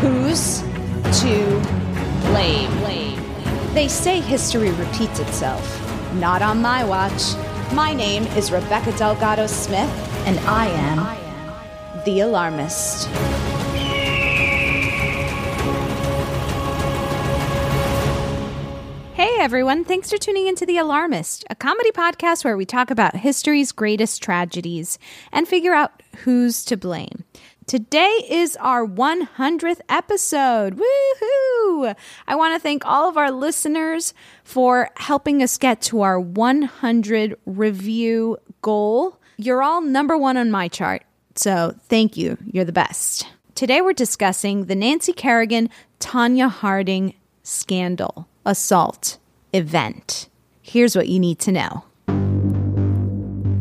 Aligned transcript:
who's 0.00 0.60
to 1.20 1.60
blame. 2.28 2.70
They 3.74 3.88
say 3.88 4.20
history 4.20 4.70
repeats 4.70 5.18
itself. 5.18 5.80
Not 6.14 6.42
on 6.42 6.62
my 6.62 6.84
watch. 6.84 7.34
My 7.72 7.92
name 7.92 8.22
is 8.36 8.52
Rebecca 8.52 8.92
Delgado 8.96 9.48
Smith, 9.48 9.90
and 10.26 10.38
I 10.40 10.66
am 10.68 12.04
the 12.04 12.20
alarmist. 12.20 13.08
Hey 19.14 19.30
everyone, 19.40 19.84
thanks 19.84 20.10
for 20.10 20.18
tuning 20.18 20.46
into 20.46 20.66
The 20.66 20.78
Alarmist, 20.78 21.44
a 21.50 21.54
comedy 21.54 21.90
podcast 21.90 22.44
where 22.44 22.56
we 22.56 22.66
talk 22.66 22.90
about 22.90 23.16
history's 23.16 23.72
greatest 23.72 24.22
tragedies 24.22 24.98
and 25.32 25.48
figure 25.48 25.72
out 25.72 26.02
who's 26.18 26.64
to 26.66 26.76
blame. 26.76 27.24
Today 27.66 28.26
is 28.28 28.56
our 28.56 28.86
100th 28.86 29.80
episode. 29.88 30.76
Woohoo! 30.76 31.96
I 32.28 32.36
want 32.36 32.54
to 32.54 32.60
thank 32.60 32.84
all 32.84 33.08
of 33.08 33.16
our 33.16 33.30
listeners 33.30 34.12
for 34.42 34.90
helping 34.96 35.42
us 35.42 35.56
get 35.56 35.80
to 35.82 36.02
our 36.02 36.20
100 36.20 37.38
review 37.46 38.36
goal. 38.60 39.18
You're 39.38 39.62
all 39.62 39.80
number 39.80 40.18
one 40.18 40.36
on 40.36 40.50
my 40.50 40.68
chart, 40.68 41.04
so 41.36 41.74
thank 41.84 42.18
you. 42.18 42.36
You're 42.44 42.66
the 42.66 42.72
best. 42.72 43.26
Today 43.54 43.80
we're 43.80 43.94
discussing 43.94 44.66
the 44.66 44.74
Nancy 44.74 45.14
Kerrigan 45.14 45.70
Tonya 46.00 46.50
Harding 46.50 47.14
scandal, 47.42 48.28
assault, 48.44 49.16
event. 49.54 50.28
Here's 50.60 50.94
what 50.94 51.08
you 51.08 51.18
need 51.18 51.38
to 51.40 51.52
know. 51.52 51.84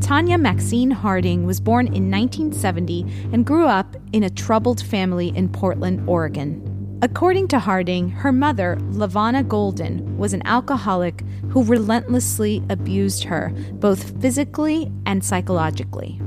Tonya 0.04 0.38
Maxine 0.38 0.92
Harding 0.92 1.46
was 1.46 1.62
born 1.62 1.88
in 1.88 2.12
1970 2.12 3.04
and 3.32 3.46
grew 3.46 3.68
up 3.68 3.96
in 4.12 4.24
a 4.24 4.30
troubled 4.30 4.82
family 4.82 5.30
in 5.30 5.48
Portland, 5.48 6.04
Oregon. 6.10 7.00
According 7.02 7.48
to 7.48 7.60
Harding, 7.60 8.10
her 8.10 8.34
mother, 8.34 8.76
LaVona 8.92 9.48
Golden, 9.48 10.18
was 10.18 10.34
an 10.34 10.46
alcoholic 10.46 11.24
who 11.50 11.64
relentlessly 11.64 12.62
abused 12.70 13.24
her, 13.24 13.54
both 13.76 14.22
physically 14.22 14.92
and 15.06 15.24
psychologically. 15.24 16.20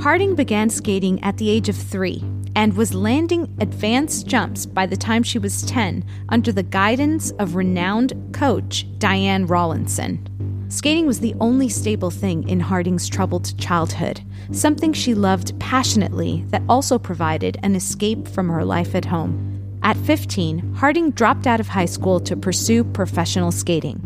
Harding 0.00 0.34
began 0.34 0.68
skating 0.68 1.22
at 1.24 1.38
the 1.38 1.48
age 1.48 1.70
of 1.70 1.76
three 1.76 2.22
and 2.54 2.76
was 2.76 2.92
landing 2.92 3.56
advanced 3.60 4.26
jumps 4.26 4.66
by 4.66 4.84
the 4.84 4.96
time 4.96 5.22
she 5.22 5.38
was 5.38 5.62
10 5.62 6.04
under 6.28 6.52
the 6.52 6.62
guidance 6.62 7.30
of 7.38 7.54
renowned 7.54 8.12
coach 8.34 8.86
Diane 8.98 9.46
Rawlinson. 9.46 10.28
Skating 10.72 11.06
was 11.06 11.20
the 11.20 11.34
only 11.38 11.68
stable 11.68 12.10
thing 12.10 12.48
in 12.48 12.58
Harding's 12.58 13.06
troubled 13.06 13.58
childhood, 13.58 14.22
something 14.52 14.94
she 14.94 15.12
loved 15.12 15.56
passionately 15.60 16.46
that 16.48 16.62
also 16.66 16.98
provided 16.98 17.58
an 17.62 17.76
escape 17.76 18.26
from 18.26 18.48
her 18.48 18.64
life 18.64 18.94
at 18.94 19.04
home. 19.04 19.78
At 19.82 19.98
15, 19.98 20.72
Harding 20.72 21.10
dropped 21.10 21.46
out 21.46 21.60
of 21.60 21.68
high 21.68 21.84
school 21.84 22.20
to 22.20 22.38
pursue 22.38 22.84
professional 22.84 23.52
skating. 23.52 24.00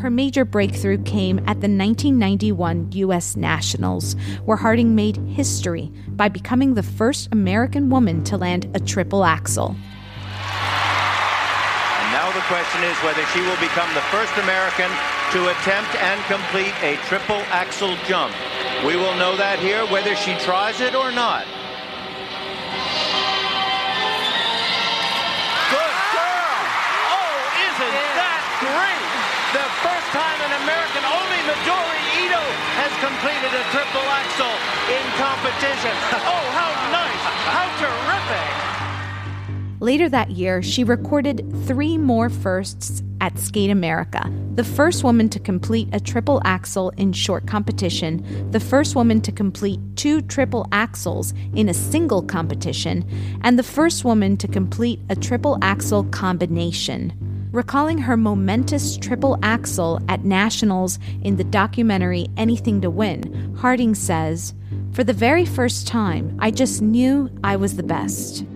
Her 0.00 0.10
major 0.10 0.44
breakthrough 0.44 1.00
came 1.04 1.38
at 1.38 1.60
the 1.60 1.70
1991 1.70 2.90
U.S. 2.94 3.36
Nationals, 3.36 4.16
where 4.44 4.56
Harding 4.56 4.96
made 4.96 5.16
history 5.28 5.92
by 6.08 6.28
becoming 6.28 6.74
the 6.74 6.82
first 6.82 7.28
American 7.30 7.88
woman 7.88 8.24
to 8.24 8.36
land 8.36 8.68
a 8.74 8.80
triple 8.80 9.24
axel. 9.24 9.76
And 12.34 12.42
now 12.42 12.48
the 12.48 12.54
question 12.54 12.82
is 12.82 12.96
whether 13.06 13.24
she 13.30 13.40
will 13.42 13.58
become 13.62 13.86
the 13.94 14.02
first 14.10 14.32
American 14.42 14.90
to 15.32 15.48
attempt 15.54 15.94
and 16.02 16.18
complete 16.26 16.74
a 16.82 16.96
triple 17.06 17.42
axel 17.54 17.96
jump. 18.06 18.34
We 18.84 18.96
will 18.96 19.14
know 19.14 19.36
that 19.36 19.58
here 19.58 19.86
whether 19.86 20.16
she 20.16 20.34
tries 20.42 20.80
it 20.80 20.94
or 20.94 21.12
not. 21.12 21.46
Good 25.70 25.94
girl! 26.10 26.58
Oh, 27.14 27.34
isn't 27.70 27.98
that 28.18 28.42
great? 28.66 29.10
The 29.54 29.66
first 29.86 30.08
time 30.10 30.38
an 30.42 30.54
American, 30.66 31.02
only 31.06 31.40
Midori 31.46 32.02
Ito 32.26 32.42
has 32.82 32.90
completed 32.98 33.52
a 33.54 33.62
triple 33.70 34.06
axel 34.10 34.50
in 34.90 35.04
competition. 35.22 35.94
Oh, 36.26 36.46
how 36.50 36.70
nice! 36.90 37.03
Later 39.84 40.08
that 40.08 40.30
year, 40.30 40.62
she 40.62 40.82
recorded 40.82 41.44
three 41.66 41.98
more 41.98 42.30
firsts 42.30 43.02
at 43.20 43.38
Skate 43.38 43.68
America. 43.68 44.32
The 44.54 44.64
first 44.64 45.04
woman 45.04 45.28
to 45.28 45.38
complete 45.38 45.90
a 45.92 46.00
triple 46.00 46.40
axel 46.42 46.88
in 46.96 47.12
short 47.12 47.46
competition, 47.46 48.50
the 48.50 48.60
first 48.60 48.96
woman 48.96 49.20
to 49.20 49.30
complete 49.30 49.78
two 49.94 50.22
triple 50.22 50.66
axels 50.72 51.34
in 51.54 51.68
a 51.68 51.74
single 51.74 52.22
competition, 52.22 53.04
and 53.42 53.58
the 53.58 53.62
first 53.62 54.06
woman 54.06 54.38
to 54.38 54.48
complete 54.48 55.00
a 55.10 55.16
triple 55.16 55.58
axel 55.60 56.04
combination. 56.04 57.12
Recalling 57.52 57.98
her 57.98 58.16
momentous 58.16 58.96
triple 58.96 59.38
axel 59.42 60.00
at 60.08 60.24
nationals 60.24 60.98
in 61.20 61.36
the 61.36 61.44
documentary 61.44 62.28
Anything 62.38 62.80
to 62.80 62.88
Win, 62.88 63.54
Harding 63.58 63.94
says, 63.94 64.54
For 64.92 65.04
the 65.04 65.12
very 65.12 65.44
first 65.44 65.86
time, 65.86 66.38
I 66.40 66.52
just 66.52 66.80
knew 66.80 67.28
I 67.44 67.56
was 67.56 67.76
the 67.76 67.82
best. 67.82 68.46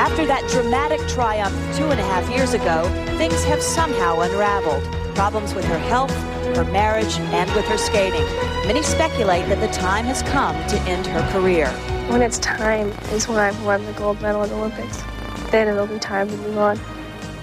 After 0.00 0.24
that 0.24 0.48
dramatic 0.48 0.98
triumph 1.08 1.54
two 1.76 1.84
and 1.90 2.00
a 2.00 2.02
half 2.02 2.26
years 2.30 2.54
ago, 2.54 2.84
things 3.18 3.44
have 3.44 3.60
somehow 3.60 4.20
unraveled. 4.20 4.82
Problems 5.14 5.52
with 5.52 5.66
her 5.66 5.78
health, 5.78 6.10
her 6.56 6.64
marriage, 6.64 7.18
and 7.18 7.54
with 7.54 7.66
her 7.66 7.76
skating. 7.76 8.24
Many 8.66 8.80
speculate 8.82 9.46
that 9.50 9.60
the 9.60 9.68
time 9.78 10.06
has 10.06 10.22
come 10.22 10.56
to 10.68 10.80
end 10.88 11.06
her 11.08 11.20
career. 11.32 11.68
When 12.08 12.22
it's 12.22 12.38
time 12.38 12.88
is 13.12 13.28
when 13.28 13.36
I've 13.36 13.62
won 13.62 13.84
the 13.84 13.92
gold 13.92 14.22
medal 14.22 14.42
at 14.42 14.48
the 14.48 14.54
Olympics. 14.54 15.02
Then 15.50 15.68
it'll 15.68 15.86
be 15.86 15.98
time 15.98 16.30
to 16.30 16.36
move 16.38 16.56
on. 16.56 16.80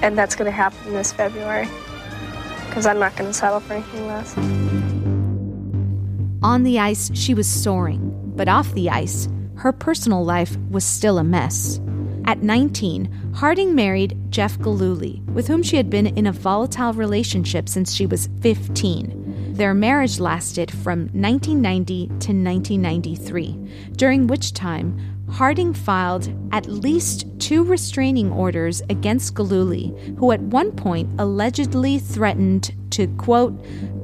And 0.01 0.17
that's 0.17 0.33
going 0.33 0.47
to 0.47 0.51
happen 0.51 0.93
this 0.93 1.13
February 1.13 1.67
because 2.65 2.87
I'm 2.87 2.97
not 2.97 3.15
going 3.15 3.29
to 3.29 3.37
settle 3.37 3.59
for 3.59 3.73
anything 3.73 4.07
less. 4.07 4.35
On 6.41 6.63
the 6.63 6.79
ice, 6.79 7.11
she 7.13 7.35
was 7.35 7.45
soaring, 7.45 8.33
but 8.35 8.47
off 8.47 8.73
the 8.73 8.89
ice, 8.89 9.29
her 9.57 9.71
personal 9.71 10.25
life 10.25 10.57
was 10.71 10.83
still 10.83 11.19
a 11.19 11.23
mess. 11.23 11.79
At 12.27 12.43
19, 12.43 13.31
Harding 13.35 13.73
married 13.73 14.17
Jeff 14.29 14.59
Gillooly, 14.59 15.21
with 15.33 15.47
whom 15.47 15.63
she 15.63 15.77
had 15.77 15.89
been 15.89 16.07
in 16.07 16.27
a 16.27 16.33
volatile 16.33 16.91
relationship 16.91 17.69
since 17.69 17.93
she 17.93 18.05
was 18.05 18.27
15. 18.41 19.53
Their 19.53 19.73
marriage 19.73 20.19
lasted 20.19 20.69
from 20.69 21.07
1990 21.13 22.07
to 22.07 22.13
1993, 22.13 23.93
during 23.95 24.27
which 24.27 24.51
time 24.53 24.99
Harding 25.31 25.73
filed 25.73 26.29
at 26.51 26.65
least 26.65 27.27
two 27.39 27.63
restraining 27.63 28.29
orders 28.33 28.81
against 28.89 29.33
Gillooly, 29.33 29.95
who 30.17 30.33
at 30.33 30.41
one 30.41 30.73
point 30.73 31.09
allegedly 31.19 31.97
threatened 31.97 32.75
to, 32.91 33.07
quote, 33.07 33.53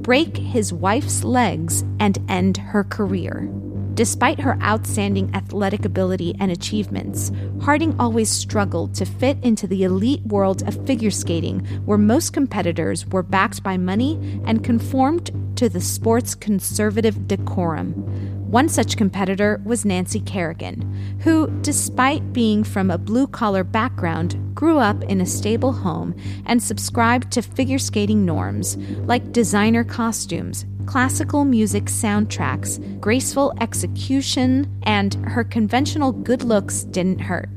break 0.02 0.34
his 0.38 0.72
wife's 0.72 1.24
legs 1.24 1.82
and 2.00 2.18
end 2.30 2.56
her 2.56 2.84
career. 2.84 3.50
Despite 3.94 4.40
her 4.40 4.60
outstanding 4.60 5.34
athletic 5.34 5.84
ability 5.84 6.34
and 6.40 6.50
achievements, 6.50 7.30
Harding 7.64 7.94
always 7.98 8.28
struggled 8.28 8.94
to 8.96 9.06
fit 9.06 9.38
into 9.42 9.66
the 9.66 9.84
elite 9.84 10.22
world 10.26 10.66
of 10.68 10.86
figure 10.86 11.10
skating, 11.10 11.60
where 11.86 11.96
most 11.96 12.34
competitors 12.34 13.06
were 13.06 13.22
backed 13.22 13.62
by 13.62 13.78
money 13.78 14.42
and 14.44 14.62
conformed 14.62 15.30
to 15.56 15.70
the 15.70 15.80
sport's 15.80 16.34
conservative 16.34 17.26
decorum. 17.26 18.33
One 18.54 18.68
such 18.68 18.96
competitor 18.96 19.60
was 19.64 19.84
Nancy 19.84 20.20
Kerrigan, 20.20 21.18
who, 21.24 21.50
despite 21.62 22.32
being 22.32 22.62
from 22.62 22.88
a 22.88 22.96
blue 22.96 23.26
collar 23.26 23.64
background, 23.64 24.54
grew 24.54 24.78
up 24.78 25.02
in 25.02 25.20
a 25.20 25.26
stable 25.26 25.72
home 25.72 26.14
and 26.46 26.62
subscribed 26.62 27.32
to 27.32 27.42
figure 27.42 27.80
skating 27.80 28.24
norms 28.24 28.76
like 29.06 29.32
designer 29.32 29.82
costumes, 29.82 30.66
classical 30.86 31.44
music 31.44 31.86
soundtracks, 31.86 32.78
graceful 33.00 33.52
execution, 33.60 34.72
and 34.84 35.14
her 35.24 35.42
conventional 35.42 36.12
good 36.12 36.44
looks 36.44 36.84
didn't 36.84 37.22
hurt. 37.22 37.48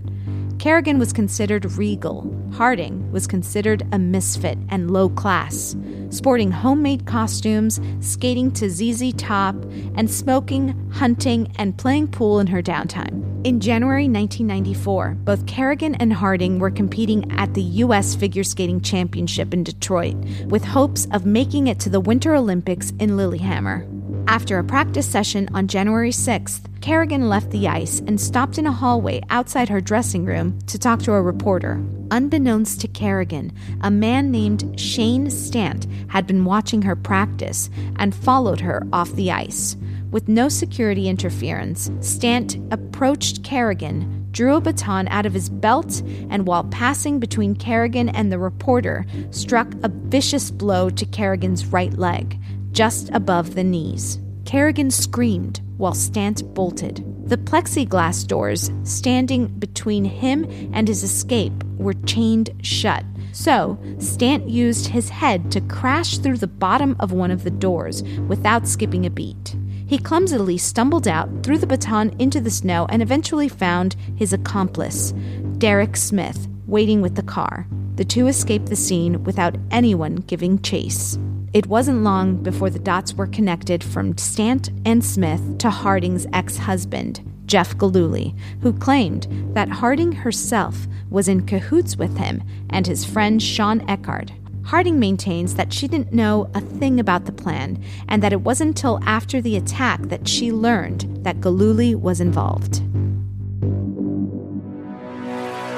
Kerrigan 0.57 0.97
was 0.97 1.13
considered 1.13 1.73
regal. 1.73 2.33
Harding 2.53 3.11
was 3.11 3.27
considered 3.27 3.87
a 3.91 3.99
misfit 3.99 4.57
and 4.69 4.89
low 4.89 5.09
class, 5.09 5.75
sporting 6.09 6.51
homemade 6.51 7.05
costumes, 7.05 7.79
skating 7.99 8.51
to 8.51 8.69
ZZ 8.69 9.13
Top, 9.13 9.55
and 9.95 10.09
smoking, 10.09 10.89
hunting, 10.91 11.51
and 11.57 11.77
playing 11.77 12.07
pool 12.07 12.39
in 12.39 12.47
her 12.47 12.61
downtime. 12.61 13.23
In 13.45 13.59
January 13.59 14.09
1994, 14.09 15.15
both 15.23 15.45
Kerrigan 15.45 15.95
and 15.95 16.11
Harding 16.11 16.59
were 16.59 16.71
competing 16.71 17.31
at 17.31 17.53
the 17.53 17.61
U.S. 17.61 18.15
Figure 18.15 18.43
Skating 18.43 18.81
Championship 18.81 19.53
in 19.53 19.63
Detroit, 19.63 20.15
with 20.47 20.65
hopes 20.65 21.07
of 21.11 21.25
making 21.25 21.67
it 21.67 21.79
to 21.79 21.89
the 21.89 21.99
Winter 21.99 22.35
Olympics 22.35 22.91
in 22.99 23.15
Lillehammer. 23.15 23.87
After 24.27 24.59
a 24.59 24.63
practice 24.63 25.07
session 25.07 25.47
on 25.53 25.69
January 25.69 26.11
6th, 26.11 26.63
Kerrigan 26.81 27.29
left 27.29 27.49
the 27.49 27.69
ice 27.69 28.01
and 28.01 28.19
stopped 28.19 28.57
in 28.57 28.67
a 28.67 28.71
hallway 28.73 29.21
outside 29.29 29.69
her 29.69 29.79
dressing 29.79 30.25
room 30.25 30.59
to 30.67 30.77
talk 30.77 30.99
to 31.03 31.13
a 31.13 31.21
reporter. 31.21 31.81
Unbeknownst 32.11 32.81
to 32.81 32.89
Kerrigan, 32.89 33.53
a 33.81 33.89
man 33.89 34.29
named 34.29 34.77
Shane 34.77 35.29
Stant 35.29 35.87
had 36.09 36.27
been 36.27 36.43
watching 36.43 36.81
her 36.81 36.95
practice 36.95 37.69
and 37.95 38.13
followed 38.13 38.59
her 38.59 38.85
off 38.91 39.13
the 39.13 39.31
ice. 39.31 39.77
With 40.11 40.27
no 40.27 40.49
security 40.49 41.07
interference, 41.07 41.89
Stant 42.01 42.57
approached 42.71 43.45
Kerrigan, 43.45 44.27
drew 44.31 44.57
a 44.57 44.61
baton 44.61 45.07
out 45.07 45.25
of 45.25 45.33
his 45.33 45.49
belt, 45.49 46.01
and 46.29 46.45
while 46.45 46.65
passing 46.65 47.19
between 47.19 47.55
Kerrigan 47.55 48.09
and 48.09 48.29
the 48.29 48.39
reporter, 48.39 49.05
struck 49.31 49.73
a 49.83 49.89
vicious 49.89 50.51
blow 50.51 50.89
to 50.89 51.05
Kerrigan's 51.05 51.65
right 51.67 51.93
leg 51.93 52.37
just 52.77 53.09
above 53.11 53.55
the 53.55 53.63
knees. 53.63 54.19
Kerrigan 54.45 54.91
screamed 54.91 55.61
while 55.77 55.95
Stant 55.95 56.53
bolted. 56.53 57.03
The 57.27 57.35
plexiglass 57.35 58.27
doors 58.27 58.69
standing 58.83 59.47
between 59.47 60.05
him 60.05 60.45
and 60.73 60.87
his 60.87 61.01
escape 61.01 61.63
were 61.77 61.95
chained 62.05 62.51
shut. 62.61 63.03
So, 63.31 63.79
Stant 63.97 64.47
used 64.47 64.89
his 64.89 65.09
head 65.09 65.51
to 65.53 65.61
crash 65.61 66.19
through 66.19 66.37
the 66.37 66.45
bottom 66.45 66.95
of 66.99 67.11
one 67.11 67.31
of 67.31 67.43
the 67.43 67.49
doors 67.49 68.03
without 68.27 68.67
skipping 68.67 69.07
a 69.07 69.09
beat. 69.09 69.55
He 69.87 69.97
clumsily 69.97 70.59
stumbled 70.59 71.07
out, 71.07 71.29
threw 71.41 71.57
the 71.57 71.65
baton 71.65 72.15
into 72.19 72.39
the 72.39 72.51
snow, 72.51 72.85
and 72.89 73.01
eventually 73.01 73.49
found 73.49 73.95
his 74.15 74.33
accomplice, 74.33 75.13
Derek 75.57 75.97
Smith, 75.97 76.47
waiting 76.67 77.01
with 77.01 77.15
the 77.15 77.23
car. 77.23 77.65
The 77.95 78.05
two 78.05 78.27
escaped 78.27 78.67
the 78.67 78.75
scene 78.75 79.23
without 79.23 79.55
anyone 79.71 80.17
giving 80.17 80.61
chase. 80.61 81.17
It 81.53 81.67
wasn't 81.67 82.03
long 82.03 82.43
before 82.43 82.69
the 82.69 82.79
dots 82.79 83.13
were 83.13 83.25
connected 83.25 83.81
from 83.83 84.17
Stant 84.17 84.69
and 84.85 85.03
Smith 85.03 85.57
to 85.59 85.69
Harding's 85.69 86.27
ex 86.33 86.57
husband, 86.57 87.21
Jeff 87.45 87.77
Gillooly, 87.77 88.35
who 88.61 88.73
claimed 88.73 89.27
that 89.53 89.69
Harding 89.69 90.11
herself 90.11 90.87
was 91.09 91.29
in 91.29 91.45
cahoots 91.45 91.95
with 91.95 92.17
him 92.17 92.43
and 92.69 92.85
his 92.85 93.05
friend 93.05 93.41
Shawn 93.41 93.87
Eckardt. 93.89 94.33
Harding 94.65 94.99
maintains 94.99 95.55
that 95.55 95.71
she 95.71 95.87
didn't 95.87 96.11
know 96.11 96.51
a 96.53 96.59
thing 96.59 96.99
about 96.99 97.23
the 97.23 97.31
plan 97.31 97.81
and 98.09 98.21
that 98.21 98.33
it 98.33 98.41
wasn't 98.41 98.71
until 98.71 98.99
after 99.03 99.39
the 99.39 99.55
attack 99.55 100.01
that 100.09 100.27
she 100.27 100.51
learned 100.51 101.23
that 101.23 101.39
Gillooly 101.39 101.95
was 101.95 102.19
involved. 102.19 102.81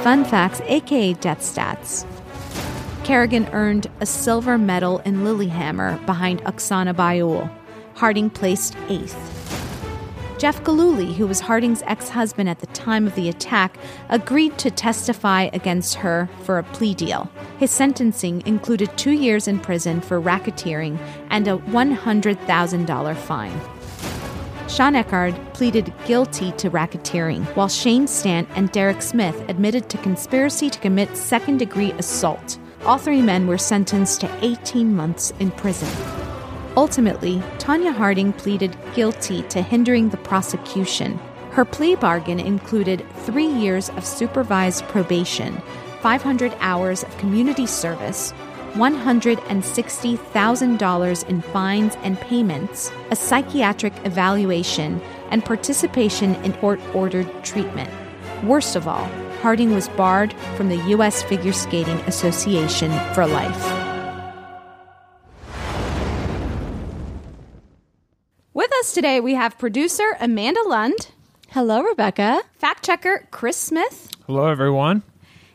Fun 0.04 0.26
facts, 0.26 0.62
aka 0.66 1.14
death 1.14 1.42
stats. 1.42 2.06
Kerrigan 3.10 3.48
earned 3.54 3.88
a 4.02 4.06
silver 4.06 4.56
medal 4.56 5.00
in 5.00 5.24
Lillehammer 5.24 6.00
behind 6.06 6.44
Oksana 6.44 6.94
Baiul. 6.94 7.50
Harding 7.96 8.30
placed 8.30 8.78
eighth. 8.88 9.18
Jeff 10.38 10.64
Gillooly, 10.64 11.16
who 11.16 11.26
was 11.26 11.40
Harding's 11.40 11.82
ex 11.88 12.10
husband 12.10 12.48
at 12.50 12.60
the 12.60 12.68
time 12.68 13.08
of 13.08 13.16
the 13.16 13.28
attack, 13.28 13.80
agreed 14.10 14.60
to 14.60 14.70
testify 14.70 15.50
against 15.54 15.96
her 15.96 16.30
for 16.44 16.60
a 16.60 16.64
plea 16.64 16.94
deal. 16.94 17.32
His 17.58 17.72
sentencing 17.72 18.44
included 18.46 18.96
two 18.96 19.14
years 19.14 19.48
in 19.48 19.60
prison 19.60 20.02
for 20.02 20.22
racketeering 20.22 21.00
and 21.32 21.48
a 21.48 21.58
$100,000 21.58 23.18
fine. 23.18 23.60
Shawn 24.70 24.94
Eckardt 24.94 25.56
pleaded 25.56 25.92
guilty 26.06 26.52
to 26.58 26.70
racketeering, 26.70 27.44
while 27.56 27.70
Shane 27.70 28.06
Stant 28.06 28.48
and 28.56 28.72
Derek 28.72 29.02
Smith 29.02 29.44
admitted 29.50 29.90
to 29.90 29.98
conspiracy 29.98 30.70
to 30.70 30.78
commit 30.78 31.18
second 31.18 31.58
degree 31.58 31.92
assault. 31.94 32.60
All 32.86 32.98
three 32.98 33.22
men 33.22 33.46
were 33.46 33.58
sentenced 33.58 34.22
to 34.22 34.30
18 34.42 34.96
months 34.96 35.34
in 35.40 35.52
prison. 35.52 35.90
Ultimately, 36.78 37.40
Tonya 37.58 37.94
Harding 37.94 38.32
pleaded 38.32 38.78
guilty 38.96 39.42
to 39.44 39.62
hindering 39.62 40.08
the 40.10 40.18
prosecution. 40.18 41.20
Her 41.52 41.66
plea 41.66 41.96
bargain 41.96 42.40
included 42.40 43.06
three 43.26 43.48
years 43.48 43.90
of 43.90 44.06
supervised 44.06 44.86
probation, 44.86 45.62
500 46.02 46.56
hours 46.62 47.04
of 47.04 47.18
community 47.18 47.66
service, 47.66 48.32
$160,000 48.74 51.28
in 51.28 51.42
fines 51.42 51.98
and 52.04 52.18
payments, 52.22 52.92
a 53.12 53.16
psychiatric 53.16 53.94
evaluation, 54.06 55.02
and 55.32 55.44
participation 55.44 56.36
in 56.46 56.54
court 56.54 56.80
ordered 56.94 57.28
treatment. 57.44 57.90
Worst 58.44 58.78
of 58.78 58.88
all, 58.88 59.10
Harding 59.42 59.74
was 59.74 59.88
barred 59.90 60.34
from 60.58 60.68
the 60.68 60.76
U.S. 60.90 61.24
Figure 61.24 61.54
Skating 61.54 61.98
Association 62.02 62.92
for 63.14 63.26
life. 63.26 63.90
With 68.54 68.70
us 68.80 68.94
today, 68.94 69.22
we 69.22 69.36
have 69.36 69.58
producer 69.58 70.18
Amanda 70.20 70.62
Lund. 70.68 71.12
Hello, 71.52 71.82
Rebecca. 71.82 72.42
Fact 72.58 72.84
checker 72.86 73.28
Chris 73.32 73.56
Smith. 73.56 74.12
Hello, 74.28 74.48
everyone. 74.48 75.04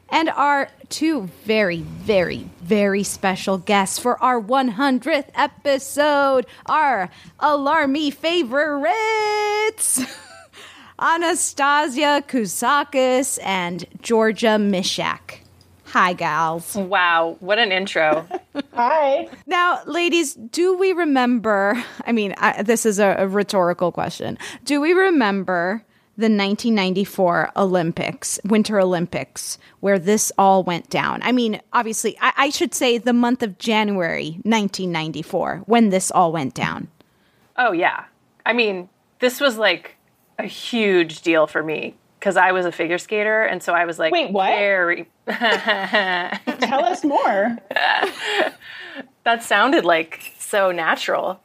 And 0.09 0.31
our 0.31 0.71
two 0.89 1.29
very, 1.45 1.83
very, 1.83 2.49
very 2.63 3.03
special 3.03 3.59
guests 3.59 3.99
for 3.99 4.23
our 4.23 4.41
100th 4.41 5.29
episode, 5.35 6.47
our 6.65 7.11
alarmy 7.39 8.15
favorites. 8.15 10.01
Anastasia 10.99 12.23
Kousakis 12.29 13.39
and 13.43 13.85
Georgia 14.01 14.59
Mischak. 14.59 15.39
Hi, 15.87 16.13
gals. 16.13 16.75
Wow, 16.77 17.37
what 17.41 17.59
an 17.59 17.73
intro. 17.73 18.27
Hi. 18.75 19.29
Now, 19.47 19.81
ladies, 19.87 20.35
do 20.35 20.77
we 20.77 20.93
remember? 20.93 21.83
I 22.07 22.13
mean, 22.13 22.35
I, 22.39 22.63
this 22.63 22.87
is 22.87 22.99
a, 22.99 23.17
a 23.19 23.29
rhetorical 23.29 23.93
question. 23.93 24.39
Do 24.65 24.81
we 24.81 24.93
remember 24.93 25.85
the 26.17 26.27
1994 26.27 27.51
Olympics, 27.57 28.39
Winter 28.45 28.81
Olympics, 28.81 29.59
where 29.81 29.99
this 29.99 30.31
all 30.39 30.63
went 30.63 30.91
down? 30.91 31.23
I 31.23 31.33
mean, 31.33 31.61
obviously, 31.73 32.17
I, 32.21 32.33
I 32.37 32.51
should 32.51 32.75
say 32.75 32.99
the 32.99 33.13
month 33.13 33.43
of 33.43 33.59
January 33.59 34.39
1994 34.43 35.63
when 35.67 35.91
this 35.91 36.13
all 36.13 36.33
went 36.33 36.55
down. 36.55 36.89
Oh, 37.57 37.73
yeah. 37.73 38.05
I 38.47 38.53
mean, 38.53 38.89
this 39.19 39.41
was 39.41 39.59
like 39.59 39.97
a 40.39 40.47
huge 40.47 41.23
deal 41.23 41.47
for 41.47 41.63
me 41.63 41.95
because 42.19 42.37
I 42.37 42.53
was 42.53 42.65
a 42.65 42.73
figure 42.73 42.97
skater, 42.99 43.43
and 43.43 43.63
so 43.63 43.75
I 43.75 43.85
was 43.85 43.99
like, 43.99 44.13
Wait, 44.13 44.31
what? 44.31 44.49
Very... 44.49 45.07
Tell 45.29 46.85
us 46.85 47.05
more. 47.05 47.59
that 49.25 49.43
sounded 49.43 49.85
like 49.85 50.33
so 50.39 50.73
natural. 50.73 51.41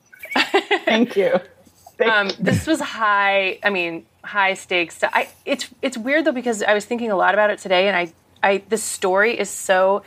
Thank 0.85 1.15
you. 1.17 1.39
Thank 1.97 2.11
um, 2.11 2.31
this 2.39 2.65
was 2.65 2.79
high. 2.79 3.59
I 3.61 3.69
mean, 3.69 4.05
high 4.23 4.53
stakes. 4.53 5.03
I 5.03 5.27
it's 5.45 5.67
it's 5.81 5.97
weird 5.97 6.25
though 6.25 6.31
because 6.31 6.63
I 6.63 6.73
was 6.73 6.85
thinking 6.85 7.11
a 7.11 7.15
lot 7.15 7.33
about 7.33 7.49
it 7.49 7.59
today, 7.59 7.87
and 7.87 7.97
I 7.97 8.13
I 8.41 8.63
this 8.69 8.83
story 8.83 9.37
is 9.37 9.49
so 9.49 10.03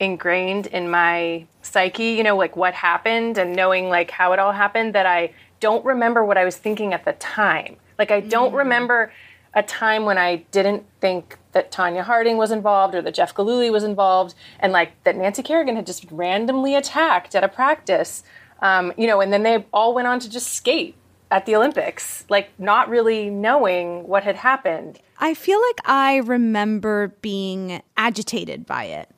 ingrained 0.00 0.66
in 0.66 0.90
my 0.90 1.46
psyche. 1.60 2.12
You 2.12 2.22
know, 2.22 2.36
like 2.36 2.56
what 2.56 2.72
happened 2.72 3.36
and 3.36 3.54
knowing 3.54 3.90
like 3.90 4.10
how 4.10 4.32
it 4.32 4.38
all 4.38 4.52
happened 4.52 4.94
that 4.94 5.04
I 5.04 5.34
don't 5.60 5.84
remember 5.84 6.24
what 6.24 6.38
I 6.38 6.44
was 6.46 6.56
thinking 6.56 6.94
at 6.94 7.04
the 7.04 7.12
time. 7.14 7.76
Like 7.98 8.10
I 8.10 8.20
don't 8.20 8.52
mm. 8.52 8.58
remember 8.58 9.12
a 9.54 9.62
time 9.62 10.04
when 10.04 10.18
I 10.18 10.36
didn't 10.50 10.84
think 11.00 11.38
that 11.52 11.72
Tonya 11.72 12.02
Harding 12.02 12.36
was 12.36 12.50
involved 12.50 12.94
or 12.94 13.00
that 13.02 13.14
Jeff 13.14 13.34
Gillooly 13.34 13.70
was 13.70 13.84
involved, 13.84 14.34
and 14.60 14.72
like 14.72 15.02
that 15.04 15.16
Nancy 15.16 15.42
Kerrigan 15.42 15.76
had 15.76 15.86
just 15.86 16.06
randomly 16.10 16.74
attacked 16.74 17.34
at 17.34 17.42
a 17.42 17.48
practice. 17.48 18.22
Um, 18.60 18.92
you 18.96 19.06
know, 19.06 19.20
and 19.20 19.32
then 19.32 19.42
they 19.42 19.66
all 19.72 19.94
went 19.94 20.08
on 20.08 20.18
to 20.20 20.30
just 20.30 20.52
skate 20.54 20.94
at 21.30 21.46
the 21.46 21.56
Olympics, 21.56 22.24
like 22.28 22.50
not 22.58 22.88
really 22.88 23.30
knowing 23.30 24.06
what 24.06 24.24
had 24.24 24.36
happened. 24.36 25.00
I 25.18 25.34
feel 25.34 25.60
like 25.60 25.80
I 25.84 26.16
remember 26.16 27.08
being 27.20 27.82
agitated 27.96 28.66
by 28.66 28.84
it 28.84 29.10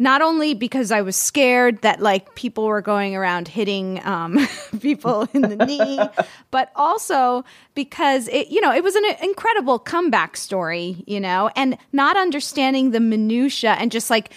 not 0.00 0.22
only 0.22 0.54
because 0.54 0.90
I 0.90 1.02
was 1.02 1.14
scared 1.14 1.82
that 1.82 2.00
like 2.00 2.34
people 2.34 2.64
were 2.64 2.80
going 2.80 3.14
around 3.14 3.48
hitting 3.48 4.04
um, 4.06 4.48
people 4.80 5.28
in 5.34 5.42
the 5.42 5.56
knee, 5.66 6.00
but 6.50 6.72
also 6.74 7.44
because 7.74 8.26
it, 8.28 8.48
you 8.48 8.62
know, 8.62 8.72
it 8.72 8.82
was 8.82 8.96
an 8.96 9.04
incredible 9.22 9.78
comeback 9.78 10.38
story, 10.38 11.04
you 11.06 11.20
know, 11.20 11.50
and 11.54 11.76
not 11.92 12.16
understanding 12.16 12.92
the 12.92 12.98
minutia 12.98 13.72
and 13.72 13.92
just 13.92 14.08
like, 14.08 14.32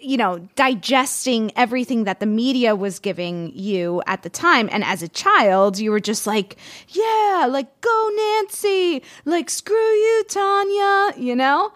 you 0.00 0.16
know, 0.16 0.38
digesting 0.56 1.52
everything 1.54 2.04
that 2.04 2.18
the 2.18 2.26
media 2.26 2.74
was 2.74 2.98
giving 2.98 3.56
you 3.56 4.02
at 4.08 4.24
the 4.24 4.28
time. 4.28 4.68
And 4.72 4.82
as 4.82 5.04
a 5.04 5.08
child, 5.08 5.78
you 5.78 5.92
were 5.92 6.00
just 6.00 6.26
like, 6.26 6.56
yeah, 6.88 7.46
like 7.48 7.80
go 7.80 8.10
Nancy, 8.16 9.04
like 9.24 9.50
screw 9.50 9.76
you, 9.76 10.24
Tonya, 10.28 11.16
you 11.16 11.36
know? 11.36 11.72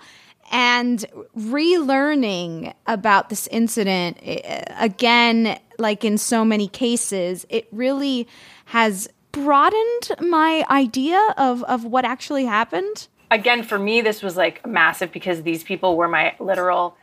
And 0.50 1.04
relearning 1.37 2.75
about 2.87 3.28
this 3.28 3.47
incident 3.49 4.19
eh, 4.23 4.64
again 4.78 5.59
like 5.78 6.04
in 6.04 6.19
so 6.19 6.45
many 6.45 6.69
cases 6.69 7.47
it 7.49 7.69
really 7.73 8.26
has 8.66 9.09
broadened 9.33 10.11
my 10.21 10.64
idea 10.71 11.35
of 11.37 11.62
of 11.64 11.85
what 11.85 12.04
actually 12.04 12.45
happened. 12.45 13.09
Again 13.30 13.62
for 13.62 13.78
me 13.78 14.00
this 14.00 14.23
was 14.23 14.37
like 14.37 14.66
massive 14.66 15.12
because 15.12 15.42
these 15.42 15.62
people 15.62 15.97
were 15.97 16.09
my 16.09 16.35
literal 16.40 16.97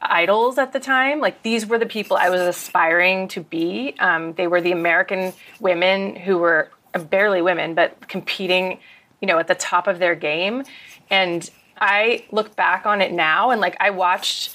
idols 0.00 0.58
at 0.58 0.72
the 0.72 0.80
time. 0.80 1.20
Like 1.20 1.42
these 1.42 1.66
were 1.66 1.78
the 1.78 1.86
people 1.86 2.16
i 2.16 2.30
was 2.30 2.40
aspiring 2.40 3.28
to 3.28 3.40
be. 3.40 3.94
Um, 3.98 4.34
they 4.34 4.46
were 4.46 4.60
the 4.60 4.72
american 4.72 5.32
women 5.60 6.14
who 6.14 6.38
were 6.38 6.70
barely 7.10 7.42
women 7.42 7.74
but 7.74 8.06
competing 8.06 8.78
you 9.20 9.26
know 9.26 9.38
at 9.38 9.48
the 9.48 9.54
top 9.54 9.88
of 9.88 9.98
their 9.98 10.14
game. 10.14 10.62
And 11.10 11.50
I 11.80 12.24
look 12.30 12.56
back 12.56 12.86
on 12.86 13.00
it 13.00 13.12
now 13.12 13.50
and 13.50 13.60
like 13.60 13.76
I 13.80 13.90
watched 13.90 14.54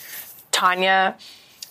Tonya 0.51 1.15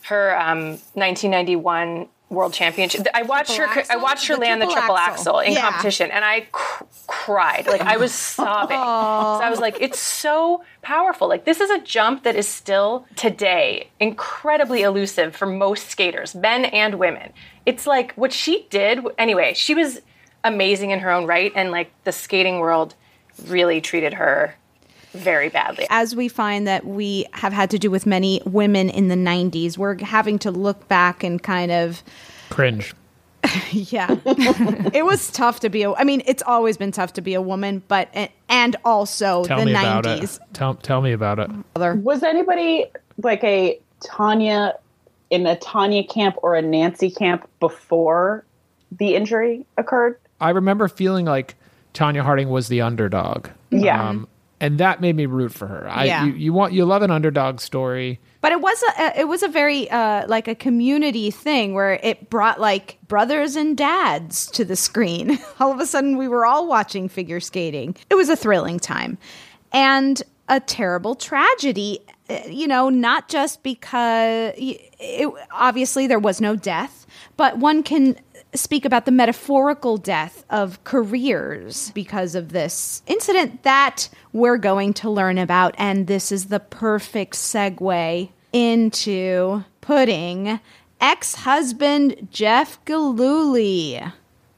her 0.04 0.38
um, 0.38 0.70
1991 0.94 2.08
World 2.30 2.52
Championship. 2.52 3.06
I 3.14 3.22
watched 3.22 3.54
triple 3.54 3.74
her. 3.74 3.80
Axel? 3.80 3.98
I 3.98 4.02
watched 4.02 4.26
her 4.26 4.34
the 4.34 4.40
land 4.40 4.60
the 4.60 4.66
triple 4.66 4.96
axel, 4.96 5.38
axel 5.38 5.38
in 5.40 5.52
yeah. 5.52 5.62
competition, 5.62 6.10
and 6.10 6.24
I 6.24 6.46
cr- 6.52 6.84
cried. 7.06 7.66
Like 7.66 7.80
I 7.80 7.96
was 7.96 8.12
sobbing. 8.36 8.76
so 8.76 8.82
I 8.82 9.48
was 9.48 9.60
like, 9.60 9.78
"It's 9.80 9.98
so 9.98 10.62
powerful. 10.82 11.26
Like 11.26 11.46
this 11.46 11.60
is 11.60 11.70
a 11.70 11.80
jump 11.80 12.24
that 12.24 12.36
is 12.36 12.46
still 12.46 13.06
today 13.16 13.88
incredibly 13.98 14.82
elusive 14.82 15.34
for 15.34 15.46
most 15.46 15.88
skaters, 15.88 16.34
men 16.34 16.66
and 16.66 16.96
women. 16.96 17.32
It's 17.64 17.86
like 17.86 18.12
what 18.12 18.32
she 18.32 18.66
did. 18.68 19.00
Anyway, 19.16 19.54
she 19.54 19.74
was 19.74 20.02
amazing 20.44 20.90
in 20.90 20.98
her 20.98 21.10
own 21.10 21.24
right, 21.26 21.50
and 21.54 21.70
like 21.70 21.90
the 22.04 22.12
skating 22.12 22.58
world 22.58 22.94
really 23.46 23.80
treated 23.80 24.14
her 24.14 24.54
very 25.12 25.48
badly. 25.48 25.86
As 25.90 26.14
we 26.14 26.28
find 26.28 26.66
that 26.66 26.86
we 26.86 27.26
have 27.32 27.52
had 27.52 27.70
to 27.70 27.78
do 27.78 27.90
with 27.90 28.06
many 28.06 28.40
women 28.44 28.90
in 28.90 29.08
the 29.08 29.14
90s, 29.14 29.78
we're 29.78 29.98
having 30.02 30.38
to 30.40 30.50
look 30.50 30.88
back 30.88 31.22
and 31.22 31.42
kind 31.42 31.72
of 31.72 32.02
cringe. 32.50 32.94
yeah. 33.70 34.16
it 34.26 35.04
was 35.04 35.30
tough 35.30 35.60
to 35.60 35.70
be 35.70 35.82
a 35.82 35.92
I 35.92 36.04
mean, 36.04 36.22
it's 36.26 36.42
always 36.42 36.76
been 36.76 36.92
tough 36.92 37.14
to 37.14 37.20
be 37.20 37.34
a 37.34 37.42
woman, 37.42 37.82
but 37.88 38.08
and 38.48 38.76
also 38.84 39.44
tell 39.44 39.60
the 39.60 39.66
me 39.66 39.72
90s. 39.72 39.98
About 39.98 40.06
it. 40.06 40.38
Tell 40.52 40.74
tell 40.74 41.00
me 41.00 41.12
about 41.12 41.38
it. 41.38 41.50
Was 41.76 42.22
anybody 42.22 42.86
like 43.22 43.42
a 43.44 43.78
Tonya 44.00 44.74
in 45.30 45.46
a 45.46 45.56
Tonya 45.56 46.08
camp 46.08 46.36
or 46.42 46.54
a 46.54 46.62
Nancy 46.62 47.10
camp 47.10 47.48
before 47.60 48.44
the 48.90 49.14
injury 49.14 49.66
occurred? 49.76 50.18
I 50.40 50.50
remember 50.50 50.88
feeling 50.88 51.24
like 51.24 51.54
Tonya 51.94 52.22
Harding 52.22 52.48
was 52.48 52.68
the 52.68 52.80
underdog. 52.80 53.48
Yeah. 53.70 54.08
Um, 54.08 54.28
and 54.60 54.78
that 54.78 55.00
made 55.00 55.16
me 55.16 55.26
root 55.26 55.52
for 55.52 55.66
her. 55.66 55.88
I, 55.88 56.04
yeah. 56.04 56.24
you, 56.24 56.32
you 56.32 56.52
want 56.52 56.72
you 56.72 56.84
love 56.84 57.02
an 57.02 57.10
underdog 57.10 57.60
story, 57.60 58.20
but 58.40 58.52
it 58.52 58.60
was 58.60 58.82
a 58.98 59.20
it 59.20 59.28
was 59.28 59.42
a 59.42 59.48
very 59.48 59.90
uh, 59.90 60.26
like 60.26 60.48
a 60.48 60.54
community 60.54 61.30
thing 61.30 61.74
where 61.74 61.94
it 62.02 62.28
brought 62.30 62.60
like 62.60 62.98
brothers 63.06 63.56
and 63.56 63.76
dads 63.76 64.50
to 64.52 64.64
the 64.64 64.76
screen. 64.76 65.38
all 65.60 65.72
of 65.72 65.80
a 65.80 65.86
sudden, 65.86 66.16
we 66.16 66.28
were 66.28 66.44
all 66.44 66.66
watching 66.66 67.08
figure 67.08 67.40
skating. 67.40 67.96
It 68.10 68.14
was 68.14 68.28
a 68.28 68.36
thrilling 68.36 68.78
time, 68.78 69.18
and 69.72 70.22
a 70.48 70.60
terrible 70.60 71.14
tragedy. 71.14 72.00
You 72.46 72.66
know, 72.66 72.88
not 72.90 73.28
just 73.28 73.62
because 73.62 74.52
it, 74.56 75.32
obviously 75.50 76.06
there 76.06 76.18
was 76.18 76.40
no 76.40 76.56
death, 76.56 77.06
but 77.36 77.58
one 77.58 77.82
can 77.82 78.16
speak 78.54 78.84
about 78.84 79.04
the 79.04 79.10
metaphorical 79.10 79.96
death 79.96 80.44
of 80.50 80.82
careers 80.84 81.90
because 81.92 82.34
of 82.34 82.50
this 82.50 83.02
incident 83.06 83.62
that 83.62 84.08
we're 84.32 84.56
going 84.56 84.92
to 84.94 85.10
learn 85.10 85.38
about. 85.38 85.74
And 85.78 86.06
this 86.06 86.32
is 86.32 86.46
the 86.46 86.60
perfect 86.60 87.34
segue 87.34 88.30
into 88.52 89.64
putting 89.80 90.60
ex 91.00 91.34
husband 91.34 92.28
Jeff 92.30 92.82
Gillooly 92.84 94.02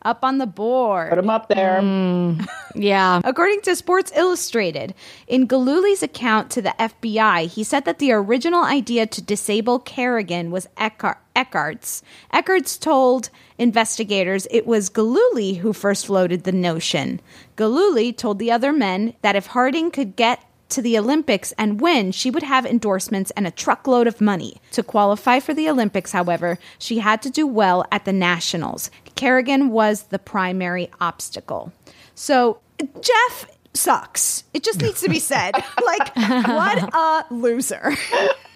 up 0.03 0.25
on 0.25 0.39
the 0.39 0.47
board. 0.47 1.11
Put 1.11 1.19
him 1.19 1.31
up 1.31 1.49
there. 1.49 1.81
Mm, 1.81 2.47
yeah. 2.75 3.21
According 3.25 3.61
to 3.63 3.77
Sports 3.77 4.13
Illustrated, 4.15 4.95
in 5.27 5.47
Gillooly's 5.47 6.03
account 6.03 6.51
to 6.53 6.63
the 6.63 6.75
FBI, 6.79 7.47
he 7.47 7.65
said 7.65 7.85
that 7.85 7.99
the 7.99 8.13
original 8.13 8.63
idea 8.63 9.07
to 9.07 9.23
disable 9.23 9.79
Kerrigan 9.79 10.51
was 10.51 10.69
Eckardt, 10.77 11.19
Eckardt's. 11.37 12.03
Eckardt's 12.33 12.77
told 12.79 13.31
investigators 13.59 14.47
it 14.51 14.67
was 14.67 14.89
Gillooly 14.89 15.55
who 15.55 15.73
first 15.73 16.07
floated 16.07 16.45
the 16.45 16.53
notion. 16.53 17.21
Gillooly 17.57 18.13
told 18.13 18.39
the 18.39 18.51
other 18.51 18.73
men 18.73 19.15
that 19.23 19.37
if 19.37 19.47
Harding 19.47 19.91
could 19.91 20.17
get 20.17 20.45
to 20.71 20.83
the 20.83 20.97
Olympics 20.97 21.53
and 21.59 21.81
win, 21.81 22.13
she 22.13 22.31
would 22.31 22.43
have 22.43 22.65
endorsements 22.65 23.31
and 23.33 23.47
a 23.47 23.51
truckload 23.51 24.07
of 24.07 24.21
money. 24.21 24.61
To 24.73 24.83
qualify 24.83 25.41
for 25.41 25.53
the 25.53 25.69
Olympics, 25.69 26.13
however, 26.13 26.59
she 26.79 26.99
had 26.99 27.21
to 27.23 27.31
do 27.31 27.47
well 27.47 27.85
at 27.93 28.05
the 28.05 28.13
Nationals. 28.13 28.91
Kerrigan 29.21 29.69
was 29.69 30.05
the 30.05 30.19
primary 30.19 30.91
obstacle. 30.99 31.75
So, 32.15 32.59
Jeff 33.03 33.51
sucks. 33.75 34.45
It 34.55 34.65
just 34.65 34.81
needs 34.81 35.03
to 35.03 35.11
be 35.11 35.19
said. 35.19 35.53
like, 35.85 36.17
what 36.17 36.95
a 36.95 37.27
loser. 37.31 37.93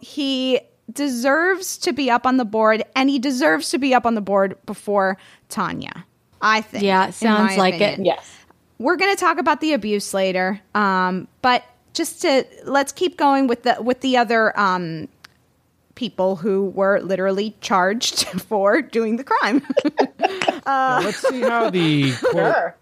he 0.00 0.61
deserves 0.90 1.76
to 1.76 1.92
be 1.92 2.11
up 2.11 2.25
on 2.26 2.38
the 2.38 2.47
board, 2.47 2.83
and 2.97 3.11
he 3.11 3.18
deserves 3.18 3.68
to 3.73 3.78
be 3.78 3.94
up 3.94 4.06
on 4.06 4.14
the 4.14 4.23
board 4.23 4.56
before 4.64 5.18
Tanya. 5.50 6.06
I 6.40 6.62
think. 6.62 6.83
Yeah, 6.83 7.11
sounds 7.11 7.59
like 7.59 7.75
opinion. 7.75 8.00
it. 8.00 8.06
Yes. 8.06 8.35
We're 8.78 8.97
going 8.97 9.14
to 9.14 9.21
talk 9.21 9.37
about 9.37 9.61
the 9.61 9.75
abuse 9.75 10.14
later, 10.14 10.62
um, 10.75 11.28
but 11.42 11.62
just 11.92 12.23
to 12.23 12.47
let's 12.64 12.90
keep 12.90 13.18
going 13.18 13.49
with 13.49 13.64
the 13.64 13.83
with 13.83 14.00
the 14.00 14.16
other 14.16 14.59
um, 14.59 15.09
people 15.95 16.37
who 16.37 16.67
were 16.71 17.01
literally 17.01 17.57
charged 17.61 18.27
for 18.43 18.83
doing 18.83 19.17
the 19.17 19.25
crime. 19.25 19.63
uh, 20.67 21.01
let's 21.05 21.27
see 21.29 21.41
how 21.41 21.71
the 21.71 22.13
court, 22.13 22.33
sure. 22.33 22.77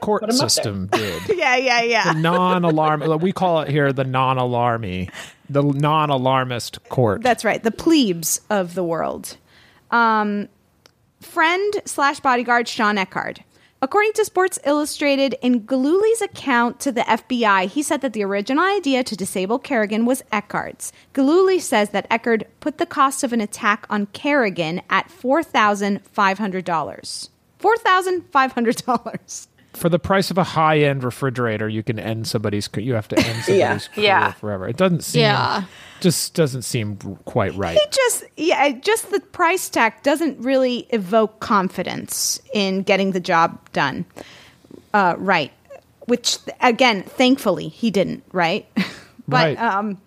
court 0.00 0.32
system 0.32 0.86
did. 0.88 1.22
yeah, 1.36 1.56
yeah, 1.56 1.82
yeah. 1.82 2.12
The 2.12 2.20
non-alarm. 2.20 3.18
We 3.20 3.32
call 3.32 3.62
it 3.62 3.68
here 3.68 3.92
the 3.92 4.04
non-alarmy. 4.04 5.10
the 5.48 5.62
non-alarmist 5.62 6.88
court. 6.88 7.22
That's 7.22 7.44
right, 7.44 7.62
the 7.62 7.70
plebes 7.70 8.40
of 8.50 8.74
the 8.74 8.84
world. 8.84 9.36
Um, 9.90 10.48
friend 11.20 11.74
slash 11.84 12.20
bodyguard 12.20 12.68
Shawn 12.68 12.98
Eckardt. 12.98 13.40
According 13.86 14.14
to 14.14 14.24
Sports 14.24 14.58
Illustrated, 14.64 15.36
in 15.42 15.64
Gillooly's 15.64 16.20
account 16.20 16.80
to 16.80 16.90
the 16.90 17.02
FBI, 17.02 17.68
he 17.68 17.84
said 17.84 18.00
that 18.00 18.14
the 18.14 18.24
original 18.24 18.64
idea 18.64 19.04
to 19.04 19.14
disable 19.14 19.60
Kerrigan 19.60 20.04
was 20.04 20.24
Eckardt's. 20.32 20.92
Gillooly 21.12 21.60
says 21.60 21.90
that 21.90 22.08
Eckardt 22.10 22.48
put 22.58 22.78
the 22.78 22.84
cost 22.84 23.22
of 23.22 23.32
an 23.32 23.40
attack 23.40 23.86
on 23.88 24.06
Kerrigan 24.06 24.82
at 24.90 25.08
$4,500. 25.08 27.28
$4,500. 27.60 29.46
For 29.76 29.88
the 29.88 29.98
price 29.98 30.30
of 30.30 30.38
a 30.38 30.44
high-end 30.44 31.04
refrigerator, 31.04 31.68
you 31.68 31.82
can 31.82 31.98
end 31.98 32.26
somebody's. 32.26 32.68
You 32.76 32.94
have 32.94 33.08
to 33.08 33.16
end 33.18 33.26
somebody's 33.44 33.56
Yeah. 33.58 33.78
career 33.94 34.04
Yeah. 34.06 34.32
forever. 34.32 34.68
It 34.68 34.76
doesn't 34.76 35.04
seem. 35.04 35.20
Yeah. 35.22 35.64
Just 36.00 36.34
doesn't 36.34 36.62
seem 36.62 36.96
quite 37.24 37.54
right. 37.54 37.76
He 37.78 37.84
just, 37.90 38.24
yeah, 38.36 38.70
just 38.70 39.10
the 39.10 39.20
price 39.20 39.68
tag 39.68 39.94
doesn't 40.02 40.38
really 40.40 40.86
evoke 40.90 41.40
confidence 41.40 42.40
in 42.54 42.82
getting 42.82 43.12
the 43.12 43.20
job 43.20 43.58
done. 43.72 44.04
Uh, 44.94 45.14
right. 45.18 45.52
Which, 46.06 46.38
again, 46.60 47.02
thankfully, 47.02 47.68
he 47.68 47.90
didn't, 47.90 48.24
right? 48.32 48.66
but, 48.76 49.56
Right. 49.56 49.58
um, 49.58 49.98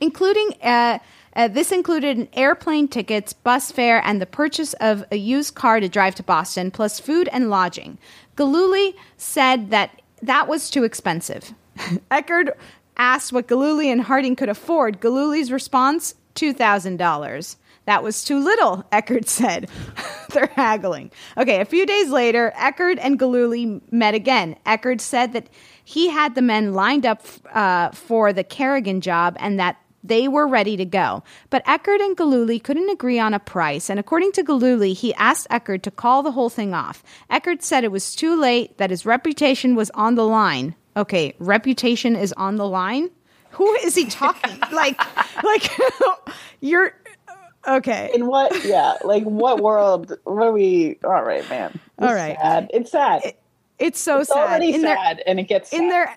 including, 0.00 0.52
uh, 0.62 0.98
uh, 1.36 1.48
this 1.48 1.70
included 1.70 2.16
an 2.16 2.28
airplane 2.32 2.88
tickets, 2.88 3.32
bus 3.32 3.70
fare, 3.70 4.02
and 4.04 4.20
the 4.20 4.26
purchase 4.26 4.72
of 4.74 5.04
a 5.12 5.16
used 5.16 5.54
car 5.54 5.78
to 5.78 5.88
drive 5.88 6.14
to 6.16 6.22
Boston, 6.22 6.70
plus 6.70 6.98
food 6.98 7.28
and 7.30 7.50
lodging. 7.50 7.98
Gillooly 8.36 8.96
said 9.18 9.70
that 9.70 10.02
that 10.22 10.48
was 10.48 10.70
too 10.70 10.82
expensive. 10.82 11.54
Eckardt 12.10 12.56
asked 12.96 13.32
what 13.32 13.48
Gillooly 13.48 13.90
and 13.90 14.00
Harding 14.00 14.34
could 14.34 14.48
afford. 14.48 15.00
Gillooly's 15.00 15.52
response 15.52 16.14
$2,000. 16.34 17.56
That 17.84 18.02
was 18.02 18.24
too 18.24 18.38
little, 18.38 18.84
Eckardt 18.92 19.28
said. 19.28 19.68
They're 20.32 20.46
haggling. 20.54 21.10
Okay, 21.36 21.60
a 21.60 21.66
few 21.66 21.86
days 21.86 22.08
later, 22.08 22.52
Eckardt 22.56 22.98
and 22.98 23.18
Gillooly 23.18 23.80
met 23.90 24.14
again. 24.14 24.56
Eckardt 24.64 25.00
said 25.00 25.34
that 25.34 25.48
he 25.84 26.08
had 26.08 26.34
the 26.34 26.42
men 26.42 26.72
lined 26.72 27.06
up 27.06 27.22
uh, 27.52 27.90
for 27.90 28.32
the 28.32 28.42
Kerrigan 28.42 29.00
job 29.00 29.36
and 29.38 29.60
that 29.60 29.76
they 30.08 30.28
were 30.28 30.46
ready 30.46 30.76
to 30.76 30.84
go. 30.84 31.22
But 31.50 31.62
Eckardt 31.66 32.00
and 32.00 32.16
Gillooly 32.16 32.58
couldn't 32.58 32.90
agree 32.90 33.18
on 33.18 33.34
a 33.34 33.38
price, 33.38 33.88
and 33.90 33.98
according 34.00 34.32
to 34.32 34.42
Gillooly, 34.42 34.92
he 34.94 35.14
asked 35.14 35.46
Eckardt 35.50 35.82
to 35.84 35.90
call 35.90 36.22
the 36.22 36.32
whole 36.32 36.50
thing 36.50 36.74
off. 36.74 37.02
Eckardt 37.30 37.62
said 37.62 37.84
it 37.84 37.92
was 37.92 38.14
too 38.14 38.38
late, 38.38 38.78
that 38.78 38.90
his 38.90 39.06
reputation 39.06 39.74
was 39.74 39.90
on 39.90 40.14
the 40.14 40.24
line. 40.26 40.74
Okay, 40.96 41.34
reputation 41.38 42.16
is 42.16 42.32
on 42.34 42.56
the 42.56 42.66
line? 42.66 43.10
Who 43.50 43.72
is 43.76 43.94
he 43.94 44.06
talking? 44.06 44.58
like, 44.72 44.98
like 45.44 45.70
you're 46.60 46.92
okay. 47.66 48.10
In 48.14 48.26
what? 48.26 48.64
Yeah, 48.64 48.94
like 49.04 49.24
what 49.24 49.60
world? 49.60 50.16
What 50.24 50.46
are 50.46 50.52
we? 50.52 50.98
All 51.04 51.22
right, 51.22 51.48
man. 51.48 51.78
All 51.98 52.14
right. 52.14 52.36
It's 52.38 52.40
sad. 52.42 52.70
It's 52.72 52.90
sad. 52.90 53.34
it's 53.78 54.00
so 54.00 54.20
It's 54.20 54.28
sad. 54.28 54.38
already 54.48 54.74
In 54.74 54.82
their- 54.82 54.96
sad, 54.96 55.22
and 55.26 55.38
it 55.40 55.44
gets 55.48 55.72
in 55.72 55.88
their 55.88 56.14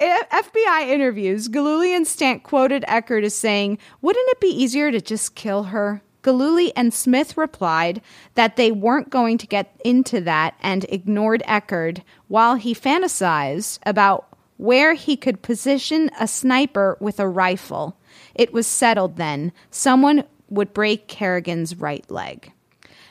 FBI 0.00 0.88
interviews, 0.88 1.48
Gillooly 1.48 1.94
and 1.94 2.06
Stant 2.06 2.42
quoted 2.42 2.84
Eckardt 2.86 3.24
as 3.24 3.34
saying, 3.34 3.78
"Wouldn't 4.00 4.28
it 4.30 4.40
be 4.40 4.48
easier 4.48 4.90
to 4.92 5.00
just 5.00 5.34
kill 5.34 5.64
her?" 5.64 6.02
Gillooly 6.22 6.76
and 6.76 6.92
Smith 6.92 7.36
replied 7.36 8.02
that 8.34 8.56
they 8.56 8.70
weren't 8.70 9.10
going 9.10 9.38
to 9.38 9.46
get 9.46 9.74
into 9.84 10.20
that 10.20 10.54
and 10.60 10.84
ignored 10.88 11.42
Eckardt 11.46 12.02
while 12.26 12.56
he 12.56 12.74
fantasized 12.74 13.78
about 13.86 14.26
where 14.56 14.94
he 14.94 15.16
could 15.16 15.42
position 15.42 16.10
a 16.18 16.26
sniper 16.26 16.96
with 17.00 17.20
a 17.20 17.28
rifle. 17.28 17.96
It 18.34 18.52
was 18.52 18.66
settled 18.66 19.16
then. 19.16 19.52
Someone 19.70 20.24
would 20.50 20.74
break 20.74 21.08
Kerrigan's 21.08 21.76
right 21.76 22.08
leg. 22.10 22.52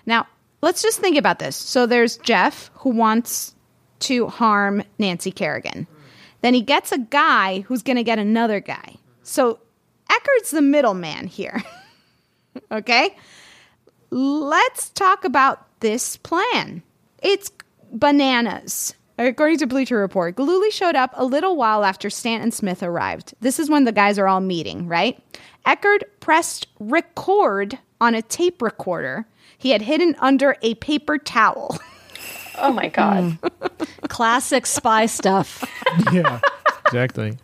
Now, 0.06 0.27
let's 0.62 0.82
just 0.82 1.00
think 1.00 1.17
about 1.17 1.39
this. 1.39 1.56
So 1.56 1.86
there's 1.86 2.17
Jeff 2.17 2.70
who 2.75 2.89
wants 2.89 3.56
to 4.00 4.28
harm 4.28 4.84
Nancy 5.00 5.32
Kerrigan. 5.32 5.88
Then 6.41 6.54
he 6.54 6.62
gets 6.62 6.91
a 6.91 6.97
guy 6.97 7.62
who's 7.62 7.84
going 7.84 7.97
to 7.97 8.04
get 8.04 8.19
another 8.19 8.60
guy. 8.60 8.95
So 9.23 9.60
Eckardt's 10.10 10.52
the 10.52 10.62
middleman 10.62 11.28
here. 11.28 11.63
okay? 12.71 13.15
Let's 14.10 14.89
talk 14.89 15.26
about 15.26 15.65
this 15.80 16.17
plan. 16.17 16.84
It's 17.21 17.52
bananas. 17.91 18.93
According 19.19 19.58
to 19.60 19.67
Bleacher 19.67 19.97
Report, 19.97 20.36
Gillooly 20.36 20.71
showed 20.71 20.95
up 20.95 21.12
a 21.15 21.26
little 21.26 21.56
while 21.56 21.84
after 21.84 22.10
Stant 22.10 22.43
and 22.43 22.54
Smith 22.54 22.84
arrived. 22.84 23.34
This 23.41 23.58
is 23.58 23.69
when 23.69 23.86
the 23.86 23.91
guys 23.91 24.19
are 24.19 24.28
all 24.28 24.41
meeting, 24.41 24.88
right? 24.88 25.19
Eckardt 25.65 26.04
pressed 26.19 26.67
record 26.80 27.80
on 28.00 28.13
a 28.13 28.21
tape 28.21 28.62
recorder 28.62 29.26
he 29.58 29.71
had 29.71 29.82
hidden 29.82 30.15
under 30.19 30.56
a 30.62 30.76
paper 30.76 31.17
towel. 31.17 31.78
Oh 32.58 32.72
my 32.72 32.88
god. 32.89 33.38
Hmm. 33.41 34.08
Classic 34.08 34.65
spy 34.65 35.06
stuff. 35.06 35.63
yeah, 36.12 36.39
exactly. 36.86 37.38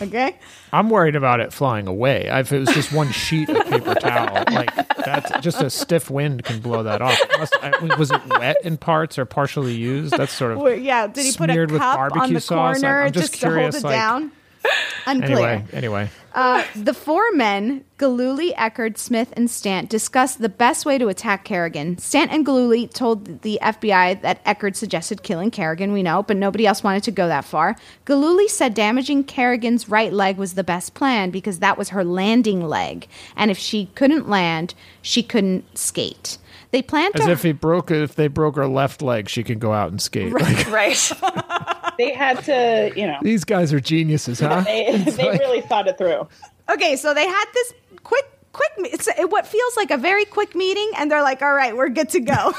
Okay. 0.00 0.36
I'm 0.72 0.90
worried 0.90 1.16
about 1.16 1.40
it 1.40 1.52
flying 1.52 1.88
away. 1.88 2.28
If 2.30 2.52
it 2.52 2.60
was 2.60 2.68
just 2.70 2.92
one 2.92 3.10
sheet 3.10 3.48
of 3.48 3.66
paper 3.66 3.94
towel, 3.94 4.44
like 4.52 4.70
that's 4.98 5.40
just 5.40 5.60
a 5.60 5.70
stiff 5.70 6.10
wind 6.10 6.44
can 6.44 6.60
blow 6.60 6.82
that 6.82 7.02
off. 7.02 7.18
Must, 7.38 7.56
I, 7.62 7.96
was 7.96 8.10
it 8.10 8.20
wet 8.26 8.56
in 8.64 8.76
parts 8.76 9.18
or 9.18 9.24
partially 9.24 9.74
used? 9.74 10.16
That's 10.16 10.32
sort 10.32 10.52
of 10.52 10.58
Well, 10.58 10.74
yeah, 10.74 11.06
did 11.06 11.24
he 11.24 11.32
put 11.32 11.50
a 11.50 11.52
smeared 11.52 11.70
with 11.70 11.80
cup 11.80 11.98
on 11.98 12.08
barbecue 12.10 12.34
the 12.34 12.40
sauce. 12.40 12.80
corner 12.80 13.02
I'm 13.02 13.12
just, 13.12 13.32
just 13.32 13.40
curious. 13.40 13.74
to 13.76 13.80
hold 13.80 13.92
it 13.92 13.96
like, 13.96 13.96
down? 13.96 14.32
Unclear. 15.06 15.38
Anyway, 15.38 15.64
anyway. 15.72 16.10
Uh, 16.34 16.62
the 16.76 16.94
four 16.94 17.22
men, 17.32 17.84
Gillooly, 17.96 18.54
Eckardt, 18.54 18.98
Smith, 18.98 19.32
and 19.36 19.50
Stant, 19.50 19.88
discussed 19.88 20.40
the 20.40 20.48
best 20.48 20.84
way 20.84 20.98
to 20.98 21.08
attack 21.08 21.44
Kerrigan. 21.44 21.98
Stant 21.98 22.30
and 22.30 22.44
Gillooly 22.44 22.86
told 22.86 23.42
the 23.42 23.58
FBI 23.62 24.20
that 24.20 24.40
Eckardt 24.44 24.76
suggested 24.76 25.22
killing 25.22 25.50
Kerrigan, 25.50 25.92
we 25.92 26.02
know, 26.02 26.22
but 26.22 26.36
nobody 26.36 26.66
else 26.66 26.84
wanted 26.84 27.02
to 27.04 27.10
go 27.10 27.26
that 27.26 27.44
far. 27.44 27.76
Gillooly 28.04 28.48
said 28.48 28.74
damaging 28.74 29.24
Kerrigan's 29.24 29.88
right 29.88 30.12
leg 30.12 30.36
was 30.36 30.54
the 30.54 30.64
best 30.64 30.94
plan 30.94 31.30
because 31.30 31.58
that 31.58 31.78
was 31.78 31.88
her 31.88 32.04
landing 32.04 32.60
leg, 32.62 33.08
and 33.34 33.50
if 33.50 33.58
she 33.58 33.86
couldn't 33.94 34.28
land, 34.28 34.74
she 35.00 35.22
couldn't 35.22 35.76
skate. 35.76 36.38
They 36.70 36.82
planned 36.82 37.16
As 37.16 37.24
to 37.24 37.32
if 37.32 37.42
he 37.42 37.52
broke 37.52 37.90
if 37.90 38.14
they 38.14 38.28
broke 38.28 38.56
her 38.56 38.66
left 38.66 39.00
leg, 39.00 39.28
she 39.28 39.42
could 39.42 39.58
go 39.58 39.72
out 39.72 39.90
and 39.90 40.00
skate. 40.00 40.32
Like, 40.32 40.70
right. 40.70 41.12
they 41.98 42.12
had 42.12 42.42
to, 42.44 42.92
you 42.96 43.06
know, 43.06 43.18
these 43.22 43.44
guys 43.44 43.72
are 43.72 43.80
geniuses, 43.80 44.40
huh? 44.40 44.60
they, 44.66 44.96
they 44.96 45.28
like- 45.30 45.40
really 45.40 45.60
thought 45.60 45.86
it 45.88 45.98
through. 45.98 46.26
Okay, 46.70 46.96
so 46.96 47.12
they 47.14 47.26
had 47.26 47.44
this 47.54 47.72
quick, 48.04 48.24
quick. 48.52 48.70
It's 48.78 49.08
what 49.28 49.46
feels 49.46 49.76
like 49.76 49.90
a 49.90 49.96
very 49.98 50.24
quick 50.24 50.54
meeting, 50.54 50.90
and 50.96 51.10
they're 51.10 51.22
like, 51.22 51.42
"All 51.42 51.52
right, 51.54 51.76
we're 51.76 51.88
good 51.88 52.08
to 52.10 52.20
go." 52.20 52.54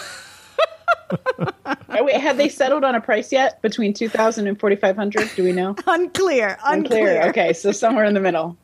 Oh, 1.92 2.04
wait, 2.04 2.18
had 2.22 2.38
they 2.38 2.50
settled 2.50 2.84
on 2.84 2.94
a 2.96 3.02
price 3.02 3.32
yet 3.32 3.62
between 3.62 3.94
two 3.94 4.10
thousand 4.10 4.48
and 4.48 4.60
forty 4.60 4.76
five 4.76 4.96
hundred? 4.96 5.30
Do 5.36 5.44
we 5.44 5.52
know? 5.52 5.76
unclear, 5.88 6.58
unclear. 6.64 7.24
Okay, 7.30 7.54
so 7.54 7.72
somewhere 7.72 8.06
in 8.06 8.14
the 8.14 8.20
middle. 8.20 8.58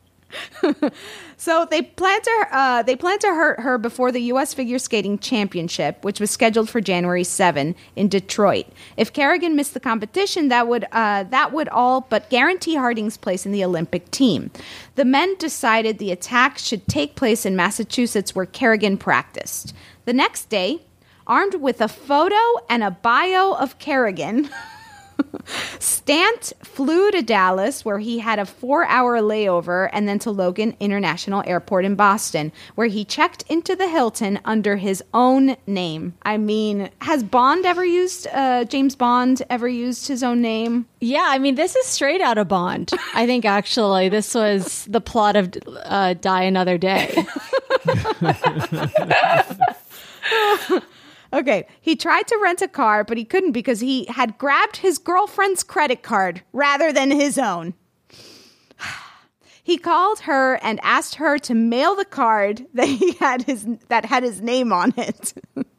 So 1.38 1.66
they 1.70 1.82
plan 1.82 2.20
to 2.22 2.46
uh, 2.50 2.82
they 2.82 2.96
plan 2.96 3.18
to 3.18 3.28
hurt 3.28 3.60
her 3.60 3.76
before 3.76 4.10
the 4.10 4.20
U.S. 4.22 4.54
Figure 4.54 4.78
Skating 4.78 5.18
Championship, 5.18 6.02
which 6.02 6.18
was 6.18 6.30
scheduled 6.30 6.70
for 6.70 6.80
January 6.80 7.24
7 7.24 7.74
in 7.94 8.08
Detroit. 8.08 8.66
If 8.96 9.12
Kerrigan 9.12 9.54
missed 9.54 9.74
the 9.74 9.80
competition, 9.80 10.48
that 10.48 10.66
would 10.66 10.86
uh, 10.92 11.24
that 11.24 11.52
would 11.52 11.68
all 11.68 12.00
but 12.00 12.30
guarantee 12.30 12.76
Harding's 12.76 13.18
place 13.18 13.44
in 13.44 13.52
the 13.52 13.62
Olympic 13.62 14.10
team. 14.10 14.50
The 14.94 15.04
men 15.04 15.36
decided 15.36 15.98
the 15.98 16.10
attack 16.10 16.56
should 16.56 16.88
take 16.88 17.16
place 17.16 17.44
in 17.44 17.54
Massachusetts, 17.54 18.34
where 18.34 18.46
Kerrigan 18.46 18.96
practiced. 18.96 19.74
The 20.06 20.14
next 20.14 20.48
day, 20.48 20.80
armed 21.26 21.56
with 21.56 21.82
a 21.82 21.88
photo 21.88 22.40
and 22.70 22.82
a 22.82 22.90
bio 22.90 23.52
of 23.52 23.78
Kerrigan. 23.78 24.48
Stant 25.78 26.52
flew 26.62 27.10
to 27.10 27.22
Dallas, 27.22 27.84
where 27.84 27.98
he 27.98 28.18
had 28.18 28.38
a 28.38 28.46
four 28.46 28.84
hour 28.86 29.20
layover, 29.20 29.88
and 29.92 30.08
then 30.08 30.18
to 30.20 30.30
Logan 30.30 30.76
International 30.80 31.42
Airport 31.46 31.84
in 31.84 31.94
Boston, 31.94 32.52
where 32.74 32.86
he 32.86 33.04
checked 33.04 33.44
into 33.48 33.74
the 33.76 33.88
Hilton 33.88 34.38
under 34.44 34.76
his 34.76 35.02
own 35.14 35.56
name. 35.66 36.14
I 36.22 36.36
mean, 36.36 36.90
has 37.02 37.22
Bond 37.22 37.66
ever 37.66 37.84
used, 37.84 38.26
uh, 38.32 38.64
James 38.64 38.96
Bond 38.96 39.42
ever 39.50 39.68
used 39.68 40.08
his 40.08 40.22
own 40.22 40.40
name? 40.40 40.86
Yeah, 41.00 41.26
I 41.26 41.38
mean, 41.38 41.54
this 41.54 41.76
is 41.76 41.86
straight 41.86 42.20
out 42.20 42.38
of 42.38 42.48
Bond. 42.48 42.92
I 43.14 43.26
think 43.26 43.44
actually 43.44 44.08
this 44.08 44.34
was 44.34 44.84
the 44.86 45.00
plot 45.00 45.36
of 45.36 45.52
uh, 45.84 46.14
Die 46.14 46.42
Another 46.42 46.78
Day. 46.78 47.14
Okay, 51.32 51.66
he 51.80 51.96
tried 51.96 52.26
to 52.28 52.38
rent 52.42 52.62
a 52.62 52.68
car, 52.68 53.04
but 53.04 53.16
he 53.16 53.24
couldn't 53.24 53.52
because 53.52 53.80
he 53.80 54.06
had 54.06 54.38
grabbed 54.38 54.78
his 54.78 54.98
girlfriend's 54.98 55.62
credit 55.62 56.02
card 56.02 56.42
rather 56.52 56.92
than 56.92 57.10
his 57.10 57.38
own. 57.38 57.74
He 59.62 59.78
called 59.78 60.20
her 60.20 60.60
and 60.62 60.78
asked 60.84 61.16
her 61.16 61.38
to 61.38 61.52
mail 61.52 61.96
the 61.96 62.04
card 62.04 62.66
that 62.74 62.86
he 62.86 63.14
had 63.14 63.42
his 63.42 63.66
that 63.88 64.04
had 64.04 64.22
his 64.22 64.40
name 64.40 64.72
on 64.72 64.94
it. 64.96 65.32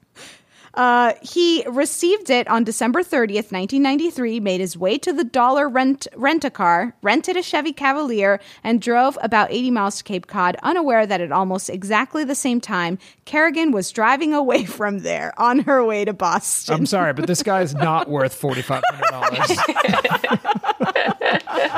Uh, 0.78 1.14
he 1.24 1.64
received 1.68 2.30
it 2.30 2.48
on 2.48 2.64
December 2.64 3.02
30th, 3.02 3.52
1993, 3.52 4.40
made 4.40 4.62
his 4.62 4.78
way 4.78 4.96
to 5.00 5.12
the 5.12 5.24
dollar 5.24 5.68
rent 5.68 6.08
rent 6.16 6.46
a 6.46 6.52
car, 6.52 6.94
rented 7.02 7.36
a 7.36 7.42
Chevy 7.42 7.74
Cavalier, 7.74 8.40
and 8.64 8.80
drove 8.80 9.18
about 9.24 9.52
80 9.52 9.72
miles 9.72 9.98
to 9.98 10.04
Cape 10.04 10.28
Cod, 10.28 10.56
unaware 10.62 11.08
that 11.08 11.20
at 11.20 11.32
almost 11.32 11.72
exactly 11.72 12.24
the 12.24 12.36
same 12.36 12.62
time, 12.62 13.00
Kerrigan 13.26 13.72
was 13.72 13.92
driving 13.92 14.36
away 14.36 14.66
from 14.78 15.00
there 15.00 15.34
on 15.42 15.62
her 15.62 15.84
way 15.84 16.06
to 16.06 16.14
Boston. 16.14 16.76
I'm 16.76 16.86
sorry, 16.86 17.12
but 17.12 17.26
this 17.26 17.42
guy's 17.42 17.74
not 17.74 18.08
worth 18.18 18.36
forty 18.36 18.62
five 18.62 18.84
hundred 18.92 19.10
dollars. 19.10 19.48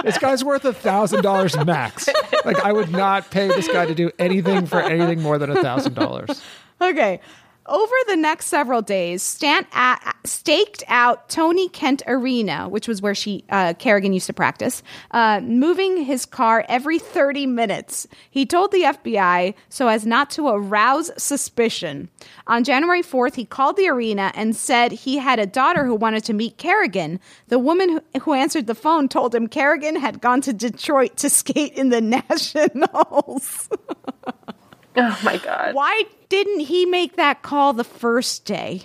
this 0.04 0.18
guy's 0.18 0.44
worth 0.44 0.66
a 0.66 0.74
thousand 0.74 1.22
dollars 1.22 1.56
max. 1.66 2.10
Like 2.44 2.60
I 2.60 2.74
would 2.74 2.92
not 2.92 3.32
pay 3.32 3.48
this 3.48 3.70
guy 3.70 3.86
to 3.86 3.96
do 3.96 4.12
anything 4.20 4.66
for 4.66 4.82
anything 4.82 5.22
more 5.22 5.38
than 5.38 5.50
a 5.52 5.64
thousand 5.64 5.94
dollars. 5.94 6.42
Okay. 6.82 7.22
Over 7.70 7.94
the 8.08 8.16
next 8.16 8.48
several 8.48 8.82
days, 8.82 9.22
Stant 9.22 9.68
a- 9.74 10.00
staked 10.26 10.84
out 10.88 11.30
Tony 11.30 11.70
Kent 11.70 12.02
Arena, 12.08 12.68
which 12.68 12.88
was 12.88 13.00
where 13.00 13.14
she 13.14 13.44
uh, 13.50 13.76
Kerrigan 13.78 14.12
used 14.12 14.26
to 14.26 14.34
practice, 14.34 14.82
uh, 15.12 15.40
moving 15.44 15.98
his 15.98 16.26
car 16.26 16.66
every 16.68 16.98
30 16.98 17.46
minutes. 17.46 18.08
He 18.32 18.48
told 18.48 18.72
the 18.72 18.82
FBI 18.82 19.54
so 19.70 19.88
as 19.88 20.04
not 20.04 20.32
to 20.32 20.48
arouse 20.48 21.12
suspicion. 21.22 22.10
On 22.48 22.64
January 22.64 23.04
4th, 23.04 23.36
he 23.36 23.46
called 23.46 23.78
the 23.78 23.88
arena 23.88 24.32
and 24.34 24.56
said 24.56 24.92
he 24.92 25.20
had 25.20 25.38
a 25.38 25.46
daughter 25.46 25.86
who 25.86 25.94
wanted 25.94 26.24
to 26.24 26.34
meet 26.34 26.58
Kerrigan. 26.58 27.20
The 27.50 27.60
woman 27.60 27.90
who, 27.90 28.20
who 28.22 28.34
answered 28.34 28.66
the 28.66 28.74
phone 28.74 29.08
told 29.08 29.36
him 29.36 29.48
Kerrigan 29.48 29.96
had 29.96 30.22
gone 30.22 30.42
to 30.42 30.54
Detroit 30.54 31.18
to 31.18 31.30
skate 31.30 31.74
in 31.74 31.90
the 31.90 32.02
Nationals. 32.20 33.70
Oh 34.96 35.20
my 35.24 35.38
god. 35.38 35.76
Why 35.76 36.04
didn't 36.30 36.62
he 36.62 36.86
make 36.86 37.16
that 37.16 37.42
call 37.42 37.74
the 37.74 37.84
first 37.84 38.44
day? 38.46 38.84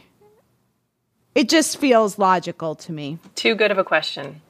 It 1.35 1.49
just 1.49 1.79
feels 1.79 2.19
logical 2.19 2.75
to 2.77 2.93
me. 2.93 3.19
Too 3.35 3.55
good 3.55 3.71
of 3.71 3.79
a 3.79 3.85
question. 3.85 4.40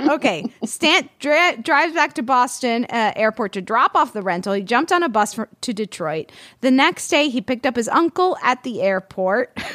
okay, 0.00 0.44
Stant 0.64 1.10
dri- 1.18 1.56
drives 1.62 1.92
back 1.94 2.14
to 2.14 2.22
Boston 2.22 2.86
uh, 2.90 3.12
airport 3.14 3.52
to 3.52 3.60
drop 3.60 3.94
off 3.94 4.12
the 4.14 4.22
rental. 4.22 4.54
He 4.54 4.62
jumped 4.62 4.90
on 4.92 5.02
a 5.02 5.08
bus 5.08 5.34
for- 5.34 5.48
to 5.60 5.72
Detroit. 5.72 6.32
The 6.62 6.70
next 6.70 7.08
day, 7.08 7.28
he 7.28 7.40
picked 7.40 7.66
up 7.66 7.76
his 7.76 7.88
uncle 7.88 8.36
at 8.42 8.62
the 8.62 8.80
airport. 8.82 9.56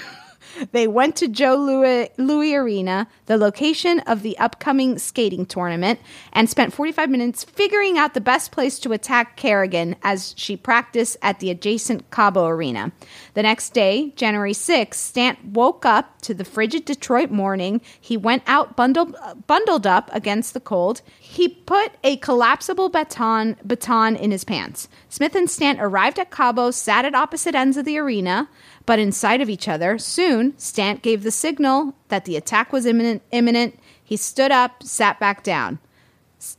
they 0.72 0.88
went 0.88 1.16
to 1.18 1.28
Joe 1.28 1.56
Louis, 1.56 2.10
Louis 2.18 2.56
Arena, 2.56 3.08
the 3.26 3.38
location 3.38 4.00
of 4.02 4.22
the 4.22 4.38
upcoming 4.38 4.98
skating 4.98 5.46
tournament, 5.46 6.00
and 6.34 6.50
spent 6.50 6.74
45 6.74 7.10
minutes 7.10 7.44
figuring 7.44 7.98
out 7.98 8.14
the 8.14 8.22
best 8.22 8.52
place 8.52 8.80
to 8.80 8.94
attack 8.94 9.36
Kerrigan 9.38 9.96
as 10.04 10.34
she 10.38 10.58
practiced 10.58 11.18
at 11.22 11.40
the 11.40 11.50
adjacent 11.50 12.10
Cobo 12.12 12.48
Arena. 12.48 12.92
The 13.34 13.44
next 13.44 13.74
day, 13.74 14.14
January 14.16 14.54
6th, 14.54 14.94
Stant 14.96 15.44
woke 15.46 15.86
up 15.86 16.22
to 16.22 16.34
the 16.34 16.46
frigid 16.46 16.86
Detroit 16.86 17.32
morning. 17.32 17.82
He 18.00 18.18
went 18.18 18.44
out 18.48 18.76
bundled, 18.76 19.16
bundled 19.48 19.88
up 19.88 20.10
against 20.14 20.54
the 20.54 20.60
cold. 20.60 21.02
He 21.30 21.50
put 21.50 21.92
a 22.04 22.18
collapsible 22.18 22.90
baton, 22.90 23.58
baton 23.64 24.16
in 24.16 24.32
his 24.32 24.44
pants. 24.44 24.88
Smith 25.10 25.36
and 25.36 25.50
Stant 25.50 25.80
arrived 25.82 26.20
at 26.20 26.32
Cobo, 26.32 26.72
sat 26.72 27.06
at 27.06 27.14
opposite 27.14 27.54
ends 27.54 27.78
of 27.78 27.86
the 27.86 27.98
arena 27.98 28.50
but 28.88 28.98
inside 28.98 29.42
of 29.42 29.50
each 29.50 29.68
other. 29.68 30.00
Soon, 30.00 30.58
Stant 30.58 31.04
gave 31.04 31.22
the 31.22 31.30
signal 31.30 31.94
that 32.08 32.26
the 32.26 32.36
attack 32.38 32.74
was 32.74 32.88
imminent. 32.88 33.22
imminent. 33.32 33.78
He 34.02 34.18
stood 34.18 34.52
up, 34.52 34.82
sat 34.82 35.20
back 35.20 35.44
down. 35.44 35.78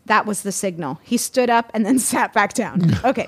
That 0.04 0.26
was 0.26 0.42
the 0.42 0.52
signal. 0.52 1.00
He 1.02 1.16
stood 1.16 1.50
up 1.50 1.70
and 1.74 1.84
then 1.84 1.98
sat 2.12 2.32
back 2.32 2.52
down. 2.52 2.94
Okay. 3.04 3.26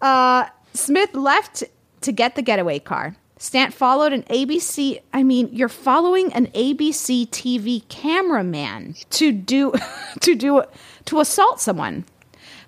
Uh, 0.00 0.46
Smith 0.74 1.14
left 1.14 1.64
to 2.02 2.12
get 2.12 2.36
the 2.36 2.42
getaway 2.42 2.78
car. 2.78 3.16
Stant 3.42 3.74
followed 3.74 4.12
an 4.12 4.22
ABC. 4.30 5.00
I 5.12 5.24
mean, 5.24 5.48
you're 5.50 5.68
following 5.68 6.32
an 6.32 6.46
ABC 6.54 7.28
TV 7.30 7.82
cameraman 7.88 8.94
to 9.10 9.32
do 9.32 9.72
to 10.20 10.36
do 10.36 10.62
to 11.06 11.18
assault 11.18 11.60
someone 11.60 12.04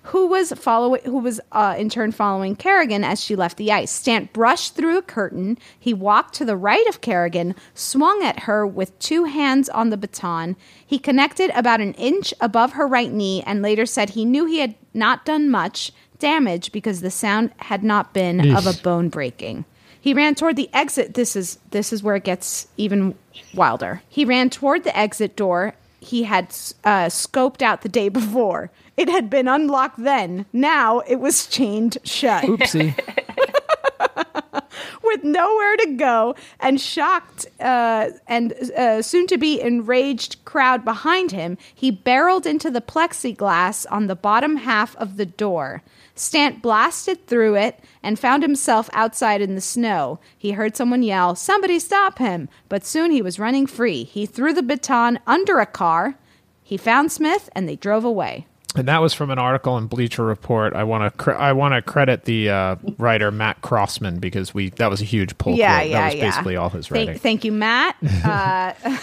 who 0.03 0.27
was 0.27 0.51
following 0.51 1.01
who 1.05 1.19
was 1.19 1.39
uh, 1.53 1.75
in 1.77 1.87
turn 1.87 2.11
following 2.11 2.57
Kerrigan 2.57 3.05
as 3.05 3.23
she 3.23 3.37
left 3.37 3.55
the 3.55 3.71
ice. 3.71 3.89
Stant 3.89 4.33
brushed 4.33 4.75
through 4.75 4.97
a 4.97 5.01
curtain. 5.01 5.57
He 5.79 5.93
walked 5.93 6.33
to 6.35 6.45
the 6.45 6.57
right 6.57 6.85
of 6.87 6.99
Kerrigan, 6.99 7.55
swung 7.73 8.21
at 8.21 8.39
her 8.41 8.67
with 8.67 8.99
two 8.99 9.23
hands 9.23 9.69
on 9.69 9.91
the 9.91 9.97
baton. 9.97 10.57
He 10.85 10.99
connected 10.99 11.51
about 11.55 11.79
an 11.79 11.93
inch 11.93 12.33
above 12.41 12.73
her 12.73 12.85
right 12.85 13.13
knee 13.13 13.41
and 13.47 13.61
later 13.61 13.85
said 13.85 14.09
he 14.09 14.25
knew 14.25 14.45
he 14.45 14.59
had 14.59 14.75
not 14.93 15.23
done 15.23 15.49
much 15.49 15.93
damage 16.19 16.73
because 16.73 16.99
the 16.99 17.11
sound 17.11 17.53
had 17.59 17.81
not 17.81 18.13
been 18.13 18.39
Eesh. 18.39 18.57
of 18.57 18.67
a 18.67 18.83
bone 18.83 19.07
breaking. 19.07 19.63
He 20.05 20.13
ran 20.13 20.35
toward 20.35 20.55
the 20.55 20.69
exit. 20.71 21.15
This 21.15 21.35
is 21.35 21.57
this 21.71 21.91
is 21.91 22.03
where 22.03 22.15
it 22.15 22.23
gets 22.23 22.67
even 22.77 23.15
wilder. 23.55 24.03
He 24.07 24.23
ran 24.23 24.51
toward 24.51 24.83
the 24.83 24.95
exit 24.95 25.35
door 25.35 25.73
he 25.99 26.23
had 26.23 26.49
uh, 26.83 27.07
scoped 27.07 27.63
out 27.63 27.81
the 27.81 27.89
day 27.89 28.09
before. 28.09 28.69
It 28.95 29.09
had 29.09 29.31
been 29.31 29.47
unlocked 29.47 30.03
then. 30.03 30.45
Now 30.53 30.99
it 30.99 31.15
was 31.15 31.47
chained 31.47 31.97
shut. 32.03 32.43
Oopsie. 32.43 32.93
With 35.03 35.23
nowhere 35.23 35.77
to 35.77 35.95
go 35.97 36.35
and 36.59 36.79
shocked 36.79 37.47
uh, 37.59 38.09
and 38.27 38.53
uh, 38.53 39.01
soon 39.01 39.25
to 39.27 39.39
be 39.39 39.59
enraged 39.59 40.45
crowd 40.45 40.85
behind 40.85 41.31
him, 41.31 41.57
he 41.73 41.89
barreled 41.89 42.45
into 42.45 42.69
the 42.69 42.81
plexiglass 42.81 43.87
on 43.89 44.05
the 44.05 44.15
bottom 44.15 44.57
half 44.57 44.95
of 44.97 45.17
the 45.17 45.25
door. 45.25 45.81
Stant 46.15 46.61
blasted 46.61 47.27
through 47.27 47.55
it 47.55 47.79
and 48.01 48.17
found 48.17 48.41
himself 48.41 48.89
outside 48.93 49.41
in 49.41 49.55
the 49.55 49.61
snow. 49.61 50.19
He 50.37 50.51
heard 50.51 50.75
someone 50.77 51.03
yell, 51.03 51.35
Somebody 51.35 51.77
stop 51.77 52.19
him! 52.19 52.47
But 52.69 52.85
soon 52.85 53.11
he 53.11 53.21
was 53.21 53.37
running 53.37 53.67
free. 53.67 54.03
He 54.03 54.25
threw 54.25 54.53
the 54.53 54.63
baton 54.63 55.19
under 55.27 55.59
a 55.59 55.65
car. 55.65 56.15
He 56.63 56.77
found 56.77 57.11
Smith 57.11 57.49
and 57.53 57.67
they 57.67 57.75
drove 57.75 58.05
away. 58.05 58.47
And 58.75 58.87
that 58.87 59.01
was 59.01 59.13
from 59.13 59.29
an 59.29 59.39
article 59.39 59.77
in 59.77 59.87
Bleacher 59.87 60.25
Report. 60.25 60.73
I 60.73 60.83
want 60.83 61.03
to 61.03 61.17
cre- 61.17 61.31
I 61.31 61.53
want 61.53 61.73
to 61.73 61.81
credit 61.81 62.25
the 62.25 62.49
uh, 62.49 62.75
writer 62.97 63.31
Matt 63.31 63.61
Crossman 63.61 64.19
because 64.19 64.53
we 64.53 64.69
that 64.71 64.89
was 64.89 65.01
a 65.01 65.05
huge 65.05 65.37
pull 65.37 65.55
yeah, 65.55 65.79
quote. 65.79 65.89
yeah, 65.89 65.99
that 65.99 66.05
was 66.05 66.15
yeah. 66.15 66.25
basically 66.29 66.55
all 66.57 66.69
his 66.69 66.87
Thank- 66.87 67.07
writing. 67.07 67.21
Thank, 67.21 67.43
you, 67.45 67.51
Matt. 67.51 67.95
Uh, 68.25 68.73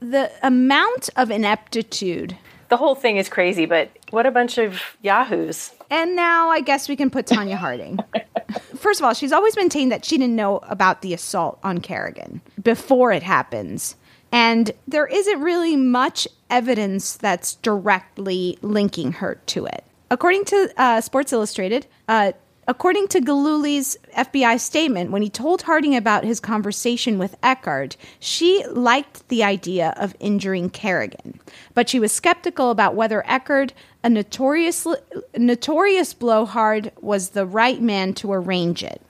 the 0.00 0.30
amount 0.42 1.08
of 1.16 1.30
ineptitude. 1.30 2.36
The 2.68 2.76
whole 2.76 2.94
thing 2.94 3.16
is 3.16 3.28
crazy, 3.28 3.66
but 3.66 3.90
what 4.10 4.26
a 4.26 4.30
bunch 4.30 4.58
of 4.58 4.82
yahoos. 5.02 5.72
And 5.90 6.16
now 6.16 6.50
I 6.50 6.60
guess 6.60 6.88
we 6.88 6.96
can 6.96 7.10
put 7.10 7.26
Tonya 7.26 7.56
Harding. 7.56 7.98
First 8.76 9.00
of 9.00 9.04
all, 9.06 9.14
she's 9.14 9.32
always 9.32 9.56
maintained 9.56 9.92
that 9.92 10.04
she 10.04 10.18
didn't 10.18 10.36
know 10.36 10.58
about 10.64 11.02
the 11.02 11.14
assault 11.14 11.58
on 11.62 11.78
Kerrigan 11.80 12.40
before 12.62 13.12
it 13.12 13.22
happens. 13.22 13.96
And 14.32 14.72
there 14.88 15.06
isn't 15.06 15.40
really 15.40 15.76
much 15.76 16.26
evidence 16.50 17.16
that's 17.16 17.54
directly 17.56 18.58
linking 18.62 19.12
her 19.12 19.40
to 19.46 19.66
it. 19.66 19.84
According 20.10 20.44
to 20.46 20.72
uh, 20.76 21.00
Sports 21.00 21.32
Illustrated, 21.32 21.86
uh, 22.08 22.32
according 22.66 23.08
to 23.08 23.20
Gillooly's 23.20 23.96
FBI 24.16 24.58
statement, 24.60 25.10
when 25.10 25.22
he 25.22 25.30
told 25.30 25.62
Harding 25.62 25.94
about 25.94 26.24
his 26.24 26.40
conversation 26.40 27.18
with 27.18 27.36
Eckardt, 27.42 27.96
she 28.18 28.64
liked 28.70 29.28
the 29.28 29.44
idea 29.44 29.94
of 29.96 30.16
injuring 30.20 30.70
Kerrigan, 30.70 31.40
but 31.74 31.88
she 31.88 32.00
was 32.00 32.12
skeptical 32.12 32.70
about 32.70 32.94
whether 32.94 33.24
Eckardt, 33.26 33.72
a 34.02 34.10
notorious, 34.10 34.86
notorious 35.36 36.14
blowhard, 36.14 36.92
was 37.00 37.30
the 37.30 37.46
right 37.46 37.80
man 37.80 38.14
to 38.14 38.32
arrange 38.32 38.82
it. 38.82 39.00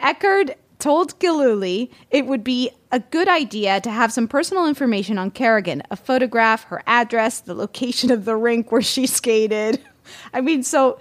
Eckardt 0.00 0.56
told 0.78 1.18
Gillooly 1.18 1.90
it 2.10 2.26
would 2.26 2.44
be 2.44 2.70
a 2.92 3.00
good 3.00 3.28
idea 3.28 3.80
to 3.80 3.90
have 3.90 4.12
some 4.12 4.28
personal 4.28 4.66
information 4.66 5.18
on 5.18 5.30
Kerrigan 5.30 5.82
a 5.90 5.96
photograph, 5.96 6.64
her 6.64 6.82
address, 6.86 7.40
the 7.40 7.54
location 7.54 8.10
of 8.10 8.24
the 8.24 8.36
rink 8.36 8.70
where 8.70 8.82
she 8.82 9.06
skated. 9.06 9.82
I 10.34 10.40
mean, 10.40 10.62
so 10.62 10.98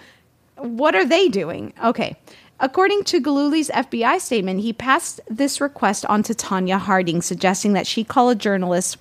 what 0.63 0.95
are 0.95 1.05
they 1.05 1.27
doing? 1.27 1.73
Okay. 1.83 2.15
According 2.59 3.03
to 3.05 3.19
Gillooly's 3.19 3.69
FBI 3.69 4.21
statement, 4.21 4.61
he 4.61 4.71
passed 4.71 5.19
this 5.29 5.59
request 5.59 6.05
on 6.05 6.23
to 6.23 6.33
Tonya 6.33 6.79
Harding, 6.79 7.21
suggesting 7.21 7.73
that 7.73 7.85
she 7.85 8.05
call 8.05 8.29
a 8.29 8.35
journalist 8.35 8.97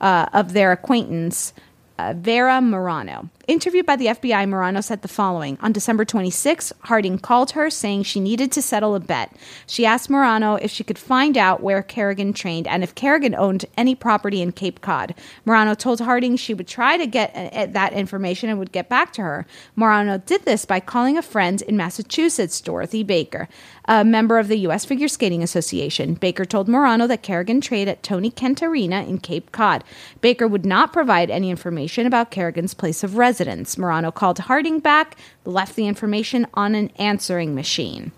uh, 0.00 0.26
of 0.32 0.52
their 0.52 0.72
acquaintance, 0.72 1.52
uh, 1.98 2.14
Vera 2.16 2.60
Morano. 2.60 3.28
Interviewed 3.46 3.84
by 3.84 3.96
the 3.96 4.06
FBI, 4.06 4.48
Morano 4.48 4.80
said 4.80 5.02
the 5.02 5.08
following 5.08 5.58
On 5.60 5.70
December 5.70 6.06
26, 6.06 6.72
Harding 6.84 7.18
called 7.18 7.50
her 7.50 7.68
saying 7.68 8.04
she 8.04 8.18
needed 8.18 8.50
to 8.52 8.62
settle 8.62 8.94
a 8.94 9.00
bet. 9.00 9.36
She 9.66 9.84
asked 9.84 10.08
Morano 10.08 10.54
if 10.54 10.70
she 10.70 10.82
could 10.82 10.98
find 10.98 11.36
out 11.36 11.62
where 11.62 11.82
Kerrigan 11.82 12.32
trained 12.32 12.66
and 12.66 12.82
if 12.82 12.94
Kerrigan 12.94 13.34
owned 13.34 13.66
any 13.76 13.94
property 13.94 14.40
in 14.40 14.52
Cape 14.52 14.80
Cod. 14.80 15.14
Morano 15.44 15.74
told 15.74 16.00
Harding 16.00 16.36
she 16.36 16.54
would 16.54 16.66
try 16.66 16.96
to 16.96 17.06
get 17.06 17.34
uh, 17.34 17.66
that 17.66 17.92
information 17.92 18.48
and 18.48 18.58
would 18.58 18.72
get 18.72 18.88
back 18.88 19.12
to 19.14 19.22
her. 19.22 19.46
Morano 19.76 20.16
did 20.16 20.46
this 20.46 20.64
by 20.64 20.80
calling 20.80 21.18
a 21.18 21.22
friend 21.22 21.60
in 21.62 21.76
Massachusetts, 21.76 22.62
Dorothy 22.62 23.02
Baker, 23.02 23.46
a 23.84 24.04
member 24.06 24.38
of 24.38 24.48
the 24.48 24.58
U.S. 24.60 24.86
Figure 24.86 25.08
Skating 25.08 25.42
Association. 25.42 26.14
Baker 26.14 26.46
told 26.46 26.66
Morano 26.66 27.06
that 27.06 27.22
Kerrigan 27.22 27.60
trained 27.60 27.90
at 27.90 28.02
Tony 28.02 28.30
Kent 28.30 28.62
Arena 28.62 29.02
in 29.02 29.18
Cape 29.18 29.52
Cod. 29.52 29.84
Baker 30.22 30.48
would 30.48 30.64
not 30.64 30.94
provide 30.94 31.30
any 31.30 31.50
information 31.50 32.06
about 32.06 32.30
Kerrigan's 32.30 32.72
place 32.72 33.04
of 33.04 33.18
residence. 33.18 33.33
Morano 33.78 34.10
called 34.10 34.38
Harding 34.40 34.80
back, 34.80 35.16
left 35.44 35.76
the 35.76 35.86
information 35.86 36.46
on 36.54 36.74
an 36.74 36.90
answering 36.98 37.54
machine. 37.54 38.12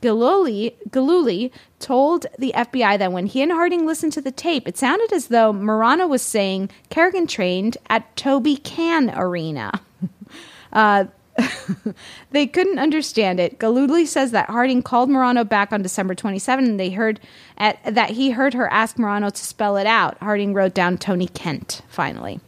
Gillooly, 0.00 0.76
Gillooly 0.90 1.52
told 1.78 2.26
the 2.38 2.52
FBI 2.54 2.98
that 2.98 3.12
when 3.12 3.26
he 3.26 3.40
and 3.40 3.52
Harding 3.52 3.86
listened 3.86 4.12
to 4.14 4.20
the 4.20 4.32
tape, 4.32 4.66
it 4.66 4.76
sounded 4.76 5.12
as 5.12 5.28
though 5.28 5.52
Morano 5.52 6.06
was 6.06 6.22
saying 6.22 6.70
Kerrigan 6.90 7.26
trained 7.26 7.78
at 7.88 8.14
Toby 8.16 8.56
Can 8.56 9.10
Arena. 9.16 9.80
uh, 10.72 11.04
they 12.30 12.46
couldn't 12.46 12.78
understand 12.78 13.40
it. 13.40 13.58
Gillooly 13.58 14.06
says 14.06 14.32
that 14.32 14.50
Harding 14.50 14.82
called 14.82 15.08
Morano 15.08 15.44
back 15.44 15.72
on 15.72 15.82
December 15.82 16.14
27, 16.14 16.64
and 16.64 16.80
they 16.80 16.90
heard 16.90 17.20
at, 17.56 17.78
that 17.94 18.10
he 18.10 18.30
heard 18.30 18.54
her 18.54 18.70
ask 18.72 18.98
Morano 18.98 19.30
to 19.30 19.44
spell 19.44 19.76
it 19.76 19.86
out. 19.86 20.18
Harding 20.18 20.52
wrote 20.52 20.74
down 20.74 20.98
Tony 20.98 21.28
Kent 21.28 21.82
finally. 21.88 22.40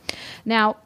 Now, 0.44 0.76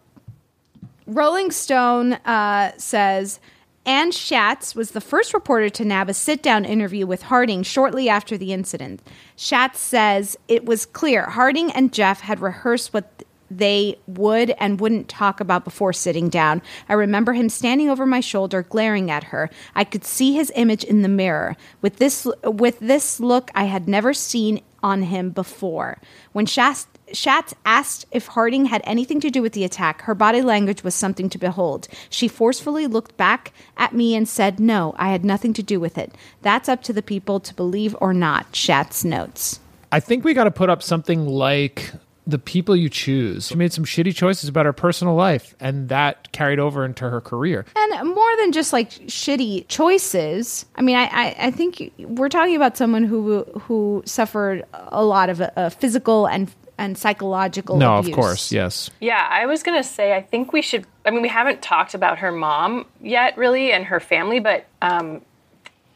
Rolling 1.09 1.51
Stone 1.51 2.13
uh, 2.13 2.73
says 2.77 3.41
Anne 3.87 4.13
Schatz 4.13 4.75
was 4.75 4.91
the 4.91 5.01
first 5.01 5.33
reporter 5.33 5.71
to 5.71 5.85
nab 5.85 6.11
a 6.11 6.15
sit 6.15 6.43
down 6.43 6.67
interview 6.67 7.07
with 7.07 7.23
Harding 7.23 7.63
shortly 7.63 8.11
after 8.11 8.37
the 8.37 8.53
incident. 8.53 9.01
Schatz 9.35 9.81
says 9.81 10.37
it 10.49 10.67
was 10.67 10.85
clear 10.85 11.25
Harding 11.25 11.73
and 11.73 11.95
Jeff 11.95 12.21
had 12.21 12.41
rehearsed 12.41 12.93
what 12.93 13.25
they 13.51 13.99
would 14.07 14.51
and 14.59 14.79
wouldn't 14.79 15.09
talk 15.09 15.41
about 15.41 15.65
before 15.65 15.95
sitting 15.95 16.29
down. 16.29 16.61
I 16.91 16.93
remember 16.93 17.33
him 17.33 17.49
standing 17.49 17.89
over 17.89 18.05
my 18.05 18.21
shoulder 18.21 18.63
glaring 18.63 19.11
at 19.11 19.25
her. 19.25 19.49
I 19.75 19.85
could 19.85 20.05
see 20.05 20.35
his 20.35 20.53
image 20.55 20.85
in 20.85 21.01
the 21.01 21.09
mirror. 21.09 21.57
With 21.81 21.97
this 21.97 22.27
with 22.45 22.81
this 22.81 23.19
look 23.19 23.51
I 23.55 23.65
had 23.65 23.89
never 23.89 24.13
seen 24.13 24.61
on 24.83 25.05
him 25.05 25.31
before. 25.31 26.03
When 26.33 26.45
Schatz 26.45 26.87
Schatz 27.13 27.55
asked 27.65 28.07
if 28.13 28.27
Harding 28.29 28.67
had 28.67 28.83
anything 28.85 29.21
to 29.21 29.31
do 29.31 29.43
with 29.43 29.53
the 29.53 29.65
attack. 29.65 30.03
Her 30.03 30.15
body 30.15 30.43
language 30.43 30.85
was 30.85 30.95
something 30.95 31.29
to 31.31 31.39
behold. 31.39 31.89
She 32.11 32.29
forcefully 32.29 32.87
looked 32.87 33.17
back 33.17 33.53
at 33.77 33.93
me 33.93 34.15
and 34.15 34.29
said, 34.29 34.61
No, 34.61 34.95
I 34.97 35.11
had 35.11 35.25
nothing 35.25 35.53
to 35.55 35.63
do 35.63 35.81
with 35.81 35.99
it. 35.99 36.15
That's 36.43 36.69
up 36.69 36.83
to 36.85 36.93
the 36.93 37.03
people 37.03 37.41
to 37.41 37.55
believe 37.55 37.97
or 38.01 38.13
not, 38.13 38.55
Schatz 38.55 39.05
notes. 39.05 39.61
I 39.91 40.01
think 40.01 40.25
we 40.25 40.35
got 40.35 40.45
to 40.45 40.51
put 40.51 40.69
up 40.69 40.83
something 40.83 41.27
like 41.27 41.93
the 42.29 42.39
people 42.39 42.77
you 42.77 42.91
choose. 42.91 43.47
She 43.47 43.55
made 43.55 43.73
some 43.73 43.87
shitty 43.87 44.15
choices 44.15 44.51
about 44.51 44.67
her 44.67 44.75
personal 44.75 45.15
life, 45.15 45.55
and 45.61 45.89
that 45.89 46.31
carried 46.31 46.59
over 46.59 46.85
into 46.85 47.09
her 47.09 47.23
career. 47.23 47.65
And 47.75 48.15
more 48.15 48.37
than 48.37 48.53
just 48.53 48.71
like 48.71 48.91
shitty 48.91 49.67
choices, 49.69 50.67
I 50.77 50.83
mean, 50.83 50.97
I, 50.97 51.05
I, 51.05 51.37
I 51.47 51.51
think 51.51 51.91
we're 51.99 52.29
talking 52.29 52.55
about 52.55 52.77
someone 52.77 53.05
who 53.05 53.45
who 53.63 54.03
suffered 54.05 54.65
a 54.75 55.03
lot 55.03 55.31
of 55.31 55.41
uh, 55.41 55.71
physical 55.71 56.27
and 56.27 56.53
and 56.79 56.97
psychological 56.97 57.77
no 57.77 57.99
abuse. 57.99 58.09
of 58.09 58.15
course 58.15 58.53
yes 58.53 58.91
Yeah, 59.01 59.27
I 59.29 59.47
was 59.47 59.63
going 59.63 59.81
to 59.81 59.89
say, 59.89 60.15
I 60.15 60.23
think 60.23 60.53
we 60.53 60.63
should. 60.63 60.87
I 61.05 61.11
mean, 61.11 61.23
we 61.23 61.29
haven't 61.29 61.63
talked 61.63 61.95
about 61.95 62.19
her 62.19 62.33
mom 62.33 62.87
yet, 63.01 63.37
really, 63.37 63.73
and 63.73 63.85
her 63.87 64.01
family, 64.01 64.39
but 64.39 64.67
um, 64.83 65.23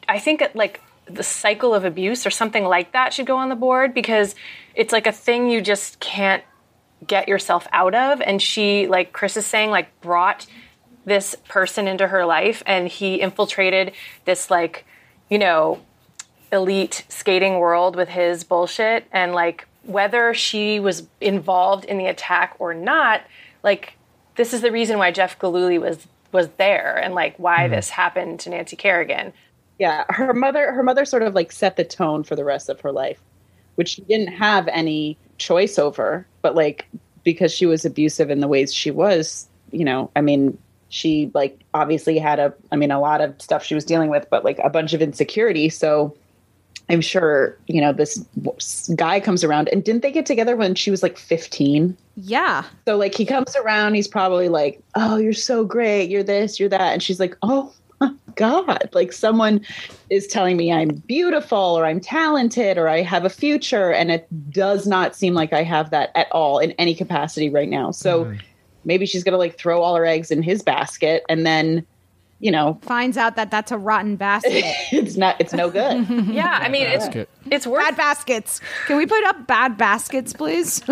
I 0.09 0.19
think 0.19 0.43
like 0.55 0.81
the 1.07 1.23
cycle 1.23 1.75
of 1.75 1.85
abuse 1.85 2.27
or 2.27 2.31
something 2.31 2.65
like 2.65 2.93
that 2.93 3.13
should 3.13 3.27
go 3.27 3.37
on 3.37 3.49
the 3.49 3.55
board 3.55 3.93
because 3.93 4.35
it's 4.75 4.93
like 4.93 5.07
a 5.07 5.13
thing 5.13 5.51
you 5.51 5.61
just 5.61 6.01
can't 6.01 6.43
get 7.07 7.29
yourself 7.29 7.67
out 7.73 7.95
of. 7.95 8.21
And 8.21 8.41
she, 8.41 8.87
like 8.87 9.13
Chris 9.13 9.37
is 9.37 9.47
saying, 9.47 9.71
like 9.71 10.01
brought 10.01 10.47
this 11.05 11.35
person 11.49 11.89
into 11.89 12.07
her 12.07 12.25
life 12.25 12.63
and 12.65 12.89
he 12.89 13.21
infiltrated 13.21 13.93
this, 14.25 14.51
like, 14.51 14.87
you 15.29 15.39
know, 15.39 15.81
elite 16.53 17.05
skating 17.09 17.59
world 17.59 17.97
with 17.97 18.09
his 18.09 18.45
bullshit 18.45 19.07
and 19.11 19.35
like 19.35 19.67
whether 19.85 20.33
she 20.35 20.81
was 20.81 21.07
involved 21.21 21.85
in 21.85 21.99
the 21.99 22.07
attack 22.07 22.55
or 22.59 22.73
not 22.73 23.23
like 23.63 23.95
this 24.37 24.55
is 24.55 24.61
the 24.61 24.73
reason 24.73 24.99
why 24.99 25.11
jeff 25.11 25.39
gillooly 25.39 25.79
was 25.79 26.07
was 26.33 26.49
there 26.57 26.97
and 26.97 27.15
like 27.15 27.37
why 27.37 27.67
hmm. 27.67 27.75
this 27.75 27.91
happened 27.91 28.41
to 28.41 28.51
nancy 28.51 28.77
kerrigan. 28.77 29.33
Yeah, 29.79 30.05
her 30.09 30.35
mother 30.35 30.73
her 30.73 30.83
mother 30.83 31.05
sort 31.05 31.23
of 31.23 31.35
like 31.35 31.53
set 31.53 31.77
the 31.77 31.85
tone 31.85 32.25
for 32.25 32.37
the 32.37 32.45
rest 32.45 32.69
of 32.69 32.81
her 32.81 32.93
life, 32.93 33.21
which 33.77 33.91
she 33.91 34.03
didn't 34.03 34.35
have 34.35 34.69
any 34.69 35.17
choice 35.39 35.79
over, 35.79 36.27
but 36.41 36.55
like 36.55 36.87
because 37.25 37.53
she 37.53 37.67
was 37.67 37.85
abusive 37.85 38.31
in 38.31 38.41
the 38.41 38.49
ways 38.49 38.75
she 38.75 38.91
was, 38.91 39.49
you 39.71 39.85
know, 39.85 40.11
I 40.17 40.21
mean, 40.21 40.59
she 40.89 41.31
like 41.35 41.61
obviously 41.75 42.19
had 42.19 42.39
a 42.39 42.55
I 42.71 42.77
mean 42.77 42.91
a 42.91 43.01
lot 43.01 43.21
of 43.21 43.41
stuff 43.41 43.65
she 43.65 43.75
was 43.75 43.85
dealing 43.85 44.11
with, 44.11 44.29
but 44.31 44.45
like 44.45 44.59
a 44.63 44.71
bunch 44.71 44.93
of 44.93 45.03
insecurity, 45.03 45.69
so 45.69 46.17
I'm 46.93 47.01
sure, 47.01 47.57
you 47.67 47.81
know, 47.81 47.93
this 47.93 48.19
guy 48.95 49.19
comes 49.19 49.43
around 49.43 49.69
and 49.71 49.83
didn't 49.83 50.03
they 50.03 50.13
get 50.13 50.27
together 50.27 50.57
when 50.57 50.75
she 50.75 50.91
was 50.91 51.03
like 51.03 51.17
15? 51.17 51.97
Yeah. 52.17 52.65
So 52.87 52.97
like 52.97 53.15
he 53.15 53.25
comes 53.25 53.57
around, 53.57 53.95
he's 53.95 54.09
probably 54.09 54.49
like, 54.49 54.83
"Oh, 54.95 55.17
you're 55.17 55.33
so 55.33 55.65
great. 55.65 56.11
You're 56.11 56.23
this, 56.23 56.61
you're 56.61 56.69
that." 56.69 56.93
And 56.93 57.03
she's 57.03 57.19
like, 57.19 57.35
"Oh 57.43 57.73
god, 58.35 58.91
like 58.93 59.13
someone 59.13 59.61
is 60.11 60.27
telling 60.27 60.57
me 60.57 60.73
I'm 60.73 60.89
beautiful 61.07 61.59
or 61.59 61.87
I'm 61.87 62.01
talented 62.01 62.77
or 62.77 62.89
I 62.89 63.01
have 63.03 63.25
a 63.25 63.31
future 63.31 63.93
and 63.93 64.11
it 64.11 64.27
does 64.51 64.87
not 64.87 65.15
seem 65.17 65.35
like 65.35 65.53
I 65.53 65.63
have 65.63 65.91
that 65.91 66.11
at 66.15 66.31
all 66.33 66.59
in 66.59 66.73
any 66.73 66.95
capacity 66.95 67.49
right 67.49 67.69
now." 67.69 67.91
So 67.91 68.35
maybe 68.85 69.07
she's 69.07 69.25
going 69.25 69.33
to 69.33 69.39
like 69.39 69.57
throw 69.57 69.81
all 69.81 69.95
her 69.95 70.05
eggs 70.05 70.31
in 70.31 70.43
his 70.43 70.63
basket 70.63 71.23
and 71.29 71.47
then, 71.47 71.87
you 72.43 72.51
know, 72.51 72.77
Finds 72.83 73.17
out 73.17 73.37
that 73.37 73.51
that's 73.53 73.71
a 73.73 73.79
rotten 73.79 74.17
basket. 74.17 74.65
it's 74.93 75.17
not 75.17 75.37
it's 75.41 75.53
no 75.55 75.71
good. 75.71 76.07
yeah 76.29 76.59
i 76.61 76.69
mean 76.69 76.87
it's 76.87 77.05
Basket. 77.07 77.29
it's 77.51 77.67
worth 77.67 77.85
bad 77.85 77.97
baskets. 77.97 78.61
Can 78.87 78.97
we 78.99 79.07
put 79.07 79.23
up 79.25 79.47
bad 79.47 79.79
baskets, 79.79 80.33
please? 80.33 80.81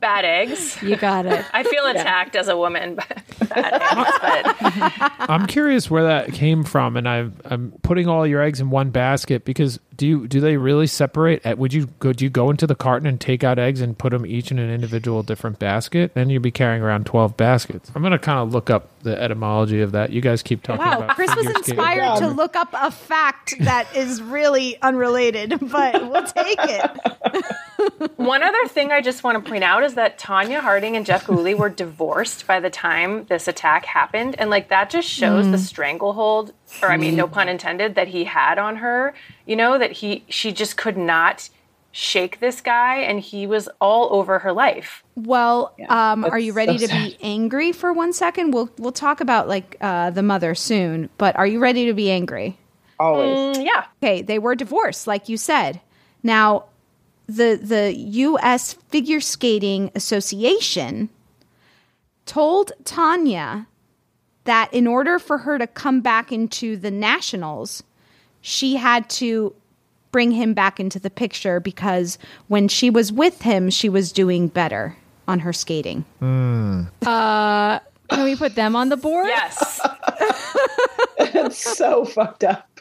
bad 0.00 0.24
eggs 0.24 0.80
You 0.82 0.96
got 0.96 1.26
it. 1.26 1.44
i 1.52 1.64
feel 1.64 1.84
attacked 1.86 2.36
as 2.36 2.46
a 2.48 2.56
woman 2.56 2.94
by 2.94 3.04
bad 3.48 3.82
eggs 3.82 4.18
but 4.22 5.12
I'm 5.30 5.46
curious 5.46 5.90
where 5.90 6.04
that 6.04 6.32
came 6.32 6.62
from, 6.64 6.96
and 6.96 7.08
I'm 7.08 7.34
I'm 7.46 7.72
putting 7.82 8.06
all 8.08 8.26
your 8.26 8.40
eggs 8.40 8.60
in 8.60 8.70
one 8.70 8.90
basket 8.90 9.44
because 9.44 9.80
do 9.96 10.06
you 10.06 10.26
do 10.26 10.40
they 10.40 10.56
really 10.56 10.86
separate? 10.86 11.44
Uh, 11.46 11.54
Would 11.56 11.72
you 11.72 11.86
go? 11.98 12.12
Do 12.12 12.24
you 12.24 12.30
go 12.30 12.50
into 12.50 12.66
the 12.66 12.74
carton 12.74 13.06
and 13.06 13.20
take 13.20 13.44
out 13.44 13.58
eggs 13.58 13.80
and 13.80 13.96
put 13.96 14.10
them 14.10 14.24
each 14.26 14.50
in 14.50 14.58
an 14.58 14.70
individual 14.70 15.22
different 15.22 15.58
basket? 15.58 16.14
Then 16.14 16.30
you'd 16.30 16.42
be 16.42 16.50
carrying 16.50 16.82
around 16.82 17.06
twelve 17.06 17.36
baskets. 17.36 17.90
I'm 17.94 18.02
gonna 18.02 18.18
kind 18.18 18.38
of 18.40 18.52
look 18.52 18.70
up 18.70 18.88
the 19.02 19.20
etymology 19.20 19.80
of 19.82 19.92
that. 19.92 20.10
You 20.10 20.20
guys 20.20 20.42
keep 20.42 20.62
talking 20.62 20.84
Wow, 20.84 20.98
about. 21.02 21.16
Chris 21.16 21.28
was 21.36 21.44
figure 21.46 21.62
skating. 21.62 21.78
inspired 21.78 22.18
to 22.20 22.28
look 22.28 22.56
up 22.56 22.68
a 22.72 22.90
fact 22.90 23.54
that 23.60 23.94
is 23.94 24.22
really 24.22 24.80
unrelated, 24.82 25.58
but 25.70 26.10
we'll 26.10 26.24
take 26.24 26.58
it. 26.60 28.10
One 28.16 28.42
other 28.42 28.66
thing 28.68 28.92
I 28.92 29.00
just 29.02 29.22
want 29.24 29.42
to 29.44 29.48
point 29.50 29.62
out 29.64 29.82
is 29.84 29.94
that 29.94 30.18
Tonya 30.18 30.60
Harding 30.60 30.96
and 30.96 31.04
Jeff 31.04 31.26
Gillooly 31.26 31.54
were 31.54 31.68
divorced 31.68 32.46
by 32.46 32.60
the 32.60 32.70
time 32.70 33.26
this 33.26 33.46
attack 33.46 33.84
happened. 33.84 34.36
And 34.38 34.48
like 34.48 34.68
that 34.70 34.88
just 34.88 35.08
shows 35.08 35.50
the 35.50 35.58
stranglehold, 35.58 36.52
or 36.82 36.90
I 36.90 36.96
mean, 36.96 37.16
no 37.16 37.26
pun 37.26 37.48
intended, 37.48 37.94
that 37.94 38.08
he 38.08 38.24
had 38.24 38.58
on 38.58 38.76
her. 38.76 39.14
You 39.46 39.56
know, 39.56 39.78
that 39.78 39.92
he 39.92 40.24
she 40.28 40.52
just 40.52 40.76
could 40.76 40.96
not 40.96 41.48
shake 41.96 42.40
this 42.40 42.60
guy 42.60 42.96
and 42.96 43.20
he 43.20 43.46
was 43.46 43.68
all 43.80 44.12
over 44.12 44.40
her 44.40 44.52
life. 44.52 45.04
Well, 45.14 45.76
um, 45.88 46.24
are 46.24 46.40
you 46.40 46.52
ready 46.52 46.76
so 46.76 46.88
to 46.88 46.92
be 46.92 47.16
angry 47.22 47.70
for 47.70 47.92
one 47.92 48.12
second? 48.12 48.52
We'll 48.52 48.68
we'll 48.78 48.92
talk 48.92 49.20
about 49.20 49.48
like 49.48 49.76
uh, 49.80 50.10
the 50.10 50.22
mother 50.22 50.54
soon, 50.54 51.08
but 51.18 51.36
are 51.36 51.46
you 51.46 51.60
ready 51.60 51.86
to 51.86 51.94
be 51.94 52.10
angry? 52.10 52.58
Always. 52.98 53.58
Mm, 53.58 53.64
yeah. 53.64 53.86
Okay, 54.02 54.22
they 54.22 54.38
were 54.38 54.54
divorced, 54.54 55.06
like 55.06 55.28
you 55.28 55.36
said. 55.36 55.80
Now, 56.22 56.64
the 57.26 57.58
the 57.62 57.94
U.S. 57.96 58.74
Figure 58.88 59.20
Skating 59.20 59.90
Association 59.94 61.10
told 62.26 62.72
Tonya 62.84 63.66
that 64.44 64.72
in 64.72 64.86
order 64.86 65.18
for 65.18 65.38
her 65.38 65.58
to 65.58 65.66
come 65.66 66.00
back 66.00 66.30
into 66.32 66.76
the 66.76 66.90
nationals, 66.90 67.82
she 68.40 68.76
had 68.76 69.08
to 69.10 69.54
bring 70.12 70.30
him 70.30 70.54
back 70.54 70.78
into 70.78 70.98
the 71.00 71.10
picture 71.10 71.58
because 71.60 72.18
when 72.48 72.68
she 72.68 72.88
was 72.90 73.12
with 73.12 73.42
him, 73.42 73.70
she 73.70 73.88
was 73.88 74.12
doing 74.12 74.48
better 74.48 74.96
on 75.26 75.40
her 75.40 75.52
skating. 75.52 76.04
Uh, 76.22 77.78
can 78.08 78.24
we 78.24 78.36
put 78.36 78.54
them 78.54 78.76
on 78.76 78.90
the 78.90 78.96
board? 78.96 79.26
Yes. 79.26 79.80
It's 81.36 81.76
so 81.76 82.04
fucked 82.04 82.44
up. 82.44 82.80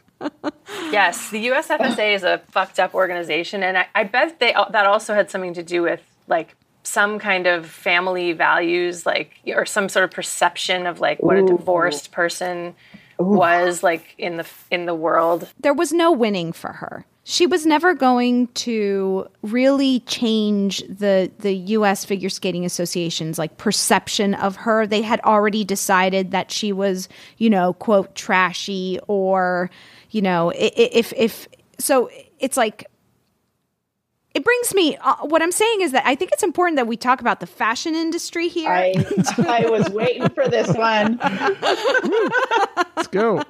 yes. 0.91 1.29
The 1.31 1.47
USFSA 1.47 2.15
is 2.15 2.23
a 2.23 2.39
fucked 2.51 2.79
up 2.79 2.93
organization. 2.93 3.63
And 3.63 3.77
I, 3.77 3.87
I 3.95 4.03
bet 4.03 4.39
they 4.39 4.53
that 4.53 4.85
also 4.85 5.13
had 5.13 5.29
something 5.29 5.53
to 5.55 5.63
do 5.63 5.81
with 5.81 6.01
like 6.27 6.55
some 6.83 7.17
kind 7.19 7.47
of 7.47 7.65
family 7.65 8.33
values, 8.33 9.05
like, 9.05 9.31
or 9.47 9.65
some 9.65 9.87
sort 9.89 10.03
of 10.05 10.11
perception 10.11 10.85
of 10.85 10.99
like 10.99 11.19
what 11.21 11.37
a 11.37 11.43
divorced 11.45 12.11
person 12.11 12.75
was 13.17 13.83
like 13.83 14.15
in 14.17 14.37
the 14.37 14.45
in 14.71 14.85
the 14.85 14.95
world. 14.95 15.47
there 15.59 15.73
was 15.73 15.93
no 15.93 16.11
winning 16.11 16.51
for 16.51 16.73
her. 16.73 17.05
She 17.25 17.47
was 17.47 17.65
never 17.65 17.93
going 17.93 18.47
to 18.47 19.27
really 19.43 20.01
change 20.01 20.79
the 20.89 21.31
the 21.39 21.53
US 21.77 22.03
Figure 22.03 22.27
Skating 22.29 22.65
Association's 22.65 23.37
like 23.39 23.55
perception 23.57 24.33
of 24.33 24.57
her. 24.57 24.85
They 24.85 25.01
had 25.03 25.21
already 25.21 25.63
decided 25.63 26.31
that 26.31 26.51
she 26.51 26.73
was, 26.73 27.07
you 27.37 27.49
know, 27.49 27.73
quote 27.73 28.13
trashy 28.15 28.99
or, 29.07 29.69
you 30.09 30.21
know, 30.21 30.51
i- 30.51 30.55
i- 30.77 30.89
if 30.91 31.13
if 31.15 31.47
so 31.79 32.09
it's 32.39 32.57
like 32.57 32.87
it 34.33 34.43
brings 34.43 34.73
me 34.73 34.97
uh, 34.97 35.15
what 35.21 35.41
I'm 35.41 35.51
saying 35.51 35.81
is 35.81 35.91
that 35.91 36.05
I 36.05 36.15
think 36.15 36.31
it's 36.31 36.43
important 36.43 36.77
that 36.77 36.87
we 36.87 36.97
talk 36.97 37.21
about 37.21 37.39
the 37.39 37.45
fashion 37.47 37.95
industry 37.95 38.47
here. 38.47 38.69
I 38.71 38.93
I 39.47 39.69
was 39.69 39.89
waiting 39.89 40.29
for 40.29 40.47
this 40.47 40.75
one. 40.75 41.19
Let's 42.95 43.07
go. 43.07 43.43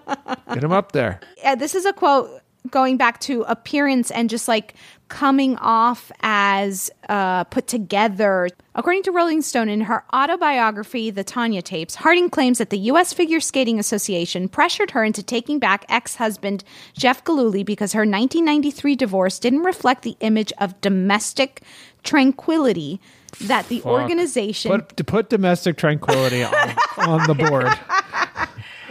Get 0.54 0.64
him 0.64 0.72
up 0.72 0.92
there. 0.92 1.22
uh, 1.44 1.56
this 1.56 1.74
is 1.76 1.86
a 1.86 1.94
quote 1.94 2.43
going 2.70 2.98
back 2.98 3.20
to 3.22 3.44
appearance 3.44 4.10
and 4.12 4.30
just 4.30 4.48
like 4.48 4.76
coming 5.10 5.58
off 5.58 6.12
as 6.22 6.90
uh, 7.10 7.44
put 7.46 7.68
together. 7.68 8.50
According 8.74 9.04
to 9.04 9.12
Rolling 9.12 9.42
Stone, 9.42 9.70
in 9.70 9.82
her 9.82 10.04
autobiography, 10.14 11.12
The 11.12 11.24
Tonya 11.24 11.62
Tapes, 11.62 11.96
Harding 11.96 12.30
claims 12.30 12.58
that 12.58 12.70
the 12.70 12.80
U.S. 12.80 13.14
Figure 13.14 13.40
Skating 13.40 13.80
Association 13.80 14.48
pressured 14.48 14.92
her 14.92 15.04
into 15.04 15.22
taking 15.22 15.60
back 15.60 15.86
ex 15.90 16.16
husband 16.16 16.64
Jeff 16.94 17.24
Gillooly 17.24 17.64
because 17.64 17.94
her 17.94 18.02
1993 18.02 18.96
divorce 18.96 19.40
didn't 19.40 19.62
reflect 19.64 20.02
the 20.02 20.18
image 20.22 20.52
of 20.58 20.80
domestic 20.82 21.62
tranquility 22.04 23.00
that 23.42 23.68
the 23.68 23.80
Fuck. 23.80 23.92
organization. 23.92 24.72
Put, 24.72 24.98
to 24.98 25.04
put 25.04 25.30
domestic 25.30 25.78
tranquility 25.78 26.44
on, 26.44 26.54
on 26.98 27.28
the 27.28 27.36
board. 27.36 27.68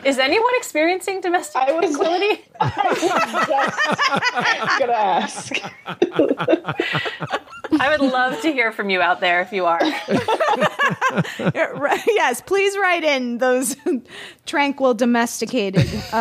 Is 0.04 0.18
anyone 0.18 0.52
experiencing 0.56 1.20
domestic 1.20 1.62
tranquility? 1.62 2.44
gonna 4.78 4.92
ask. 4.92 5.52
I 7.80 7.88
would 7.96 8.00
love 8.12 8.40
to 8.42 8.52
hear 8.52 8.70
from 8.72 8.90
you 8.90 9.00
out 9.00 9.20
there 9.20 9.40
if 9.40 9.52
you 9.52 9.64
are. 9.66 9.80
yes, 12.06 12.42
please 12.42 12.76
write 12.76 13.04
in 13.04 13.38
those 13.38 13.76
tranquil 14.46 14.94
domesticated 14.94 15.88
uh, 16.12 16.16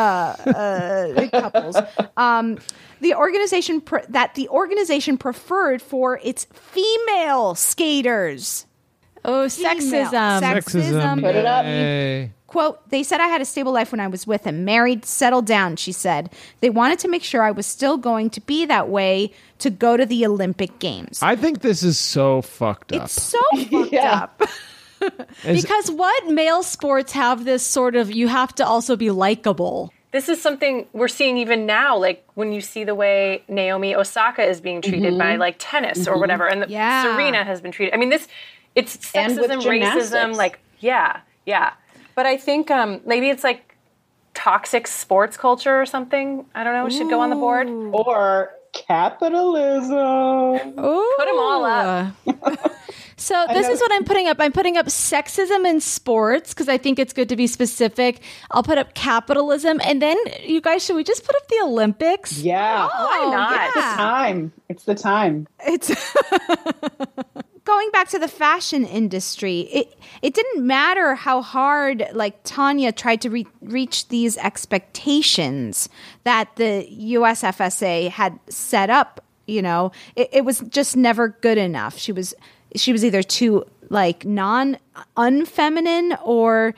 uh, 0.46 1.28
couples. 1.30 1.78
Um, 2.18 2.58
the 3.02 3.16
organization 3.16 3.82
pr- 3.82 4.00
that 4.10 4.36
the 4.36 4.48
organization 4.50 5.18
preferred 5.18 5.82
for 5.82 6.20
its 6.24 6.46
female 6.54 7.56
skaters. 7.56 8.66
Oh, 9.26 9.50
Female- 9.50 9.76
sexism. 9.76 10.42
Sexism. 10.42 11.22
Put 11.22 11.36
it 11.36 11.46
up. 11.46 11.66
Yay. 11.66 12.32
Quote, 12.52 12.90
they 12.90 13.02
said 13.02 13.22
I 13.22 13.28
had 13.28 13.40
a 13.40 13.46
stable 13.46 13.72
life 13.72 13.94
when 13.94 14.02
I 14.02 14.08
was 14.08 14.28
with 14.28 14.44
him, 14.44 14.66
married, 14.66 15.06
settled 15.06 15.46
down, 15.46 15.78
she 15.78 15.94
said. 15.94 16.30
They 16.60 16.70
wanted 16.70 17.00
to 17.00 17.08
make 17.08 17.24
sure 17.24 17.44
I 17.44 17.52
was 17.52 17.66
still 17.66 17.96
going 17.96 18.30
to 18.32 18.42
be 18.42 18.66
that 18.66 18.90
way 18.90 19.32
to 19.60 19.70
go 19.70 19.96
to 19.96 20.06
the 20.06 20.26
Olympic 20.26 20.78
Games. 20.80 21.20
I 21.22 21.38
think 21.38 21.62
this 21.62 21.82
is 21.82 21.98
so 21.98 22.42
fucked 22.42 22.92
up. 22.92 23.04
It's 23.06 23.22
so 23.22 23.40
fucked 23.70 23.94
Yeah. 23.94 24.24
up. 24.24 24.42
Because 25.44 25.90
what 25.90 26.28
male 26.28 26.62
sports 26.62 27.14
have 27.14 27.46
this 27.46 27.66
sort 27.66 27.96
of 27.96 28.12
you 28.12 28.28
have 28.28 28.54
to 28.56 28.66
also 28.66 28.96
be 28.98 29.10
likable. 29.12 29.92
This 30.12 30.28
is 30.30 30.40
something 30.42 30.86
we're 30.94 31.08
seeing 31.08 31.38
even 31.38 31.66
now, 31.66 31.98
like 31.98 32.24
when 32.36 32.52
you 32.52 32.60
see 32.62 32.84
the 32.84 32.94
way 32.94 33.44
Naomi 33.48 33.96
Osaka 33.96 34.44
is 34.44 34.60
being 34.60 34.82
treated 34.82 35.18
by 35.18 35.32
mm-hmm. 35.32 35.40
like 35.40 35.56
tennis 35.58 36.06
or 36.06 36.12
mm-hmm. 36.12 36.20
whatever, 36.20 36.48
and 36.48 36.62
the, 36.62 36.70
Yeah. 36.70 37.16
Serena 37.16 37.44
has 37.46 37.62
been 37.62 37.72
treated. 37.72 37.94
I 37.96 37.98
mean, 37.98 38.10
this 38.10 38.28
it's 38.76 38.98
sexism, 38.98 39.64
racism, 39.64 40.36
like 40.36 40.60
yeah, 40.82 41.22
yeah. 41.46 41.74
But 42.16 42.26
I 42.26 42.38
think 42.38 42.72
um, 42.72 43.02
maybe 43.06 43.30
it's 43.30 43.44
like 43.44 43.76
toxic 44.34 44.88
sports 44.88 45.38
culture 45.38 45.82
or 45.82 45.86
something. 45.86 46.46
I 46.56 46.64
don't 46.64 46.74
know. 46.74 46.90
Should 46.90 47.10
go 47.10 47.22
on 47.22 47.30
the 47.30 47.36
board. 47.36 47.68
Or 47.70 48.52
capitalism. 48.74 50.74
Put 50.74 51.26
them 51.26 51.40
all 51.40 51.66
up. 51.66 52.16
So 53.22 53.46
this 53.50 53.68
is 53.68 53.80
what 53.80 53.92
I'm 53.94 54.04
putting 54.04 54.28
up. 54.28 54.38
I'm 54.40 54.52
putting 54.52 54.78
up 54.78 54.88
sexism 54.88 55.64
in 55.70 55.80
sports 55.80 56.56
because 56.56 56.68
I 56.68 56.80
think 56.80 56.98
it's 56.98 57.14
good 57.14 57.30
to 57.30 57.36
be 57.36 57.46
specific. 57.46 58.24
I'll 58.50 58.64
put 58.64 58.80
up 58.80 58.96
capitalism, 58.96 59.80
and 59.84 60.02
then 60.02 60.18
you 60.44 60.60
guys, 60.60 60.84
should 60.84 60.96
we 60.96 61.04
just 61.04 61.24
put 61.24 61.36
up 61.36 61.48
the 61.48 61.60
Olympics? 61.64 62.40
Yeah. 62.40 62.88
Why 62.88 63.30
not? 63.32 63.68
It's 63.68 63.76
the 63.76 63.82
time. 63.96 64.52
It's 64.70 64.84
the 64.86 64.96
time. 64.96 65.48
it's 65.68 66.16
going 67.64 67.90
back 67.92 68.10
to 68.10 68.18
the 68.18 68.28
fashion 68.28 68.84
industry 68.84 69.62
it 69.72 69.98
it 70.22 70.34
didn't 70.34 70.66
matter 70.66 71.16
how 71.16 71.42
hard 71.42 72.08
like 72.14 72.44
Tonya 72.44 72.96
tried 72.96 73.22
to 73.22 73.30
re- 73.30 73.48
reach 73.62 74.08
these 74.08 74.38
expectations 74.38 75.90
that 76.24 76.56
the 76.56 76.88
USFSA 76.92 78.10
had 78.10 78.40
set 78.50 78.90
up 78.90 79.22
you 79.52 79.62
know? 79.62 79.92
It, 80.16 80.30
it 80.32 80.46
was 80.46 80.60
just 80.62 80.96
never 80.96 81.30
good 81.42 81.58
enough. 81.58 81.98
She 81.98 82.12
was 82.12 82.34
she 82.76 82.94
was 82.94 83.04
either 83.04 83.22
too 83.22 83.66
like 83.90 84.26
non 84.26 84.78
unfeminine 85.18 86.18
or 86.24 86.74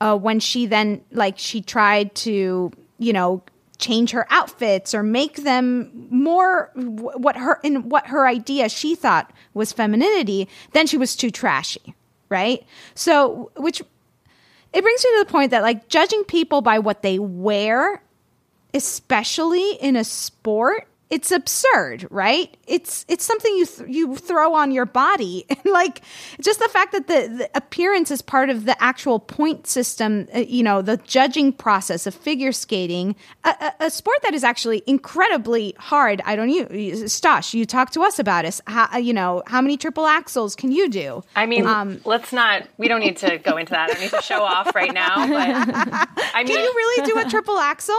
uh, 0.00 0.16
when 0.16 0.38
she 0.38 0.66
then 0.66 1.02
like 1.10 1.38
she 1.38 1.62
tried 1.62 2.14
to 2.14 2.70
you 2.98 3.12
know 3.12 3.42
change 3.80 4.10
her 4.10 4.26
outfits 4.30 4.94
or 4.94 5.02
make 5.02 5.44
them 5.44 6.08
more 6.10 6.70
what 6.74 7.36
her 7.36 7.58
in 7.62 7.88
what 7.88 8.06
her 8.06 8.26
idea 8.26 8.68
she 8.68 8.94
thought 8.94 9.32
was 9.54 9.72
femininity 9.72 10.48
then 10.72 10.86
she 10.86 10.96
was 10.96 11.16
too 11.16 11.30
trashy 11.30 11.94
right? 12.30 12.64
So 12.94 13.50
which 13.56 13.80
it 14.72 14.82
brings 14.82 15.04
me 15.04 15.10
to 15.10 15.24
the 15.26 15.30
point 15.30 15.50
that 15.50 15.62
like 15.62 15.88
judging 15.88 16.24
people 16.24 16.62
by 16.62 16.78
what 16.78 17.02
they 17.02 17.18
wear 17.18 18.02
especially 18.72 19.72
in 19.74 19.96
a 19.96 20.04
sport 20.04 20.86
it's 21.10 21.30
absurd 21.32 22.06
right 22.10 22.56
it's 22.66 23.04
it's 23.08 23.24
something 23.24 23.54
you 23.56 23.66
th- 23.66 23.88
you 23.88 24.16
throw 24.16 24.54
on 24.54 24.70
your 24.70 24.86
body 24.86 25.44
and 25.50 25.58
like 25.66 26.02
just 26.40 26.58
the 26.60 26.68
fact 26.68 26.92
that 26.92 27.06
the, 27.08 27.28
the 27.36 27.50
appearance 27.54 28.10
is 28.10 28.22
part 28.22 28.50
of 28.50 28.64
the 28.64 28.82
actual 28.82 29.18
point 29.18 29.66
system 29.66 30.28
uh, 30.34 30.38
you 30.38 30.62
know 30.62 30.82
the 30.82 30.96
judging 30.98 31.52
process 31.52 32.06
of 32.06 32.14
figure 32.14 32.52
skating 32.52 33.14
a, 33.44 33.48
a, 33.48 33.86
a 33.86 33.90
sport 33.90 34.18
that 34.22 34.34
is 34.34 34.44
actually 34.44 34.82
incredibly 34.86 35.74
hard 35.78 36.22
i 36.24 36.36
don't 36.36 36.50
you 36.50 36.66
stosh 36.66 37.54
you 37.54 37.64
talk 37.66 37.90
to 37.90 38.02
us 38.02 38.18
about 38.18 38.44
us. 38.44 38.60
how, 38.66 38.96
you 38.96 39.12
know 39.12 39.42
how 39.46 39.60
many 39.60 39.76
triple 39.76 40.04
axels 40.04 40.56
can 40.56 40.72
you 40.72 40.88
do 40.88 41.22
I 41.36 41.46
mean, 41.46 41.66
Um, 41.66 42.00
let's 42.04 42.32
not. 42.32 42.68
We 42.76 42.88
don't 42.88 43.00
need 43.00 43.16
to 43.18 43.38
go 43.38 43.56
into 43.56 43.70
that. 43.70 43.90
I 43.90 43.92
don't 43.94 44.02
need 44.02 44.10
to 44.10 44.22
show 44.22 44.42
off 44.42 44.74
right 44.74 44.92
now. 44.92 45.26
But 45.26 45.48
I 46.34 46.34
mean, 46.44 46.46
can 46.46 46.64
you 46.64 46.72
really 46.74 47.06
do 47.06 47.18
a 47.18 47.30
triple 47.30 47.58
axel 47.58 47.96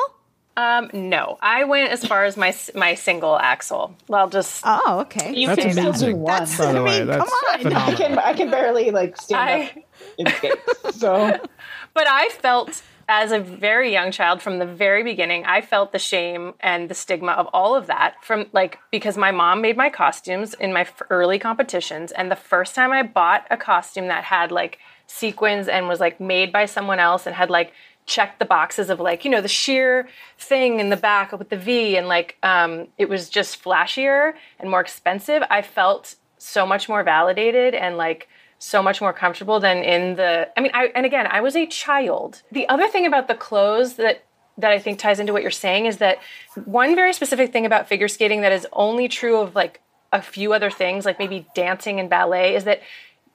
Um, 0.57 0.89
no, 0.93 1.37
I 1.41 1.63
went 1.63 1.91
as 1.91 2.05
far 2.05 2.25
as 2.25 2.35
my 2.35 2.53
my 2.75 2.95
single 2.95 3.37
axel. 3.37 3.95
Well, 4.07 4.29
just 4.29 4.61
oh 4.65 4.99
okay 5.01 5.33
you 5.33 5.47
That's 5.47 5.61
can 5.61 5.77
amazing. 5.79 6.19
one. 6.19 6.39
By 6.39 6.45
the 6.45 6.67
I 6.67 6.73
mean, 6.83 7.07
that's 7.07 7.23
come 7.23 7.65
on. 7.67 7.73
I 7.73 7.95
can 7.95 8.19
I 8.19 8.33
can 8.33 8.49
barely 8.51 8.91
like 8.91 9.15
stand 9.17 9.49
I- 9.49 9.63
up 9.63 9.71
in 10.17 10.27
skates. 10.27 10.99
So 10.99 11.39
But 11.93 12.07
I 12.07 12.29
felt 12.29 12.81
as 13.07 13.31
a 13.31 13.39
very 13.39 13.91
young 13.91 14.11
child 14.11 14.41
from 14.41 14.59
the 14.59 14.65
very 14.65 15.03
beginning, 15.03 15.45
I 15.45 15.59
felt 15.61 15.91
the 15.91 15.99
shame 15.99 16.53
and 16.61 16.87
the 16.89 16.93
stigma 16.95 17.33
of 17.33 17.47
all 17.53 17.75
of 17.75 17.87
that 17.87 18.15
from 18.23 18.45
like 18.53 18.77
because 18.91 19.17
my 19.17 19.31
mom 19.31 19.61
made 19.61 19.75
my 19.77 19.89
costumes 19.89 20.53
in 20.53 20.71
my 20.73 20.87
early 21.09 21.39
competitions 21.39 22.11
and 22.11 22.31
the 22.31 22.35
first 22.35 22.75
time 22.75 22.91
I 22.91 23.03
bought 23.03 23.45
a 23.49 23.57
costume 23.57 24.07
that 24.07 24.23
had 24.25 24.51
like 24.51 24.79
sequins 25.07 25.67
and 25.67 25.87
was 25.89 25.99
like 25.99 26.19
made 26.21 26.53
by 26.53 26.65
someone 26.65 26.99
else 26.99 27.25
and 27.25 27.35
had 27.35 27.49
like 27.49 27.73
checked 28.11 28.39
the 28.39 28.45
boxes 28.45 28.89
of 28.89 28.99
like, 28.99 29.23
you 29.23 29.31
know, 29.31 29.41
the 29.41 29.47
sheer 29.47 30.09
thing 30.37 30.79
in 30.81 30.89
the 30.89 30.97
back 30.97 31.31
with 31.31 31.49
the 31.49 31.57
V 31.57 31.95
and 31.95 32.07
like 32.07 32.37
um 32.43 32.87
it 32.97 33.07
was 33.07 33.29
just 33.29 33.63
flashier 33.63 34.33
and 34.59 34.69
more 34.69 34.81
expensive, 34.81 35.41
I 35.49 35.61
felt 35.61 36.15
so 36.37 36.65
much 36.65 36.89
more 36.89 37.03
validated 37.03 37.73
and 37.73 37.97
like 37.97 38.27
so 38.59 38.83
much 38.83 38.99
more 39.01 39.13
comfortable 39.13 39.59
than 39.59 39.77
in 39.77 40.15
the 40.17 40.49
I 40.57 40.61
mean 40.61 40.71
I 40.73 40.91
and 40.93 41.05
again 41.05 41.27
I 41.27 41.39
was 41.41 41.55
a 41.55 41.65
child. 41.65 42.41
The 42.51 42.67
other 42.67 42.87
thing 42.87 43.05
about 43.05 43.27
the 43.29 43.35
clothes 43.35 43.95
that 43.95 44.25
that 44.57 44.71
I 44.71 44.79
think 44.79 44.99
ties 44.99 45.19
into 45.19 45.31
what 45.33 45.41
you're 45.41 45.51
saying 45.51 45.85
is 45.85 45.97
that 45.97 46.19
one 46.65 46.95
very 46.95 47.13
specific 47.13 47.53
thing 47.53 47.65
about 47.65 47.87
figure 47.87 48.09
skating 48.09 48.41
that 48.41 48.51
is 48.51 48.67
only 48.73 49.07
true 49.07 49.37
of 49.39 49.55
like 49.55 49.79
a 50.11 50.21
few 50.21 50.51
other 50.51 50.69
things 50.69 51.05
like 51.05 51.17
maybe 51.17 51.47
dancing 51.55 51.99
and 51.99 52.09
ballet 52.09 52.55
is 52.55 52.65
that 52.65 52.81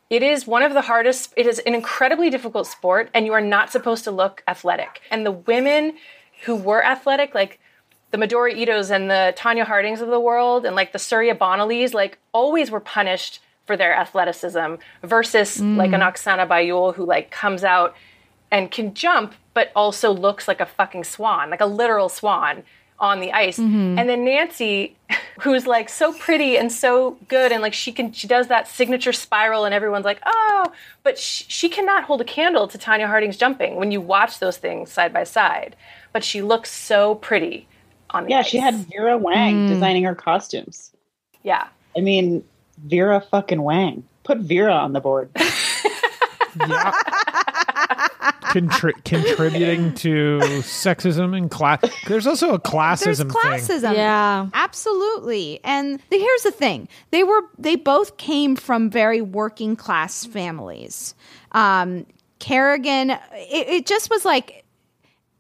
it 0.09 0.23
is 0.23 0.47
one 0.47 0.63
of 0.63 0.73
the 0.73 0.83
hardest 0.83 1.33
it 1.37 1.47
is 1.47 1.59
an 1.61 1.75
incredibly 1.75 2.31
difficult 2.31 2.67
sport 2.67 3.11
and 3.13 3.27
you 3.27 3.33
are 3.33 3.41
not 3.41 3.71
supposed 3.71 4.05
to 4.05 4.11
look 4.11 4.43
athletic. 4.47 5.01
And 5.11 5.27
the 5.27 5.33
women 5.33 5.95
who 6.45 6.55
were 6.55 6.85
athletic 6.85 7.35
like 7.35 7.59
the 8.13 8.19
Midori 8.19 8.57
Itos 8.57 8.91
and 8.91 9.11
the 9.11 9.35
Tonya 9.37 9.65
Hardings 9.65 10.01
of 10.01 10.09
the 10.09 10.21
world 10.21 10.65
and 10.65 10.77
like 10.77 10.93
the 10.93 10.99
Surya 10.99 11.35
Bonalys 11.35 11.93
like 11.93 12.19
always 12.33 12.71
were 12.71 12.81
punished 12.81 13.41
for 13.67 13.77
their 13.77 13.95
athleticism 13.95 14.77
versus 15.03 15.59
mm. 15.59 15.77
like 15.77 15.93
an 15.93 16.01
Oksana 16.01 16.47
Bayul 16.47 16.95
who 16.95 17.05
like 17.05 17.31
comes 17.31 17.65
out 17.65 17.97
and 18.51 18.71
can 18.71 18.95
jump 18.95 19.35
but 19.55 19.73
also 19.75 20.13
looks 20.13 20.47
like 20.47 20.61
a 20.61 20.67
fucking 20.67 21.03
swan, 21.03 21.51
like 21.51 21.61
a 21.61 21.67
literal 21.67 22.09
swan 22.09 22.63
on 22.99 23.21
the 23.21 23.33
ice. 23.33 23.59
And 23.59 23.99
then 23.99 24.25
Nancy 24.25 24.97
who's 25.41 25.67
like 25.67 25.89
so 25.91 26.13
pretty 26.15 26.57
and 26.57 26.73
so 26.73 27.19
good 27.29 27.53
and 27.53 27.61
like 27.61 27.75
she 27.75 27.93
can 27.93 28.11
she 28.13 28.27
does 28.27 28.49
that 28.49 28.67
signature 28.69 29.13
spiral 29.13 29.65
and 29.67 29.75
everyone's 29.75 30.05
like, 30.07 30.21
"Oh, 30.25 30.73
but 31.03 31.19
sh- 31.19 31.45
she 31.49 31.69
cannot 31.69 32.05
hold 32.05 32.21
a 32.23 32.25
candle 32.25 32.67
to 32.69 32.79
Tonya 32.79 33.07
Harding's 33.07 33.37
jumping 33.37 33.77
when 33.77 33.91
you 33.91 34.01
watch 34.01 34.39
those 34.39 34.57
things 34.57 34.91
side 34.91 35.13
by 35.13 35.25
side." 35.25 35.77
But 36.13 36.25
she 36.25 36.41
looks 36.43 36.71
so 36.73 37.17
pretty 37.17 37.69
on 38.11 38.25
the 38.25 38.31
yeah, 38.31 38.39
ice. 38.39 38.47
she 38.47 38.59
had 38.59 38.75
Vera 38.75 39.19
Wang 39.19 39.67
Mm. 39.67 39.69
designing 39.69 40.05
her 40.05 40.15
costumes. 40.15 40.93
Yeah. 41.43 41.69
I 41.97 42.01
mean, 42.01 42.43
Vera 42.79 43.21
fucking 43.21 43.61
Wang. 43.61 44.05
Put 44.25 44.39
Vera 44.39 44.73
on 44.73 44.93
the 44.95 45.01
board. 45.01 45.29
Contri- 48.47 49.05
contributing 49.05 49.95
to 49.95 50.39
sexism 50.63 51.37
and 51.37 51.51
class. 51.51 51.81
There's 52.07 52.27
also 52.27 52.49
a 52.55 52.59
There's 52.59 52.61
classism 52.61 53.33
thing. 53.33 53.43
classism. 53.43 53.95
Yeah. 53.95 54.49
Absolutely. 54.55 55.61
And 55.65 56.01
the, 56.11 56.19
here's 56.19 56.43
the 56.43 56.53
thing. 56.53 56.89
They 57.11 57.25
were 57.25 57.43
they 57.59 57.77
both 57.77 58.17
came 58.17 58.57
from 58.57 58.91
very 58.91 59.21
working 59.21 59.77
class 59.77 60.25
families. 60.25 61.15
Um 61.53 62.07
Kerrigan 62.39 63.11
it, 63.11 63.19
it 63.69 63.87
just 63.87 64.11
was 64.11 64.25
like 64.25 64.65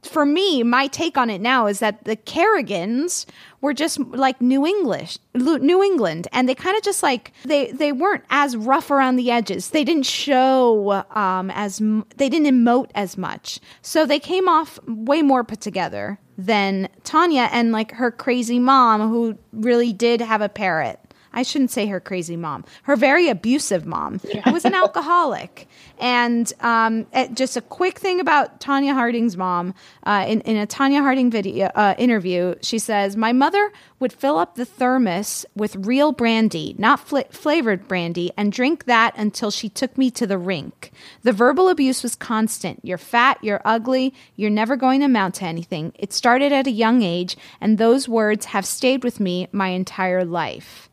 for 0.07 0.27
me, 0.27 0.63
my 0.63 0.87
take 0.87 1.17
on 1.19 1.31
it 1.31 1.41
now 1.41 1.67
is 1.67 1.79
that 1.81 2.05
the 2.05 2.17
Kerrigans 2.17 3.27
were 3.61 3.75
just 3.75 3.99
like 3.99 4.41
New 4.41 4.67
English, 4.67 5.19
New 5.35 5.83
England, 5.83 6.29
and 6.33 6.49
they 6.49 6.55
kind 6.55 6.77
of 6.77 6.83
just 6.83 7.03
like 7.03 7.33
they 7.45 7.71
they 7.73 7.93
weren't 7.93 8.25
as 8.31 8.57
rough 8.57 8.91
around 8.91 9.17
the 9.17 9.31
edges. 9.31 9.71
They 9.71 9.85
didn't 9.85 10.07
show 10.07 11.05
um, 11.15 11.51
as 11.51 11.79
they 12.17 12.29
didn't 12.29 12.47
emote 12.47 12.91
as 12.95 13.17
much, 13.17 13.61
so 13.83 14.07
they 14.07 14.21
came 14.21 14.49
off 14.49 14.79
way 14.87 15.23
more 15.23 15.45
put 15.45 15.61
together 15.61 16.19
than 16.39 16.89
Tonya 17.03 17.49
and 17.51 17.73
like 17.73 17.93
her 17.93 18.11
crazy 18.11 18.59
mom, 18.59 19.09
who 19.09 19.39
really 19.53 19.93
did 19.93 20.21
have 20.21 20.43
a 20.43 20.49
parrot. 20.49 21.01
I 21.37 21.43
shouldn't 21.43 21.70
say 21.70 21.87
her 21.87 22.01
crazy 22.01 22.34
mom, 22.34 22.64
her 22.84 22.97
very 22.97 23.28
abusive 23.28 23.84
mom, 23.84 24.20
was 24.47 24.64
an 24.64 24.74
alcoholic. 24.82 25.68
And 25.99 26.51
um, 26.61 27.07
eh, 27.12 27.28
just 27.28 27.59
a 27.59 27.61
quick 27.61 27.99
thing 27.99 28.20
about 28.20 28.59
Tonya 28.59 28.95
Harding's 28.95 29.37
mom. 29.37 29.74
Uh, 30.05 30.24
in, 30.26 30.41
in 30.41 30.57
a 30.57 30.66
Tonya 30.66 31.03
Harding 31.03 31.30
video 31.30 31.66
uh, 31.74 31.95
interview, 31.99 32.55
she 32.62 32.78
says, 32.78 33.16
"My 33.18 33.34
mother 33.34 33.70
would 34.01 34.14
fill 34.14 34.39
up 34.39 34.55
the 34.55 34.64
thermos 34.64 35.45
with 35.55 35.76
real 35.76 36.11
brandy, 36.12 36.74
not 36.78 37.01
fl- 37.01 37.28
flavored 37.30 37.87
brandy, 37.87 38.32
and 38.39 38.51
drink 38.51 38.87
that 38.87 39.14
until 39.16 39.51
she 39.51 39.68
took 39.68 39.99
me 39.99 40.11
to 40.12 40.26
the 40.26 40.39
rink. 40.39 40.91
The 41.22 41.32
verbal 41.32 41.68
abuse 41.68 42.03
was 42.03 42.14
constant. 42.14 42.80
You're 42.82 42.97
fat. 42.99 43.39
You're 43.43 43.62
ugly. 43.64 44.14
You're 44.37 44.51
never 44.51 44.74
going 44.76 45.01
to 45.01 45.07
amount 45.07 45.34
to 45.37 45.45
anything. 45.45 45.93
It 45.99 46.14
started 46.14 46.51
at 46.51 46.66
a 46.66 46.70
young 46.70 47.03
age, 47.03 47.37
and 47.61 47.76
those 47.76 48.09
words 48.09 48.47
have 48.47 48.64
stayed 48.64 49.05
with 49.05 49.20
me 49.20 49.49
my 49.53 49.68
entire 49.68 50.24
life." 50.24 50.89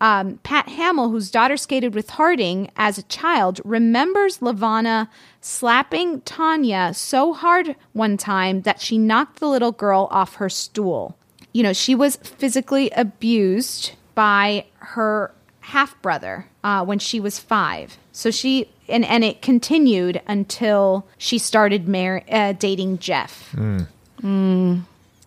Um, 0.00 0.38
Pat 0.42 0.68
Hamill, 0.68 1.10
whose 1.10 1.30
daughter 1.30 1.56
skated 1.56 1.94
with 1.94 2.10
Harding 2.10 2.70
as 2.76 2.96
a 2.96 3.02
child, 3.02 3.60
remembers 3.64 4.38
LaVona 4.38 5.08
slapping 5.40 6.22
Tonya 6.22 6.94
so 6.94 7.32
hard 7.34 7.76
one 7.92 8.16
time 8.16 8.62
that 8.62 8.80
she 8.80 8.96
knocked 8.96 9.40
the 9.40 9.48
little 9.48 9.72
girl 9.72 10.08
off 10.10 10.36
her 10.36 10.48
stool. 10.48 11.16
You 11.52 11.62
know, 11.62 11.72
she 11.72 11.94
was 11.94 12.16
physically 12.16 12.90
abused 12.90 13.92
by 14.14 14.64
her 14.78 15.32
half 15.60 16.00
brother 16.02 16.46
uh, 16.64 16.84
when 16.84 16.98
she 16.98 17.20
was 17.20 17.38
five. 17.38 17.98
So 18.12 18.30
she 18.30 18.70
and 18.88 19.04
and 19.04 19.22
it 19.22 19.42
continued 19.42 20.20
until 20.26 21.06
she 21.18 21.38
started 21.38 21.88
mar- 21.88 22.22
uh, 22.30 22.52
dating 22.52 22.98
Jeff. 22.98 23.52
Mm. 23.52 23.86
Mm. 24.22 24.82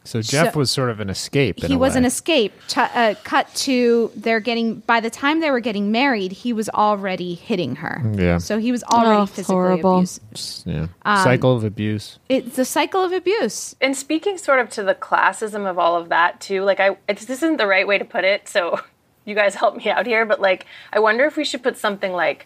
So 0.06 0.22
Jeff 0.22 0.54
So- 0.54 0.60
was 0.60 0.70
sort 0.72 0.89
of 0.89 0.99
an 0.99 1.10
escape. 1.10 1.64
In 1.64 1.70
he 1.70 1.76
a 1.76 1.78
was 1.78 1.93
way. 1.93 1.99
an 1.99 2.06
escape. 2.06 2.54
Ch- 2.68 2.78
uh, 2.78 3.16
cut 3.24 3.47
to 3.56 4.12
they're 4.16 4.39
getting. 4.41 4.76
By 4.82 4.99
the 4.99 5.10
time 5.10 5.39
they 5.39 5.49
were 5.49 5.62
getting 5.62 5.91
married, 5.91 6.32
he 6.34 6.51
was 6.51 6.68
already 6.70 7.36
hitting 7.36 7.78
her. 7.78 8.01
Yeah. 8.16 8.38
So 8.39 8.58
he 8.60 8.72
was 8.72 8.84
already 8.84 9.22
Oh, 9.22 9.26
physically 9.26 9.54
horrible. 9.56 9.97
abusive. 9.99 10.64
Yeah. 10.66 10.88
Um, 11.06 11.24
Cycle 11.24 11.56
of 11.56 11.64
abuse. 11.64 12.20
It's 12.28 12.58
a 12.58 12.66
cycle 12.66 13.01
of 13.04 13.12
abuse. 13.14 13.76
And 13.80 13.95
speaking 13.95 14.38
sort 14.38 14.60
of 14.60 14.70
to 14.72 14.84
the 14.84 14.95
classism 14.95 15.70
of 15.70 15.80
all 15.80 15.95
of 15.95 16.10
that 16.10 16.41
too, 16.41 16.64
like 16.64 16.80
I, 16.82 16.97
it's, 17.08 17.26
this 17.26 17.38
isn't 17.41 17.58
the 17.58 17.68
right 17.68 17.88
way 17.88 17.97
to 17.97 18.06
put 18.06 18.26
it. 18.26 18.49
So 18.49 18.80
you 19.26 19.36
guys 19.36 19.56
help 19.56 19.78
me 19.78 19.89
out 19.89 20.06
here. 20.06 20.26
But 20.26 20.41
like, 20.41 20.66
I 20.91 20.99
wonder 20.99 21.24
if 21.26 21.38
we 21.38 21.45
should 21.45 21.64
put 21.64 21.78
something 21.78 22.12
like, 22.12 22.45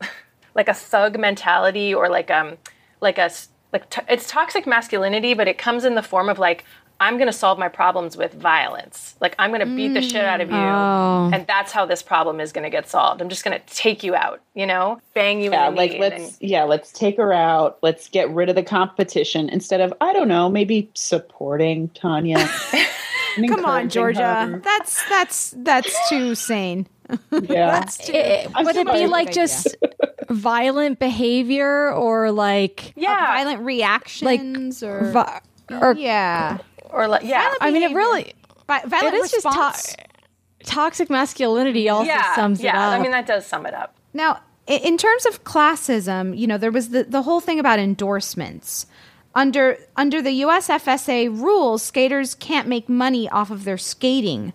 like 0.54 0.68
a 0.68 0.74
thug 0.74 1.18
mentality 1.18 1.92
or 1.94 2.08
like 2.08 2.30
um, 2.30 2.56
like 3.00 3.18
a 3.18 3.22
s- 3.24 3.48
like 3.72 3.88
t- 3.90 4.02
it's 4.08 4.28
toxic 4.28 4.66
masculinity, 4.66 5.34
but 5.34 5.48
it 5.48 5.58
comes 5.58 5.84
in 5.84 5.94
the 5.94 6.02
form 6.02 6.28
of 6.28 6.38
like. 6.38 6.64
I'm 7.02 7.16
going 7.16 7.28
to 7.28 7.32
solve 7.32 7.58
my 7.58 7.68
problems 7.68 8.14
with 8.14 8.34
violence. 8.34 9.14
Like, 9.22 9.34
I'm 9.38 9.52
going 9.52 9.66
to 9.66 9.74
beat 9.74 9.94
the 9.94 10.02
shit 10.02 10.22
out 10.22 10.42
of 10.42 10.50
you. 10.50 10.54
Oh. 10.54 11.30
And 11.32 11.46
that's 11.46 11.72
how 11.72 11.86
this 11.86 12.02
problem 12.02 12.40
is 12.40 12.52
going 12.52 12.64
to 12.64 12.68
get 12.68 12.90
solved. 12.90 13.22
I'm 13.22 13.30
just 13.30 13.42
going 13.42 13.58
to 13.58 13.74
take 13.74 14.02
you 14.02 14.14
out, 14.14 14.42
you 14.52 14.66
know? 14.66 15.00
Bang 15.14 15.40
you 15.40 15.50
yeah, 15.50 15.68
in 15.68 15.74
the 15.76 15.78
like 15.78 15.98
let's 15.98 16.22
and 16.22 16.36
yeah, 16.40 16.64
let's 16.64 16.92
take 16.92 17.16
her 17.16 17.32
out. 17.32 17.78
Let's 17.80 18.06
get 18.10 18.28
rid 18.28 18.50
of 18.50 18.54
the 18.54 18.62
competition 18.62 19.48
instead 19.48 19.80
of 19.80 19.94
I 20.02 20.12
don't 20.12 20.28
know, 20.28 20.50
maybe 20.50 20.90
supporting 20.92 21.88
Tonya. 21.88 22.46
and 23.38 23.48
Come 23.48 23.64
on, 23.64 23.88
Georgia. 23.88 24.46
her. 24.46 24.58
That's 24.58 25.08
that's 25.08 25.54
that's 25.56 26.08
too 26.10 26.34
sane. 26.34 26.86
Yeah. 27.32 27.70
That's 27.80 27.98
too. 27.98 28.12
I'm 28.54 28.64
would 28.64 28.76
it 28.76 28.86
be 28.86 29.06
like 29.06 29.32
just 29.32 29.76
violent 30.30 30.98
behavior 30.98 31.92
or 31.92 32.30
like 32.30 32.92
yeah, 32.96 33.12
uh, 33.12 33.36
violent 33.36 33.60
reactions 33.62 34.82
or 34.82 35.10
vi- 35.12 35.40
or 35.70 35.94
yeah, 35.96 36.58
or 36.90 37.08
like 37.08 37.24
yeah. 37.24 37.52
I 37.60 37.70
mean, 37.70 37.82
it 37.82 37.94
really 37.94 38.32
Vi- 38.66 38.84
violent 38.86 39.14
it 39.14 39.24
is 39.24 39.30
just 39.32 39.44
response. 39.44 39.94
to- 39.94 40.04
toxic 40.64 41.10
masculinity 41.10 41.88
also 41.88 42.06
yeah, 42.06 42.34
sums 42.34 42.62
yeah. 42.62 42.70
it 42.70 42.74
up. 42.76 42.92
Yeah, 42.92 42.98
I 42.98 43.02
mean, 43.02 43.10
that 43.10 43.26
does 43.26 43.46
sum 43.46 43.66
it 43.66 43.74
up. 43.74 43.96
Now, 44.12 44.40
in 44.66 44.96
terms 44.96 45.26
of 45.26 45.42
classism, 45.44 46.36
you 46.38 46.46
know, 46.46 46.58
there 46.58 46.70
was 46.70 46.90
the, 46.90 47.04
the 47.04 47.22
whole 47.22 47.40
thing 47.40 47.58
about 47.58 47.78
endorsements. 47.78 48.86
Under 49.34 49.78
under 49.96 50.20
the 50.20 50.42
USFSA 50.42 51.28
rules, 51.40 51.82
skaters 51.82 52.34
can't 52.34 52.66
make 52.66 52.88
money 52.88 53.28
off 53.28 53.50
of 53.50 53.64
their 53.64 53.78
skating. 53.78 54.52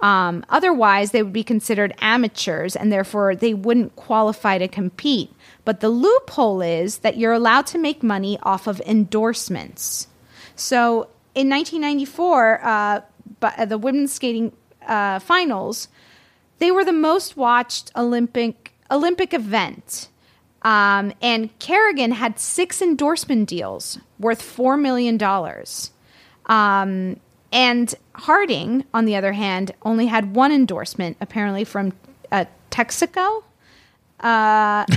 Um, 0.00 0.44
otherwise, 0.48 1.10
they 1.10 1.22
would 1.22 1.32
be 1.32 1.44
considered 1.44 1.94
amateurs, 2.00 2.76
and 2.76 2.92
therefore 2.92 3.34
they 3.34 3.54
wouldn't 3.54 3.96
qualify 3.96 4.58
to 4.58 4.68
compete. 4.68 5.32
But 5.64 5.80
the 5.80 5.88
loophole 5.88 6.60
is 6.60 6.98
that 6.98 7.16
you're 7.16 7.32
allowed 7.32 7.66
to 7.68 7.78
make 7.78 8.02
money 8.02 8.38
off 8.42 8.66
of 8.66 8.80
endorsements. 8.82 10.08
So 10.54 11.08
in 11.34 11.48
1994, 11.48 12.60
uh, 12.62 13.00
but, 13.40 13.58
uh, 13.58 13.64
the 13.64 13.78
women's 13.78 14.12
skating 14.12 14.52
uh, 14.86 15.18
finals, 15.18 15.88
they 16.58 16.70
were 16.70 16.84
the 16.84 16.92
most 16.92 17.36
watched 17.36 17.90
Olympic 17.96 18.72
Olympic 18.90 19.34
event. 19.34 20.08
Um, 20.62 21.12
and 21.20 21.56
Kerrigan 21.58 22.12
had 22.12 22.38
six 22.38 22.80
endorsement 22.80 23.48
deals 23.48 23.98
worth 24.18 24.40
$4 24.40 24.80
million. 24.80 25.20
Um, 26.46 27.20
and 27.52 27.94
Harding, 28.14 28.84
on 28.94 29.04
the 29.04 29.14
other 29.16 29.32
hand, 29.32 29.72
only 29.82 30.06
had 30.06 30.34
one 30.34 30.50
endorsement, 30.52 31.16
apparently 31.20 31.64
from 31.64 31.92
uh, 32.32 32.46
Texaco. 32.70 33.42
Uh, 34.20 34.86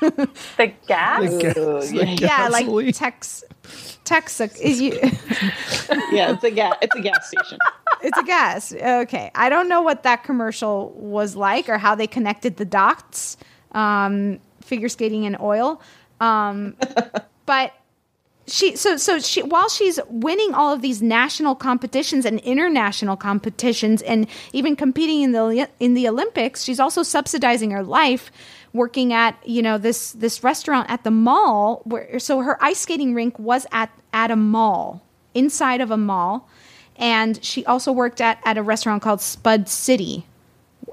The 0.00 0.72
gas? 0.86 1.22
The 1.22 1.38
gas- 1.42 1.54
the 1.90 1.96
yeah, 1.96 2.14
gasoline. 2.14 2.86
like 2.86 2.94
Tex, 2.94 3.42
Texaco. 4.04 4.56
you- 4.80 4.92
yeah, 6.16 6.32
it's 6.34 6.44
a 6.44 6.50
gas 6.52 6.74
it's 6.82 6.94
a 6.94 7.00
gas 7.00 7.28
station. 7.28 7.58
it's 8.02 8.16
a 8.16 8.22
gas. 8.22 8.72
Okay. 8.72 9.30
I 9.34 9.48
don't 9.48 9.68
know 9.68 9.82
what 9.82 10.04
that 10.04 10.22
commercial 10.22 10.90
was 10.96 11.34
like 11.34 11.68
or 11.68 11.78
how 11.78 11.96
they 11.96 12.06
connected 12.06 12.58
the 12.58 12.64
dots, 12.64 13.36
um, 13.72 14.38
figure 14.62 14.88
skating 14.88 15.26
and 15.26 15.36
oil. 15.40 15.82
Um, 16.20 16.76
but 17.46 17.72
she, 18.48 18.76
so, 18.76 18.96
so 18.96 19.18
she, 19.18 19.42
while 19.42 19.68
she's 19.68 20.00
winning 20.08 20.54
all 20.54 20.72
of 20.72 20.82
these 20.82 21.02
national 21.02 21.54
competitions 21.54 22.24
and 22.24 22.40
international 22.40 23.16
competitions 23.16 24.02
and 24.02 24.26
even 24.52 24.76
competing 24.76 25.22
in 25.22 25.32
the, 25.32 25.68
in 25.80 25.94
the 25.94 26.08
Olympics, 26.08 26.64
she's 26.64 26.80
also 26.80 27.02
subsidizing 27.02 27.70
her 27.70 27.82
life 27.82 28.30
working 28.72 29.12
at, 29.12 29.36
you 29.46 29.62
know, 29.62 29.78
this, 29.78 30.12
this 30.12 30.42
restaurant 30.44 30.90
at 30.90 31.04
the 31.04 31.10
mall 31.10 31.82
where, 31.84 32.18
so 32.18 32.40
her 32.40 32.62
ice 32.62 32.80
skating 32.80 33.14
rink 33.14 33.38
was 33.38 33.66
at, 33.72 33.90
at 34.12 34.30
a 34.30 34.36
mall 34.36 35.02
inside 35.34 35.80
of 35.80 35.90
a 35.90 35.96
mall 35.96 36.48
and 36.96 37.42
she 37.44 37.64
also 37.66 37.92
worked 37.92 38.20
at, 38.20 38.40
at 38.44 38.58
a 38.58 38.62
restaurant 38.62 39.02
called 39.02 39.20
Spud 39.20 39.68
City, 39.68 40.26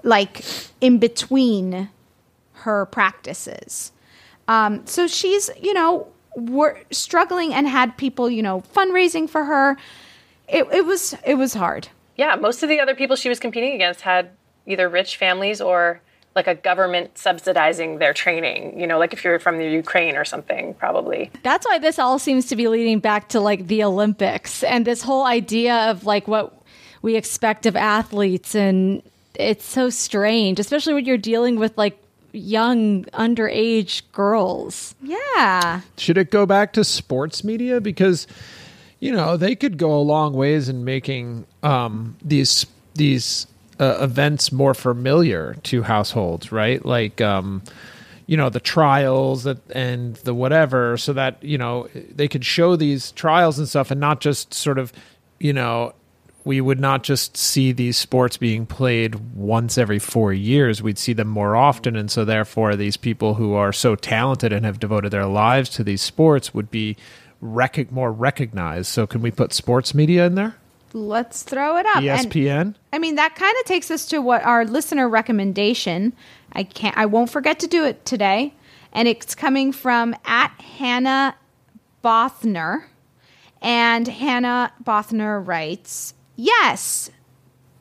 like 0.04 0.44
in 0.80 1.00
between 1.00 1.90
her 2.54 2.86
practices. 2.86 3.92
Um, 4.48 4.86
so 4.86 5.08
she's, 5.08 5.50
you 5.60 5.74
know, 5.74 6.08
wor- 6.36 6.80
struggling 6.92 7.54
and 7.54 7.68
had 7.68 7.98
people, 7.98 8.30
you 8.30 8.44
know, 8.44 8.62
fundraising 8.74 9.30
for 9.30 9.46
her. 9.46 9.78
It, 10.48 10.68
it 10.72 10.86
was 10.86 11.16
it 11.26 11.36
was 11.36 11.54
hard. 11.54 11.90
Yeah, 12.16 12.36
most 12.36 12.64
of 12.64 12.70
the 12.70 12.80
other 12.80 12.96
people 12.96 13.16
she 13.16 13.30
was 13.30 13.40
competing 13.40 13.74
against 13.74 14.02
had 14.02 14.30
either 14.66 14.88
rich 14.88 15.18
families 15.18 15.60
or 15.62 16.02
like 16.36 16.48
a 16.48 16.56
government 16.56 17.18
subsidizing 17.18 17.98
their 17.98 18.14
training. 18.14 18.80
You 18.80 18.88
know, 18.88 19.00
like 19.00 19.14
if 19.14 19.24
you're 19.24 19.40
from 19.40 19.58
the 19.58 19.68
Ukraine 19.68 20.18
or 20.18 20.26
something, 20.26 20.74
probably. 20.76 21.32
That's 21.44 21.66
why 21.66 21.80
this 21.80 21.98
all 21.98 22.20
seems 22.20 22.48
to 22.48 22.56
be 22.56 22.68
leading 22.68 23.00
back 23.00 23.30
to 23.30 23.40
like 23.40 23.68
the 23.68 23.84
Olympics 23.84 24.62
and 24.64 24.86
this 24.86 25.02
whole 25.02 25.26
idea 25.26 25.90
of 25.90 26.06
like 26.06 26.28
what 26.28 26.62
we 27.02 27.16
expect 27.16 27.66
of 27.66 27.76
athletes. 27.76 28.54
And 28.54 29.02
it's 29.34 29.66
so 29.66 29.90
strange, 29.90 30.60
especially 30.60 30.94
when 30.94 31.06
you're 31.06 31.18
dealing 31.18 31.58
with 31.58 31.78
like 31.78 31.98
young 32.36 33.06
underage 33.06 34.02
girls. 34.12 34.96
Yeah. 35.02 35.82
Should 35.98 36.18
it 36.18 36.32
go 36.32 36.46
back 36.46 36.74
to 36.74 36.84
sports 36.84 37.44
media 37.44 37.82
because 37.82 38.28
you 39.00 39.12
know 39.12 39.38
they 39.38 39.56
could 39.56 39.78
go 39.78 39.94
a 39.94 40.02
long 40.02 40.34
ways 40.34 40.70
in 40.70 40.86
making 40.86 41.46
um, 41.64 42.18
these 42.24 42.66
these 42.96 43.48
uh, 43.80 43.98
events 44.02 44.52
more 44.52 44.74
familiar 44.74 45.56
to 45.64 45.84
households, 45.84 46.52
right? 46.52 46.84
Like 46.86 47.22
um, 47.22 47.62
you 48.28 48.38
know 48.38 48.50
the 48.50 48.60
trials 48.60 49.44
that 49.44 49.58
and 49.72 50.16
the 50.18 50.34
whatever, 50.34 50.98
so 50.98 51.14
that 51.14 51.44
you 51.44 51.58
know 51.58 51.88
they 51.94 52.28
could 52.28 52.46
show 52.46 52.76
these 52.76 53.12
trials 53.12 53.60
and 53.60 53.68
stuff, 53.68 53.92
and 53.92 54.00
not 54.00 54.22
just 54.22 54.54
sort 54.54 54.80
of 54.80 54.94
you 55.40 55.54
know 55.54 55.94
we 56.46 56.62
would 56.62 56.80
not 56.80 57.04
just 57.04 57.36
see 57.36 57.72
these 57.72 57.98
sports 57.98 58.38
being 58.38 58.66
played 58.68 59.36
once 59.36 59.78
every 59.78 60.00
four 60.00 60.32
years. 60.32 60.82
We'd 60.82 61.00
see 61.00 61.14
them 61.14 61.28
more 61.28 61.56
often. 61.56 61.96
And 61.96 62.10
so, 62.10 62.24
therefore, 62.24 62.76
these 62.76 62.98
people 62.98 63.34
who 63.34 63.54
are 63.56 63.74
so 63.74 63.96
talented 63.96 64.54
and 64.54 64.66
have 64.66 64.80
devoted 64.80 65.12
their 65.12 65.26
lives 65.26 65.70
to 65.72 65.84
these 65.84 66.02
sports 66.02 66.54
would 66.54 66.70
be 66.70 66.96
rec- 67.42 67.92
more 67.92 68.12
recognized. 68.12 68.88
So 68.88 69.08
can 69.08 69.22
we 69.22 69.32
put 69.32 69.54
sports 69.54 69.94
media 69.94 70.26
in 70.28 70.36
there? 70.36 70.56
Let's 70.94 71.44
throw 71.44 71.78
it 71.78 71.86
up. 71.88 71.98
And- 71.98 72.06
ESPN. 72.06 72.76
I 72.94 73.00
mean, 73.00 73.16
that 73.16 73.36
kind 73.36 73.56
of 73.60 73.66
takes 73.66 73.92
us 73.92 74.06
to 74.08 74.20
what 74.20 74.44
our 74.44 74.66
listener 74.66 75.10
recommendation. 75.10 76.14
I 76.54 76.64
can't. 76.64 76.98
I 76.98 77.06
won't 77.06 77.30
forget 77.30 77.60
to 77.60 77.68
do 77.68 77.84
it 77.84 78.06
today, 78.06 78.54
and 78.94 79.08
it's 79.08 79.36
coming 79.36 79.74
from 79.74 80.16
at 80.24 80.52
Hannah 80.62 81.36
Bothner, 82.04 82.86
and 83.62 84.08
Hannah 84.08 84.72
Bothner 84.82 85.46
writes, 85.46 86.14
"Yes." 86.36 87.12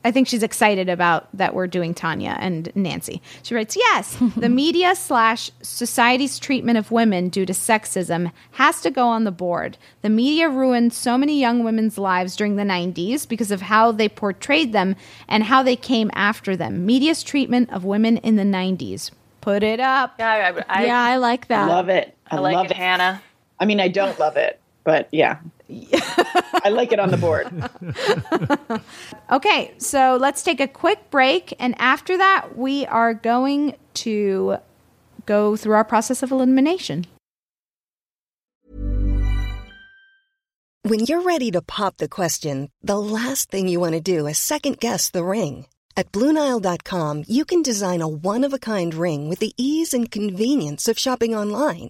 I 0.05 0.11
think 0.11 0.27
she's 0.27 0.43
excited 0.43 0.87
about 0.87 1.35
that 1.35 1.55
we're 1.55 1.65
doing 1.65 1.95
Tanya 1.95 2.37
and 2.39 2.71
Nancy. 2.75 3.23
She 3.41 3.55
writes, 3.55 3.75
Yes, 3.75 4.15
the 4.37 4.49
media 4.49 4.95
slash 4.95 5.49
society's 5.63 6.37
treatment 6.37 6.77
of 6.77 6.91
women 6.91 7.27
due 7.29 7.47
to 7.47 7.53
sexism 7.53 8.31
has 8.51 8.81
to 8.81 8.91
go 8.91 9.07
on 9.07 9.23
the 9.23 9.31
board. 9.31 9.79
The 10.03 10.11
media 10.11 10.47
ruined 10.47 10.93
so 10.93 11.17
many 11.17 11.39
young 11.39 11.63
women's 11.63 11.97
lives 11.97 12.35
during 12.35 12.55
the 12.55 12.61
90s 12.61 13.27
because 13.27 13.49
of 13.49 13.63
how 13.63 13.91
they 13.91 14.07
portrayed 14.07 14.73
them 14.73 14.95
and 15.27 15.43
how 15.43 15.63
they 15.63 15.75
came 15.75 16.11
after 16.13 16.55
them. 16.55 16.85
Media's 16.85 17.23
treatment 17.23 17.73
of 17.73 17.83
women 17.83 18.17
in 18.17 18.35
the 18.35 18.43
90s. 18.43 19.09
Put 19.41 19.63
it 19.63 19.79
up. 19.79 20.15
Yeah, 20.19 20.53
I, 20.69 20.81
I, 20.81 20.85
yeah, 20.85 21.01
I 21.01 21.17
like 21.17 21.47
that. 21.47 21.67
Love 21.67 21.89
it. 21.89 22.15
I, 22.29 22.37
like 22.37 22.53
love 22.53 22.65
it, 22.67 22.73
Hannah. 22.73 23.23
I 23.59 23.65
mean, 23.65 23.79
I 23.79 23.87
don't 23.87 24.19
love 24.19 24.37
it, 24.37 24.59
but 24.85 25.09
yeah. 25.11 25.39
I 26.63 26.69
like 26.69 26.93
it 26.93 26.99
on 26.99 27.11
the 27.11 27.17
board. 27.17 27.51
Okay, 29.31 29.73
so 29.79 30.17
let's 30.21 30.43
take 30.43 30.59
a 30.59 30.67
quick 30.67 31.09
break. 31.09 31.55
And 31.59 31.73
after 31.79 32.15
that, 32.15 32.55
we 32.55 32.85
are 32.85 33.13
going 33.15 33.75
to 34.05 34.57
go 35.25 35.55
through 35.55 35.73
our 35.73 35.83
process 35.83 36.21
of 36.21 36.31
elimination. 36.31 37.07
When 40.83 40.99
you're 40.99 41.23
ready 41.23 41.49
to 41.51 41.63
pop 41.63 41.97
the 41.97 42.07
question, 42.07 42.69
the 42.83 42.99
last 42.99 43.49
thing 43.49 43.67
you 43.67 43.79
want 43.79 43.93
to 43.93 43.99
do 43.99 44.27
is 44.27 44.37
second 44.37 44.79
guess 44.79 45.09
the 45.09 45.25
ring. 45.25 45.65
At 45.97 46.11
Bluenile.com, 46.11 47.23
you 47.27 47.43
can 47.45 47.63
design 47.63 48.01
a 48.01 48.07
one 48.07 48.43
of 48.43 48.53
a 48.53 48.59
kind 48.59 48.93
ring 48.93 49.27
with 49.27 49.39
the 49.39 49.53
ease 49.57 49.91
and 49.91 50.11
convenience 50.11 50.87
of 50.87 50.99
shopping 50.99 51.33
online. 51.33 51.89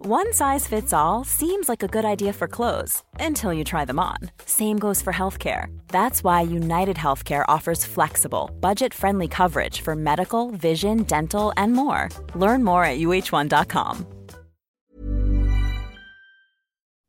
One 0.00 0.32
size 0.32 0.64
fits 0.64 0.92
all 0.92 1.24
seems 1.24 1.68
like 1.68 1.82
a 1.82 1.88
good 1.88 2.04
idea 2.04 2.32
for 2.32 2.46
clothes 2.46 3.02
until 3.18 3.52
you 3.52 3.64
try 3.64 3.84
them 3.84 3.98
on. 3.98 4.16
Same 4.44 4.78
goes 4.78 5.02
for 5.02 5.12
healthcare. 5.12 5.76
That's 5.88 6.22
why 6.22 6.42
United 6.42 6.96
Healthcare 6.96 7.44
offers 7.48 7.84
flexible, 7.84 8.48
budget 8.60 8.94
friendly 8.94 9.26
coverage 9.26 9.80
for 9.80 9.96
medical, 9.96 10.52
vision, 10.52 11.02
dental, 11.02 11.52
and 11.56 11.72
more. 11.72 12.10
Learn 12.36 12.62
more 12.62 12.84
at 12.84 12.98
uh1.com. 12.98 14.06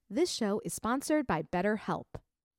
This 0.09 0.33
show 0.33 0.59
is 0.65 0.73
sponsored 0.73 1.27
by 1.27 1.43
BetterHelp. 1.43 2.05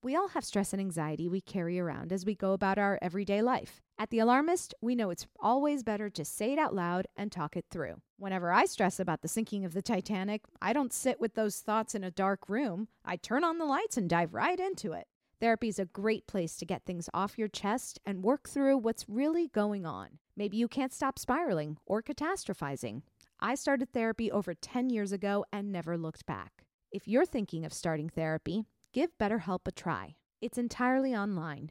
We 0.00 0.14
all 0.14 0.28
have 0.28 0.44
stress 0.44 0.72
and 0.72 0.80
anxiety 0.80 1.28
we 1.28 1.40
carry 1.40 1.80
around 1.80 2.12
as 2.12 2.24
we 2.24 2.36
go 2.36 2.52
about 2.52 2.78
our 2.78 3.00
everyday 3.02 3.42
life. 3.42 3.80
At 4.00 4.08
The 4.08 4.20
Alarmist, 4.20 4.74
we 4.80 4.94
know 4.94 5.10
it's 5.10 5.26
always 5.40 5.82
better 5.82 6.08
to 6.08 6.24
say 6.24 6.54
it 6.54 6.58
out 6.58 6.74
loud 6.74 7.06
and 7.18 7.30
talk 7.30 7.54
it 7.54 7.66
through. 7.70 8.00
Whenever 8.16 8.50
I 8.50 8.64
stress 8.64 8.98
about 8.98 9.20
the 9.20 9.28
sinking 9.28 9.66
of 9.66 9.74
the 9.74 9.82
Titanic, 9.82 10.40
I 10.62 10.72
don't 10.72 10.94
sit 10.94 11.20
with 11.20 11.34
those 11.34 11.60
thoughts 11.60 11.94
in 11.94 12.02
a 12.02 12.10
dark 12.10 12.48
room. 12.48 12.88
I 13.04 13.16
turn 13.16 13.44
on 13.44 13.58
the 13.58 13.66
lights 13.66 13.98
and 13.98 14.08
dive 14.08 14.32
right 14.32 14.58
into 14.58 14.92
it. 14.92 15.06
Therapy 15.38 15.68
is 15.68 15.78
a 15.78 15.84
great 15.84 16.26
place 16.26 16.56
to 16.56 16.64
get 16.64 16.86
things 16.86 17.10
off 17.12 17.36
your 17.36 17.48
chest 17.48 18.00
and 18.06 18.24
work 18.24 18.48
through 18.48 18.78
what's 18.78 19.06
really 19.06 19.48
going 19.48 19.84
on. 19.84 20.18
Maybe 20.34 20.56
you 20.56 20.66
can't 20.66 20.94
stop 20.94 21.18
spiraling 21.18 21.76
or 21.84 22.02
catastrophizing. 22.02 23.02
I 23.38 23.54
started 23.54 23.92
therapy 23.92 24.32
over 24.32 24.54
10 24.54 24.88
years 24.88 25.12
ago 25.12 25.44
and 25.52 25.70
never 25.70 25.98
looked 25.98 26.24
back. 26.24 26.64
If 26.90 27.06
you're 27.06 27.26
thinking 27.26 27.66
of 27.66 27.74
starting 27.74 28.08
therapy, 28.08 28.64
give 28.94 29.10
BetterHelp 29.18 29.66
a 29.66 29.72
try. 29.72 30.14
It's 30.40 30.56
entirely 30.56 31.14
online, 31.14 31.70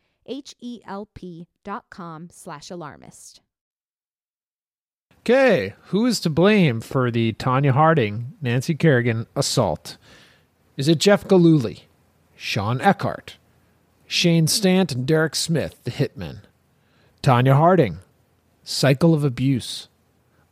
H-E-L-P 0.25 1.47
dot 1.63 1.85
com 1.89 2.29
slash 2.31 2.69
alarmist. 2.69 3.41
Okay, 5.19 5.75
who 5.87 6.05
is 6.05 6.19
to 6.21 6.29
blame 6.29 6.81
for 6.81 7.11
the 7.11 7.33
Tonya 7.33 7.71
Harding, 7.71 8.33
Nancy 8.41 8.73
Kerrigan 8.73 9.27
assault? 9.35 9.97
Is 10.77 10.87
it 10.87 10.97
Jeff 10.97 11.27
Gillooly, 11.27 11.83
Shawn 12.35 12.81
Eckardt, 12.81 13.37
Shane 14.07 14.47
Stant, 14.47 14.91
and 14.91 15.05
Derek 15.05 15.35
Smith, 15.35 15.75
the 15.83 15.91
hitmen? 15.91 16.39
Tonya 17.21 17.55
Harding, 17.55 17.99
cycle 18.63 19.13
of 19.13 19.23
abuse. 19.23 19.87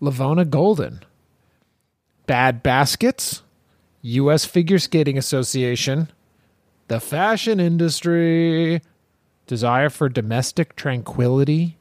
LaVona 0.01 0.49
Golden, 0.49 1.03
bad 2.26 2.63
baskets. 2.63 3.41
U.S. 4.01 4.45
Figure 4.45 4.80
Skating 4.80 5.17
Association, 5.17 6.09
the 6.88 7.01
fashion 7.01 7.59
industry, 7.59 8.82
desire 9.49 9.89
for 9.89 10.07
domestic 10.07 10.75
tranquility, 10.75 11.75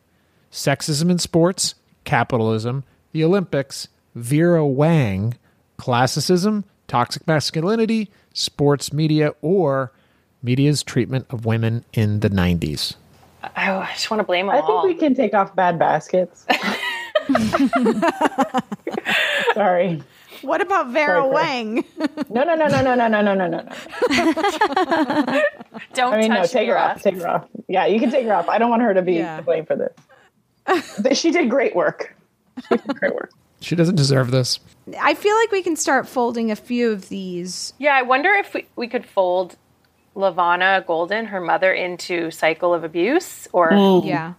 sexism 0.51 1.11
in 1.11 1.19
sports, 1.19 1.75
capitalism, 2.05 2.83
the 3.13 3.23
Olympics, 3.23 3.89
Vera 4.15 4.67
Wang, 4.67 5.35
classicism, 5.77 6.65
toxic 6.87 7.27
masculinity, 7.27 8.11
sports 8.33 8.91
media, 8.91 9.35
or 9.43 9.93
media's 10.43 10.83
treatment 10.83 11.27
of 11.29 11.45
women 11.45 11.85
in 11.93 12.21
the 12.21 12.31
90s. 12.31 12.95
I, 13.43 13.71
I 13.71 13.91
just 13.93 14.11
want 14.11 14.21
to 14.21 14.25
blame 14.25 14.47
them 14.47 14.57
I 14.57 14.61
all. 14.61 14.83
think 14.83 14.95
we 14.95 14.99
can 14.99 15.15
take 15.15 15.35
off 15.35 15.55
bad 15.55 15.79
baskets. 15.79 16.47
Sorry. 19.55 20.03
What 20.43 20.61
about 20.61 20.89
Vera 20.91 21.21
Sorry, 21.23 21.31
Wang? 21.35 21.85
No, 22.31 22.45
no, 22.45 22.55
no, 22.55 22.67
no, 22.69 22.83
no, 22.83 22.95
no, 22.95 23.09
no, 23.09 23.21
no, 23.23 23.35
no, 23.35 23.47
no. 23.47 23.59
Don't 25.95 26.15
I 26.15 26.19
mean, 26.19 26.31
no, 26.31 26.37
touch 26.43 26.51
take 26.53 26.69
her 26.69 26.79
off. 26.79 27.03
Take 27.03 27.17
her 27.17 27.29
off. 27.29 27.49
Yeah, 27.69 27.87
you 27.87 27.99
can 28.01 28.11
take 28.11 28.27
her 28.27 28.35
off. 28.35 28.49
I 28.49 28.59
don't 28.59 28.71
want 28.71 28.83
her 28.83 28.95
to 28.95 29.03
be 29.03 29.15
Yeah. 29.15 29.37
to 29.39 29.43
blame 29.43 29.67
for 29.67 29.77
this. 29.77 31.19
She 31.19 31.31
did 31.31 31.49
great 31.51 31.75
work. 31.75 32.15
She 32.69 32.77
did 32.77 32.97
great 32.99 33.15
work. 33.15 33.31
She 33.61 33.75
doesn't 33.75 33.97
deserve 33.97 34.31
this. 34.31 34.61
I 35.01 35.15
feel 35.15 35.35
like 35.37 35.51
we 35.51 35.63
can 35.63 35.77
start 35.77 36.07
folding 36.09 36.51
a 36.51 36.57
few 36.57 36.91
of 36.93 37.09
these. 37.09 37.73
Yeah, 37.79 37.95
I 37.95 38.03
wonder 38.03 38.31
if 38.31 38.55
we, 38.55 38.67
we 38.77 38.87
could 38.87 39.05
fold 39.07 39.57
LaVona 40.15 40.87
Golden, 40.87 41.27
her 41.27 41.41
mother, 41.41 41.73
into 41.73 42.31
cycle 42.31 42.73
of 42.75 42.85
abuse 42.85 43.49
or 43.53 43.71
Yeah. 44.05 44.35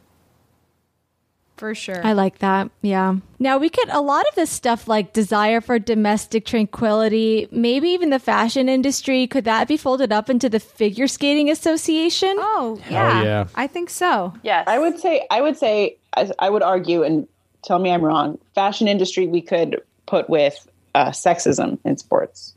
For 1.60 1.76
sure. 1.76 2.06
I 2.06 2.14
like 2.14 2.40
that. 2.40 2.72
Yeah. 2.82 3.18
Now 3.38 3.58
we 3.58 3.70
could 3.70 3.90
a 3.90 4.00
lot 4.00 4.26
of 4.30 4.36
this 4.36 4.50
stuff 4.50 4.88
like 4.88 5.12
desire 5.12 5.60
for 5.60 5.78
domestic 5.78 6.46
tranquility, 6.46 7.50
maybe 7.52 7.90
even 7.90 8.12
the 8.12 8.20
fashion 8.20 8.70
industry. 8.70 9.28
Could 9.28 9.44
that 9.44 9.68
be 9.68 9.76
folded 9.76 10.14
up 10.14 10.30
into 10.30 10.48
the 10.48 10.60
figure 10.62 11.08
skating 11.08 11.50
association? 11.50 12.34
Oh 12.40 12.80
yeah. 12.90 13.24
yeah. 13.24 13.48
I 13.56 13.68
think 13.68 13.90
so. 13.90 14.34
Yes. 14.42 14.64
I 14.68 14.80
would 14.80 15.00
say 15.00 15.28
I 15.30 15.42
would 15.42 15.58
say 15.58 15.98
I, 16.16 16.32
I 16.40 16.50
would 16.50 16.64
argue 16.64 17.04
and 17.04 17.28
tell 17.62 17.78
me 17.78 17.92
I'm 17.92 18.04
wrong. 18.04 18.40
Fashion 18.56 18.88
industry 18.88 19.28
we 19.28 19.42
could 19.42 19.82
put 20.06 20.30
with 20.30 20.66
uh, 20.96 21.10
sexism 21.10 21.78
in 21.84 21.98
sports. 21.98 22.56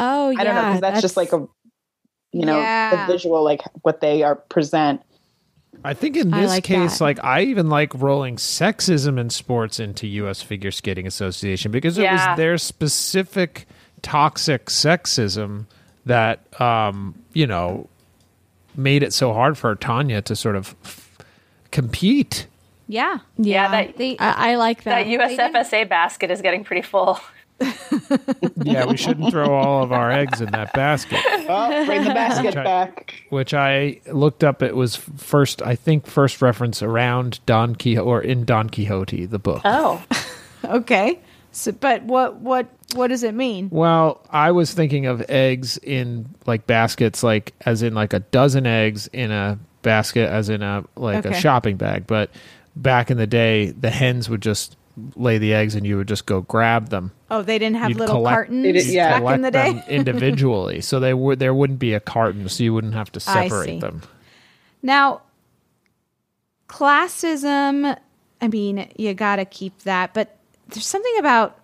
Oh 0.00 0.30
yeah. 0.30 0.40
I 0.40 0.44
don't 0.44 0.54
know 0.54 0.62
because 0.62 0.80
that's, 0.80 1.00
just 1.02 1.16
like 1.18 1.34
a 1.34 1.46
you 2.32 2.46
know 2.46 2.58
Yeah. 2.58 3.06
the 3.06 3.12
visual 3.12 3.44
like 3.44 3.60
what 3.82 4.00
they 4.00 4.22
are 4.22 4.36
present. 4.36 5.02
I 5.84 5.94
think 5.94 6.16
in 6.16 6.30
this 6.30 6.50
like 6.50 6.64
case, 6.64 6.98
that. 6.98 7.04
like 7.04 7.24
I 7.24 7.42
even 7.42 7.68
like 7.68 7.94
rolling 7.94 8.36
sexism 8.36 9.18
in 9.18 9.30
sports 9.30 9.78
into 9.78 10.06
U.S. 10.06 10.42
Figure 10.42 10.70
Skating 10.70 11.06
Association 11.06 11.70
because 11.70 11.98
it 11.98 12.10
was 12.10 12.36
their 12.36 12.58
specific 12.58 13.66
toxic 14.02 14.66
sexism 14.66 15.66
that 16.06 16.60
um, 16.60 17.14
you 17.32 17.46
know 17.46 17.88
made 18.76 19.02
it 19.02 19.12
so 19.12 19.32
hard 19.32 19.58
for 19.58 19.74
Tonya 19.76 20.22
to 20.24 20.36
sort 20.36 20.56
of 20.56 20.74
f- 20.84 21.18
compete. 21.70 22.46
Yeah. 22.86 23.18
Yeah, 23.36 23.70
that 23.70 23.94
I, 24.18 24.52
I 24.52 24.54
like 24.56 24.84
that 24.84 25.06
that. 25.06 25.06
USFSA 25.06 25.88
basket 25.88 26.30
is 26.30 26.40
getting 26.40 26.64
pretty 26.64 26.82
full. 26.82 27.20
Yeah, 28.62 28.86
we 28.86 28.96
shouldn't 28.96 29.30
throw 29.30 29.54
all 29.54 29.82
of 29.82 29.92
our 29.92 30.10
eggs 30.10 30.40
in 30.40 30.50
that 30.52 30.72
basket. 30.72 31.20
Oh, 31.48 31.86
bring 31.86 32.04
the 32.04 32.10
basket 32.10 32.46
Which 32.46 32.56
I- 32.56 32.64
back. 32.64 33.22
Which 33.30 33.54
I 33.54 34.00
looked 34.12 34.44
up. 34.44 34.62
It 34.62 34.76
was 34.76 34.96
first, 34.96 35.62
I 35.62 35.74
think, 35.74 36.06
first 36.06 36.42
reference 36.42 36.82
around 36.82 37.40
Don 37.46 37.74
Quixote 37.74 37.98
or 38.06 38.20
in 38.20 38.44
Don 38.44 38.68
Quixote, 38.68 39.26
the 39.26 39.38
book. 39.38 39.62
Oh. 39.64 40.02
Okay. 40.64 41.20
So, 41.52 41.70
but 41.70 42.02
what 42.02 42.36
what 42.40 42.66
what 42.94 43.06
does 43.08 43.22
it 43.22 43.32
mean? 43.32 43.68
Well, 43.70 44.20
I 44.28 44.50
was 44.50 44.74
thinking 44.74 45.06
of 45.06 45.24
eggs 45.30 45.78
in 45.78 46.28
like 46.46 46.66
baskets, 46.66 47.22
like 47.22 47.54
as 47.64 47.82
in 47.82 47.94
like 47.94 48.12
a 48.12 48.18
dozen 48.18 48.66
eggs 48.66 49.06
in 49.08 49.30
a 49.30 49.56
basket, 49.82 50.28
as 50.28 50.48
in 50.48 50.62
a 50.62 50.84
like 50.96 51.24
a 51.24 51.32
shopping 51.32 51.76
bag. 51.76 52.08
But 52.08 52.30
back 52.74 53.10
in 53.10 53.16
the 53.18 53.26
day, 53.26 53.70
the 53.70 53.88
hens 53.90 54.28
would 54.28 54.42
just 54.42 54.76
lay 55.16 55.38
the 55.38 55.54
eggs, 55.54 55.74
and 55.74 55.86
you 55.86 55.96
would 55.96 56.08
just 56.08 56.26
go 56.26 56.40
grab 56.42 56.88
them. 56.88 57.12
Oh, 57.30 57.42
they 57.42 57.58
didn't 57.58 57.76
have 57.76 57.90
You'd 57.90 57.98
little 57.98 58.16
collect- 58.16 58.34
cartons 58.34 58.62
They 58.62 58.72
did- 58.72 58.86
yeah. 58.86 59.08
back 59.10 59.16
in 59.18 59.22
Collect 59.22 59.42
the 59.42 59.50
them 59.50 59.76
day. 59.78 59.84
individually, 59.88 60.80
so 60.80 61.00
they 61.00 61.14
would 61.14 61.38
there 61.38 61.54
wouldn't 61.54 61.78
be 61.78 61.94
a 61.94 62.00
carton, 62.00 62.48
so 62.48 62.62
you 62.64 62.72
wouldn't 62.74 62.94
have 62.94 63.10
to 63.12 63.20
I 63.30 63.44
see. 63.44 63.48
separate 63.48 63.80
them. 63.80 64.02
Now, 64.82 65.22
classism, 66.68 67.96
I 68.40 68.48
mean, 68.48 68.88
you 68.96 69.14
got 69.14 69.36
to 69.36 69.44
keep 69.44 69.78
that, 69.80 70.14
but 70.14 70.36
there's 70.68 70.86
something 70.86 71.14
about, 71.18 71.58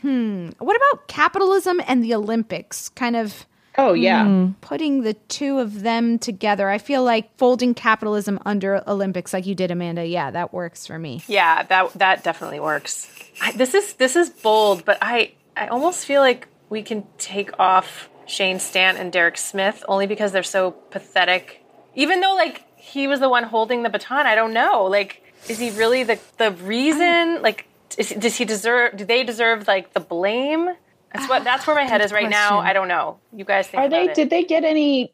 hmm, 0.00 0.48
what 0.58 0.76
about 0.76 1.08
capitalism 1.08 1.80
and 1.86 2.02
the 2.02 2.14
Olympics? 2.14 2.88
Kind 2.90 3.16
of 3.16 3.46
Oh 3.78 3.92
yeah. 3.92 4.24
Hmm. 4.24 4.50
putting 4.60 5.02
the 5.02 5.14
two 5.14 5.58
of 5.58 5.82
them 5.82 6.18
together. 6.18 6.68
I 6.68 6.78
feel 6.78 7.04
like 7.04 7.36
folding 7.36 7.74
capitalism 7.74 8.38
under 8.44 8.82
Olympics, 8.88 9.32
like 9.32 9.46
you 9.46 9.54
did, 9.54 9.70
Amanda. 9.70 10.06
Yeah, 10.06 10.30
that 10.30 10.52
works 10.52 10.86
for 10.86 10.98
me. 10.98 11.22
Yeah, 11.26 11.62
that 11.64 11.92
that 11.94 12.24
definitely 12.24 12.60
works. 12.60 13.10
I, 13.40 13.52
this 13.52 13.74
is 13.74 13.94
this 13.94 14.16
is 14.16 14.30
bold, 14.30 14.84
but 14.84 14.98
I 15.00 15.32
I 15.56 15.68
almost 15.68 16.04
feel 16.04 16.20
like 16.20 16.48
we 16.68 16.82
can 16.82 17.04
take 17.18 17.58
off 17.58 18.08
Shane 18.26 18.60
Stant 18.60 18.98
and 18.98 19.12
Derek 19.12 19.36
Smith 19.36 19.84
only 19.88 20.06
because 20.06 20.32
they're 20.32 20.42
so 20.42 20.70
pathetic. 20.70 21.64
Even 21.94 22.20
though 22.20 22.34
like 22.34 22.64
he 22.76 23.06
was 23.06 23.20
the 23.20 23.28
one 23.28 23.44
holding 23.44 23.82
the 23.82 23.90
baton, 23.90 24.26
I 24.26 24.34
don't 24.34 24.52
know. 24.52 24.84
Like, 24.84 25.22
is 25.48 25.58
he 25.58 25.70
really 25.70 26.02
the 26.04 26.18
the 26.38 26.50
reason? 26.52 27.42
Like, 27.42 27.66
is, 27.98 28.10
does 28.10 28.36
he 28.36 28.44
deserve? 28.44 28.96
Do 28.96 29.04
they 29.04 29.22
deserve 29.22 29.68
like 29.68 29.92
the 29.92 30.00
blame? 30.00 30.70
That's 31.12 31.28
what. 31.28 31.44
That's 31.44 31.66
where 31.66 31.76
my 31.76 31.84
head 31.84 32.00
is 32.00 32.12
right 32.12 32.30
now. 32.30 32.60
I 32.60 32.72
don't 32.72 32.88
know. 32.88 33.18
You 33.32 33.44
guys 33.44 33.66
think? 33.66 33.80
Are 33.82 33.88
they? 33.88 34.10
it. 34.10 34.14
Did 34.14 34.30
they 34.30 34.44
get 34.44 34.64
any 34.64 35.12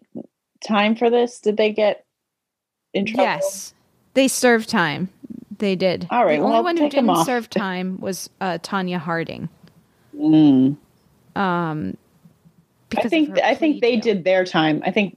time 0.66 0.94
for 0.94 1.10
this? 1.10 1.40
Did 1.40 1.56
they 1.56 1.72
get 1.72 2.04
in 2.92 3.06
trouble? 3.06 3.24
Yes, 3.24 3.74
they 4.14 4.28
served 4.28 4.68
time. 4.68 5.08
They 5.58 5.74
did. 5.74 6.06
All 6.10 6.24
right, 6.24 6.36
The 6.36 6.44
only 6.44 6.54
well, 6.54 6.64
one 6.64 6.76
who 6.76 6.88
didn't 6.90 7.24
serve 7.24 7.48
time 7.48 7.98
was 7.98 8.28
uh, 8.40 8.58
Tonya 8.62 8.98
Harding. 8.98 9.48
Mm. 10.14 10.76
Um, 11.34 11.96
I 12.96 13.08
think 13.08 13.38
I 13.40 13.54
think 13.54 13.80
they 13.80 13.96
deal. 13.96 14.14
did 14.14 14.24
their 14.24 14.44
time. 14.44 14.82
I 14.84 14.90
think 14.90 15.16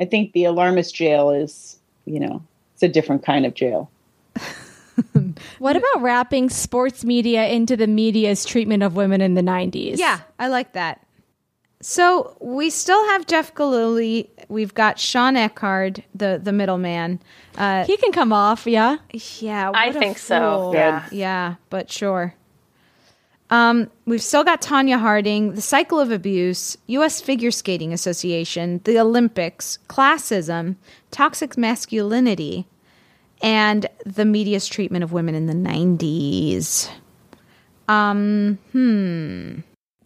I 0.00 0.04
think 0.04 0.32
the 0.32 0.44
alarmist 0.44 0.94
jail 0.94 1.30
is 1.30 1.78
you 2.04 2.20
know 2.20 2.42
it's 2.74 2.82
a 2.82 2.88
different 2.88 3.24
kind 3.24 3.46
of 3.46 3.54
jail. 3.54 3.90
What 5.58 5.76
about 5.76 6.02
wrapping 6.02 6.50
sports 6.50 7.04
media 7.04 7.46
into 7.48 7.76
the 7.76 7.86
media's 7.86 8.44
treatment 8.44 8.82
of 8.82 8.96
women 8.96 9.20
in 9.20 9.34
the 9.34 9.42
90s? 9.42 9.98
Yeah, 9.98 10.20
I 10.38 10.48
like 10.48 10.72
that. 10.72 11.04
So 11.80 12.36
we 12.40 12.70
still 12.70 13.02
have 13.10 13.26
Jeff 13.26 13.54
Gillooly. 13.54 14.30
We've 14.48 14.74
got 14.74 14.98
Shawn 14.98 15.36
Eckardt, 15.36 16.02
the 16.14 16.40
the 16.42 16.52
middleman. 16.52 17.20
Uh, 17.56 17.84
He 17.84 17.96
can 17.96 18.10
come 18.10 18.32
off, 18.32 18.66
yeah. 18.66 18.96
yeah, 19.40 19.70
I 19.70 19.86
what 19.88 19.96
a 19.96 19.98
think 20.00 20.18
so, 20.18 20.72
yeah. 20.74 21.06
yeah, 21.12 21.54
but 21.70 21.90
sure. 21.90 22.34
Um, 23.50 23.90
we've 24.04 24.22
still 24.22 24.44
got 24.44 24.60
Tonya 24.60 24.98
Harding, 24.98 25.54
the 25.54 25.62
cycle 25.62 25.98
of 25.98 26.10
abuse, 26.12 26.76
U.S. 26.88 27.20
Figure 27.22 27.50
Skating 27.50 27.94
Association, 27.94 28.80
the 28.84 28.98
Olympics, 28.98 29.78
classism, 29.88 30.76
toxic 31.10 31.56
masculinity, 31.56 32.66
and 33.42 33.86
the 34.04 34.24
media's 34.24 34.66
treatment 34.66 35.04
of 35.04 35.12
women 35.12 35.34
in 35.34 35.46
the 35.46 35.54
'90s. 35.54 36.88
Um, 37.88 38.58
hmm. 38.72 39.60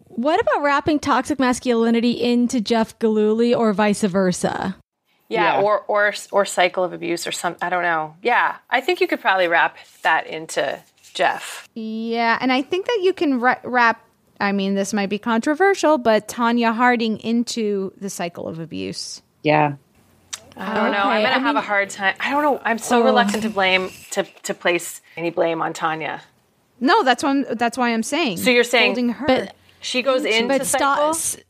What 0.07 0.39
about 0.39 0.61
wrapping 0.61 0.99
toxic 0.99 1.39
masculinity 1.39 2.11
into 2.11 2.61
Jeff 2.61 2.97
Gillooly 2.99 3.53
or 3.53 3.73
vice 3.73 4.03
versa? 4.03 4.75
Yeah, 5.27 5.59
Yeah. 5.59 5.61
or 5.61 5.79
or 5.87 6.13
or 6.31 6.45
cycle 6.45 6.83
of 6.83 6.93
abuse 6.93 7.25
or 7.25 7.31
some. 7.31 7.55
I 7.61 7.69
don't 7.69 7.81
know. 7.83 8.15
Yeah, 8.21 8.57
I 8.69 8.81
think 8.81 9.01
you 9.01 9.07
could 9.07 9.21
probably 9.21 9.47
wrap 9.47 9.77
that 10.03 10.27
into 10.27 10.79
Jeff. 11.13 11.67
Yeah, 11.73 12.37
and 12.39 12.51
I 12.53 12.61
think 12.61 12.85
that 12.85 12.99
you 13.01 13.13
can 13.13 13.39
ra- 13.39 13.59
wrap. 13.63 14.05
I 14.39 14.51
mean, 14.51 14.75
this 14.75 14.93
might 14.93 15.09
be 15.09 15.19
controversial, 15.19 15.97
but 15.97 16.27
Tonya 16.27 16.73
Harding 16.73 17.17
into 17.19 17.93
the 17.97 18.09
cycle 18.09 18.47
of 18.47 18.59
abuse. 18.59 19.21
Yeah. 19.41 19.75
I 20.57 20.73
don't 20.75 20.91
know. 20.91 20.97
I'm 20.99 21.23
gonna 21.23 21.35
I 21.35 21.39
have 21.39 21.55
a 21.55 21.61
hard 21.61 21.89
time. 21.89 22.15
I 22.19 22.29
don't 22.31 22.43
know. 22.43 22.61
I'm 22.63 22.77
so 22.77 23.01
Oh. 23.01 23.05
reluctant 23.05 23.43
to 23.43 23.49
blame 23.49 23.89
to 24.11 24.23
to 24.43 24.53
place 24.53 25.01
any 25.17 25.29
blame 25.31 25.61
on 25.61 25.73
Tonya. 25.73 26.21
No, 26.79 27.03
that's 27.03 27.23
why. 27.23 27.29
I'm, 27.31 27.45
that's 27.55 27.77
why 27.77 27.89
I'm 27.93 28.03
saying. 28.03 28.37
So 28.37 28.49
you're 28.49 28.63
saying- 28.63 28.91
holding 28.91 29.09
her. 29.09 29.25
But 29.27 29.55
She 29.81 30.01
goes 30.01 30.23
into 30.25 30.47
but 30.47 30.65
cycle. 30.65 31.13
Sta- 31.13 31.41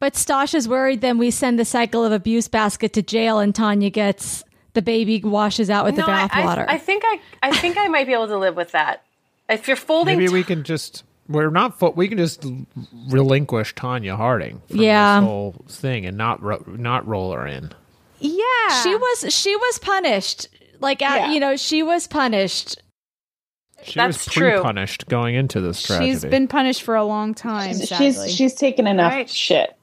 but 0.00 0.14
Stosh 0.14 0.54
is 0.54 0.68
worried 0.68 1.00
then 1.00 1.18
we 1.18 1.30
send 1.30 1.58
the 1.58 1.64
cycle 1.64 2.04
of 2.04 2.12
abuse 2.12 2.48
basket 2.48 2.92
to 2.94 3.02
jail 3.02 3.38
and 3.40 3.52
Tonya 3.54 3.92
gets 3.92 4.44
the 4.74 4.82
baby 4.82 5.20
washes 5.22 5.70
out 5.70 5.84
with 5.84 5.96
the 5.96 6.02
No, 6.02 6.08
I- 6.08 6.24
I, 6.24 6.28
bathwater. 6.28 6.64
I 6.68 6.78
think 6.78 7.02
I 7.04 7.20
I 7.42 7.50
think 7.56 7.76
I 7.76 7.88
might 7.88 8.06
be 8.06 8.12
able 8.12 8.28
to 8.28 8.38
live 8.38 8.56
with 8.56 8.72
that. 8.72 9.02
If 9.48 9.68
you're 9.68 9.76
folding, 9.76 10.18
Maybe 10.18 10.32
we 10.32 10.44
can 10.44 10.64
just 10.64 11.02
we're 11.28 11.50
not 11.50 11.78
fo- 11.78 11.90
we 11.90 12.06
can 12.08 12.18
just 12.18 12.44
relinquish 13.08 13.74
Tonya 13.74 14.16
Harding 14.16 14.62
from 14.68 14.78
Yeah. 14.80 15.20
this 15.20 15.26
whole 15.26 15.54
thing 15.68 16.06
and 16.06 16.16
not 16.16 16.40
ro- 16.42 16.64
not 16.66 17.06
roll 17.06 17.32
her 17.32 17.46
in. 17.46 17.72
Yeah, 18.20 18.82
she 18.82 18.94
was 18.94 19.26
she 19.34 19.54
was 19.56 19.78
punished. 19.78 20.48
Like 20.80 21.02
uh, 21.02 21.06
Yeah. 21.10 21.30
you 21.32 21.40
know, 21.40 21.56
she 21.56 21.82
was 21.82 22.06
punished. 22.06 22.80
She 23.82 23.94
That's 23.98 24.24
was 24.26 24.32
true. 24.34 24.50
pre-punished 24.52 25.06
going 25.06 25.34
into 25.34 25.60
this 25.60 25.82
tragedy. 25.82 26.10
She's 26.10 26.24
been 26.24 26.48
punished 26.48 26.82
for 26.82 26.94
a 26.96 27.04
long 27.04 27.34
time. 27.34 27.74
sadly. 27.74 28.10
She's 28.12 28.34
she's 28.34 28.54
taken 28.54 28.86
enough 28.86 29.12
Right. 29.12 29.28
shit. 29.30 29.76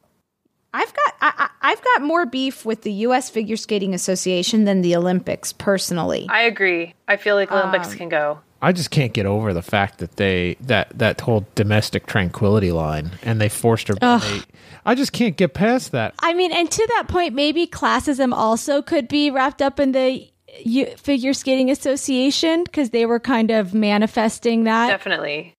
I've 0.73 0.91
got 0.93 1.13
I, 1.21 1.33
I, 1.61 1.71
I've 1.71 1.83
got 1.83 2.01
more 2.01 2.25
beef 2.25 2.65
with 2.65 2.81
the 2.81 2.91
U.S. 3.07 3.29
Figure 3.29 3.55
Skating 3.55 3.93
Association 3.93 4.65
than 4.65 4.81
the 4.81 4.95
Olympics 4.95 5.53
personally. 5.53 6.25
I 6.29 6.43
agree. 6.43 6.95
I 7.07 7.17
feel 7.17 7.35
like 7.35 7.51
Olympics 7.51 7.91
Um, 7.91 7.97
can 7.97 8.09
go. 8.09 8.39
I 8.63 8.71
just 8.71 8.91
can't 8.91 9.11
get 9.11 9.25
over 9.25 9.53
the 9.53 9.61
fact 9.61 9.97
that 9.97 10.15
they 10.15 10.55
that 10.61 10.97
that 10.97 11.19
whole 11.19 11.45
domestic 11.53 12.05
tranquility 12.05 12.71
line 12.71 13.11
and 13.21 13.41
they 13.41 13.49
forced 13.49 13.89
her. 13.89 13.95
They, 13.95 14.41
I 14.85 14.95
just 14.95 15.11
can't 15.11 15.35
get 15.35 15.53
past 15.53 15.91
that. 15.91 16.15
I 16.19 16.33
mean, 16.33 16.53
and 16.53 16.71
to 16.71 16.87
that 16.95 17.09
point, 17.09 17.33
maybe 17.33 17.67
classism 17.67 18.33
also 18.33 18.81
could 18.81 19.09
be 19.09 19.29
wrapped 19.29 19.61
up 19.61 19.81
in 19.81 19.91
the 19.91 20.29
U- 20.63 20.95
figure 20.95 21.33
skating 21.33 21.69
association 21.69 22.63
because 22.63 22.91
they 22.91 23.05
were 23.05 23.19
kind 23.19 23.51
of 23.51 23.73
manifesting 23.73 24.63
that. 24.63 24.87
Definitely. 24.87 25.55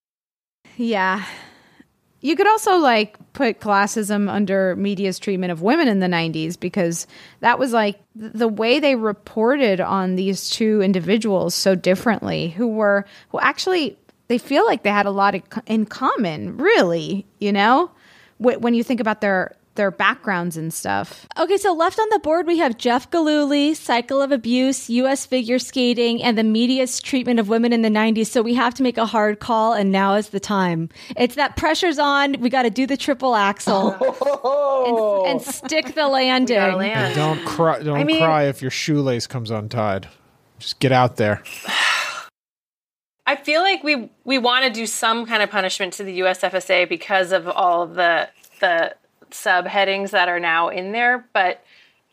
Yeah. 0.78 1.24
You 2.24 2.36
could 2.36 2.46
also 2.46 2.78
like 2.78 3.18
put 3.34 3.60
classism 3.60 4.30
under 4.30 4.74
media's 4.76 5.18
treatment 5.18 5.52
of 5.52 5.60
women 5.60 5.88
in 5.88 6.00
the 6.00 6.06
90s 6.06 6.58
because 6.58 7.06
that 7.40 7.58
was 7.58 7.74
like 7.74 8.00
the 8.16 8.48
way 8.48 8.80
they 8.80 8.94
reported 8.94 9.78
on 9.78 10.16
these 10.16 10.48
two 10.48 10.80
individuals 10.80 11.54
so 11.54 11.74
differently 11.74 12.48
who 12.48 12.66
were 12.66 13.04
who 13.28 13.38
actually 13.40 13.98
they 14.28 14.38
feel 14.38 14.64
like 14.64 14.84
they 14.84 14.90
had 14.90 15.04
a 15.04 15.10
lot 15.10 15.34
in 15.66 15.84
common 15.84 16.56
really 16.56 17.26
you 17.40 17.52
know? 17.52 17.90
When 18.38 18.72
you 18.72 18.82
think 18.82 19.00
about 19.00 19.20
their 19.20 19.54
their 19.74 19.90
backgrounds 19.90 20.56
and 20.56 20.72
stuff. 20.72 21.26
Okay, 21.38 21.56
so 21.56 21.72
left 21.72 21.98
on 21.98 22.08
the 22.10 22.18
board 22.18 22.46
we 22.46 22.58
have 22.58 22.78
Jeff 22.78 23.10
Gillooly, 23.10 23.74
Cycle 23.74 24.22
of 24.22 24.32
Abuse, 24.32 24.88
U.S. 24.90 25.26
Figure 25.26 25.58
Skating, 25.58 26.22
and 26.22 26.38
the 26.38 26.44
media's 26.44 27.00
treatment 27.00 27.40
of 27.40 27.48
women 27.48 27.72
in 27.72 27.82
the 27.82 27.88
90s. 27.88 28.26
So 28.26 28.42
we 28.42 28.54
have 28.54 28.74
to 28.74 28.82
make 28.82 28.98
a 28.98 29.06
hard 29.06 29.40
call, 29.40 29.72
and 29.72 29.90
now 29.90 30.14
is 30.14 30.30
the 30.30 30.40
time. 30.40 30.88
It's 31.16 31.34
that 31.34 31.56
pressure's 31.56 31.98
on. 31.98 32.40
We 32.40 32.50
got 32.50 32.62
to 32.62 32.70
do 32.70 32.86
the 32.86 32.96
triple 32.96 33.34
axel 33.34 33.92
and, 35.26 35.32
and 35.32 35.42
stick 35.42 35.94
the 35.94 36.08
landing. 36.08 36.56
And 36.56 37.14
don't 37.14 37.44
cry. 37.44 37.82
Don't 37.82 37.98
I 37.98 38.04
mean- 38.04 38.18
cry 38.18 38.44
if 38.44 38.62
your 38.62 38.70
shoelace 38.70 39.26
comes 39.26 39.50
untied. 39.50 40.08
Just 40.58 40.78
get 40.80 40.92
out 40.92 41.16
there. 41.16 41.42
I 43.26 43.36
feel 43.36 43.62
like 43.62 43.82
we 43.82 44.10
we 44.24 44.36
want 44.36 44.66
to 44.66 44.70
do 44.70 44.86
some 44.86 45.24
kind 45.24 45.42
of 45.42 45.50
punishment 45.50 45.94
to 45.94 46.04
the 46.04 46.20
USFSA 46.20 46.88
because 46.88 47.32
of 47.32 47.48
all 47.48 47.82
of 47.82 47.94
the 47.94 48.28
the 48.60 48.94
subheadings 49.34 50.10
that 50.10 50.28
are 50.28 50.40
now 50.40 50.68
in 50.68 50.92
there, 50.92 51.26
but 51.32 51.62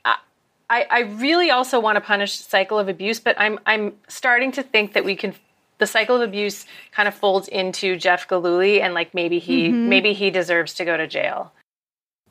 I 0.06 0.86
I 0.90 1.00
really 1.02 1.52
also 1.52 1.80
want 1.82 1.98
to 1.98 2.02
punish 2.02 2.38
the 2.38 2.44
cycle 2.44 2.80
of 2.80 2.88
abuse, 2.88 3.20
but 3.20 3.36
I'm 3.40 3.60
I'm 3.66 3.94
starting 4.08 4.52
to 4.54 4.64
think 4.64 4.94
that 4.94 5.04
we 5.04 5.16
can 5.18 5.34
the 5.80 5.86
cycle 5.88 6.16
of 6.16 6.22
abuse 6.22 6.66
kind 6.94 7.08
of 7.10 7.14
folds 7.16 7.48
into 7.50 7.98
Jeff 7.98 8.28
Gillooly 8.30 8.82
and 8.82 8.94
like 8.94 9.14
maybe 9.14 9.40
he 9.40 9.68
Mhm. 9.70 9.88
maybe 9.88 10.14
he 10.14 10.30
deserves 10.30 10.74
to 10.76 10.86
go 10.86 10.96
to 10.96 11.08
jail. 11.08 11.52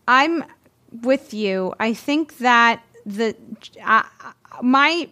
I'm 0.08 0.44
with 1.02 1.34
you. 1.34 1.74
I 1.78 1.92
think 1.92 2.38
that 2.38 2.82
the 3.04 3.36
uh, 3.84 4.04
my 4.62 5.08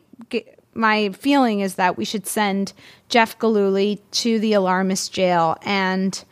my 0.74 1.10
feeling 1.10 1.60
is 1.60 1.74
that 1.74 1.98
we 1.98 2.04
should 2.06 2.26
send 2.26 2.72
Jeff 3.10 3.38
Gillooly 3.38 4.00
to 4.12 4.38
the 4.38 4.54
alarmist 4.54 5.12
jail 5.12 5.58
and 5.62 6.24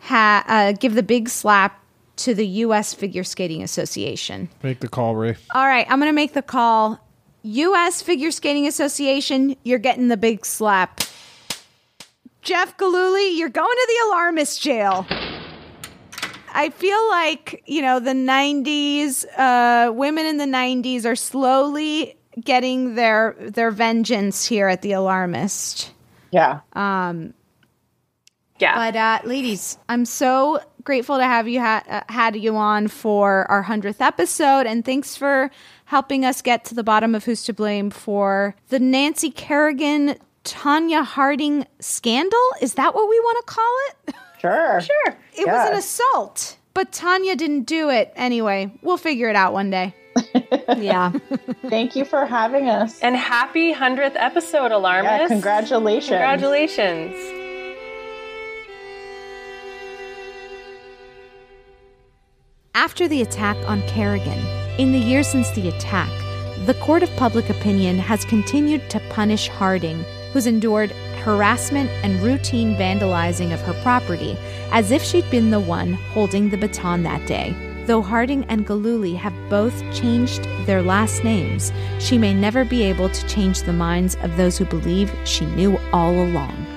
ha- 0.00 0.44
uh, 0.46 0.72
give 0.72 0.94
the 0.94 1.02
big 1.02 1.28
slap 1.30 1.80
to 2.16 2.34
the 2.34 2.46
U.S. 2.46 2.94
Figure 2.94 3.24
Skating 3.24 3.62
Association. 3.62 4.48
Make 4.62 4.80
the 4.80 4.88
call, 4.88 5.16
Ray. 5.16 5.36
All 5.54 5.66
right, 5.66 5.86
I'm 5.88 5.98
going 5.98 6.10
to 6.10 6.14
make 6.14 6.34
the 6.34 6.42
call. 6.42 6.98
U.S. 7.42 8.02
Figure 8.02 8.30
Skating 8.30 8.66
Association, 8.66 9.56
you're 9.64 9.78
getting 9.78 10.08
the 10.08 10.16
big 10.16 10.46
slap. 10.46 11.00
Jeff 12.42 12.76
Gillooly, 12.76 13.36
you're 13.36 13.48
going 13.48 13.66
to 13.66 13.86
the 13.88 14.08
alarmist 14.08 14.60
jail. 14.60 15.06
I 16.54 16.70
feel 16.70 17.08
like, 17.08 17.62
you 17.66 17.82
know, 17.82 17.98
the 17.98 18.10
90s, 18.10 19.24
uh, 19.36 19.92
women 19.92 20.26
in 20.26 20.36
the 20.36 20.44
90s 20.44 21.06
are 21.06 21.16
slowly 21.16 22.16
getting 22.40 22.94
their 22.94 23.36
their 23.38 23.70
vengeance 23.70 24.46
here 24.46 24.68
at 24.68 24.82
the 24.82 24.92
alarmist. 24.92 25.92
Yeah. 26.30 26.60
Um, 26.72 27.34
yeah. 28.58 28.74
But 28.74 28.96
uh, 28.96 29.28
ladies, 29.28 29.78
I'm 29.88 30.04
so 30.04 30.60
grateful 30.84 31.18
to 31.18 31.24
have 31.24 31.48
you 31.48 31.60
ha- 31.60 31.82
uh, 31.88 32.00
had 32.12 32.36
you 32.36 32.56
on 32.56 32.88
for 32.88 33.50
our 33.50 33.62
hundredth 33.62 34.00
episode, 34.00 34.66
and 34.66 34.84
thanks 34.84 35.16
for 35.16 35.50
helping 35.86 36.24
us 36.24 36.42
get 36.42 36.64
to 36.66 36.74
the 36.74 36.82
bottom 36.84 37.14
of 37.14 37.24
who's 37.24 37.44
to 37.44 37.52
blame 37.52 37.90
for 37.90 38.54
the 38.68 38.78
Nancy 38.80 39.30
Kerrigan 39.30 40.16
Tonya 40.44 41.04
Harding 41.04 41.66
scandal. 41.80 42.40
Is 42.60 42.74
that 42.74 42.94
what 42.94 43.08
we 43.08 43.18
want 43.20 43.46
to 43.46 43.52
call 43.54 43.76
it? 43.88 44.14
Sure. 44.42 44.80
sure. 44.80 45.16
It 45.34 45.46
was 45.46 45.70
an 45.70 45.76
assault, 45.76 46.56
but 46.74 46.90
Tonya 46.90 47.36
didn't 47.36 47.62
do 47.62 47.90
it 47.90 48.12
anyway. 48.16 48.76
We'll 48.82 48.96
figure 48.96 49.30
it 49.30 49.36
out 49.36 49.52
one 49.52 49.70
day. 49.70 49.94
yeah. 50.78 51.12
Thank 51.68 51.94
you 51.94 52.04
for 52.04 52.26
having 52.26 52.68
us. 52.68 52.98
And 53.02 53.14
happy 53.14 53.72
100th 53.72 54.16
episode, 54.16 54.72
Alarmist. 54.72 55.12
Yeah, 55.12 55.28
congratulations. 55.28 56.08
Congratulations. 56.08 57.14
After 62.74 63.06
the 63.06 63.20
attack 63.20 63.58
on 63.68 63.86
Kerrigan, 63.86 64.38
in 64.78 64.92
the 64.92 64.98
years 64.98 65.28
since 65.28 65.50
the 65.50 65.68
attack, 65.68 66.08
the 66.64 66.72
court 66.80 67.02
of 67.02 67.14
public 67.16 67.50
opinion 67.50 67.98
has 67.98 68.24
continued 68.24 68.88
to 68.88 69.00
punish 69.10 69.48
Harding, 69.48 70.02
who's 70.32 70.46
endured 70.46 70.90
harassment 71.22 71.90
and 72.02 72.22
routine 72.22 72.74
vandalizing 72.76 73.52
of 73.52 73.60
her 73.60 73.74
property, 73.82 74.38
as 74.70 74.90
if 74.90 75.02
she'd 75.02 75.30
been 75.30 75.50
the 75.50 75.60
one 75.60 75.92
holding 76.14 76.48
the 76.48 76.56
baton 76.56 77.02
that 77.02 77.26
day. 77.26 77.54
Though 77.84 78.00
Harding 78.00 78.44
and 78.44 78.66
Gillooly 78.66 79.16
have 79.16 79.34
both 79.50 79.78
changed 79.92 80.44
their 80.64 80.80
last 80.80 81.24
names, 81.24 81.74
she 81.98 82.16
may 82.16 82.32
never 82.32 82.64
be 82.64 82.84
able 82.84 83.10
to 83.10 83.28
change 83.28 83.62
the 83.62 83.74
minds 83.74 84.16
of 84.22 84.38
those 84.38 84.56
who 84.56 84.64
believe 84.64 85.12
she 85.24 85.44
knew 85.44 85.78
all 85.92 86.14
along. 86.14 86.71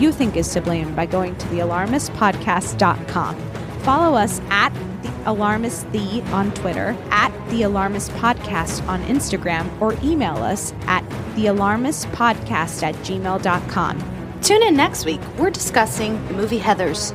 You 0.00 0.12
think 0.12 0.36
is 0.36 0.52
to 0.52 0.60
blame 0.60 0.94
by 0.94 1.06
going 1.06 1.36
to 1.36 1.46
thealarmistpodcast.com. 1.48 3.36
Follow 3.80 4.16
us 4.16 4.40
at 4.48 4.72
the 5.02 5.12
Alarmist 5.26 5.90
The 5.92 6.22
on 6.32 6.52
Twitter, 6.52 6.96
at 7.10 7.30
the 7.50 7.62
Alarmist 7.62 8.10
Podcast 8.12 8.86
on 8.88 9.02
Instagram, 9.04 9.68
or 9.80 9.94
email 10.02 10.36
us 10.36 10.72
at 10.86 11.04
thealarmistpodcast 11.34 12.82
at 12.82 12.94
gmail.com. 12.96 14.40
Tune 14.42 14.62
in 14.62 14.76
next 14.76 15.04
week. 15.04 15.20
We're 15.38 15.50
discussing 15.50 16.26
the 16.28 16.34
movie 16.34 16.60
Heathers. 16.60 17.14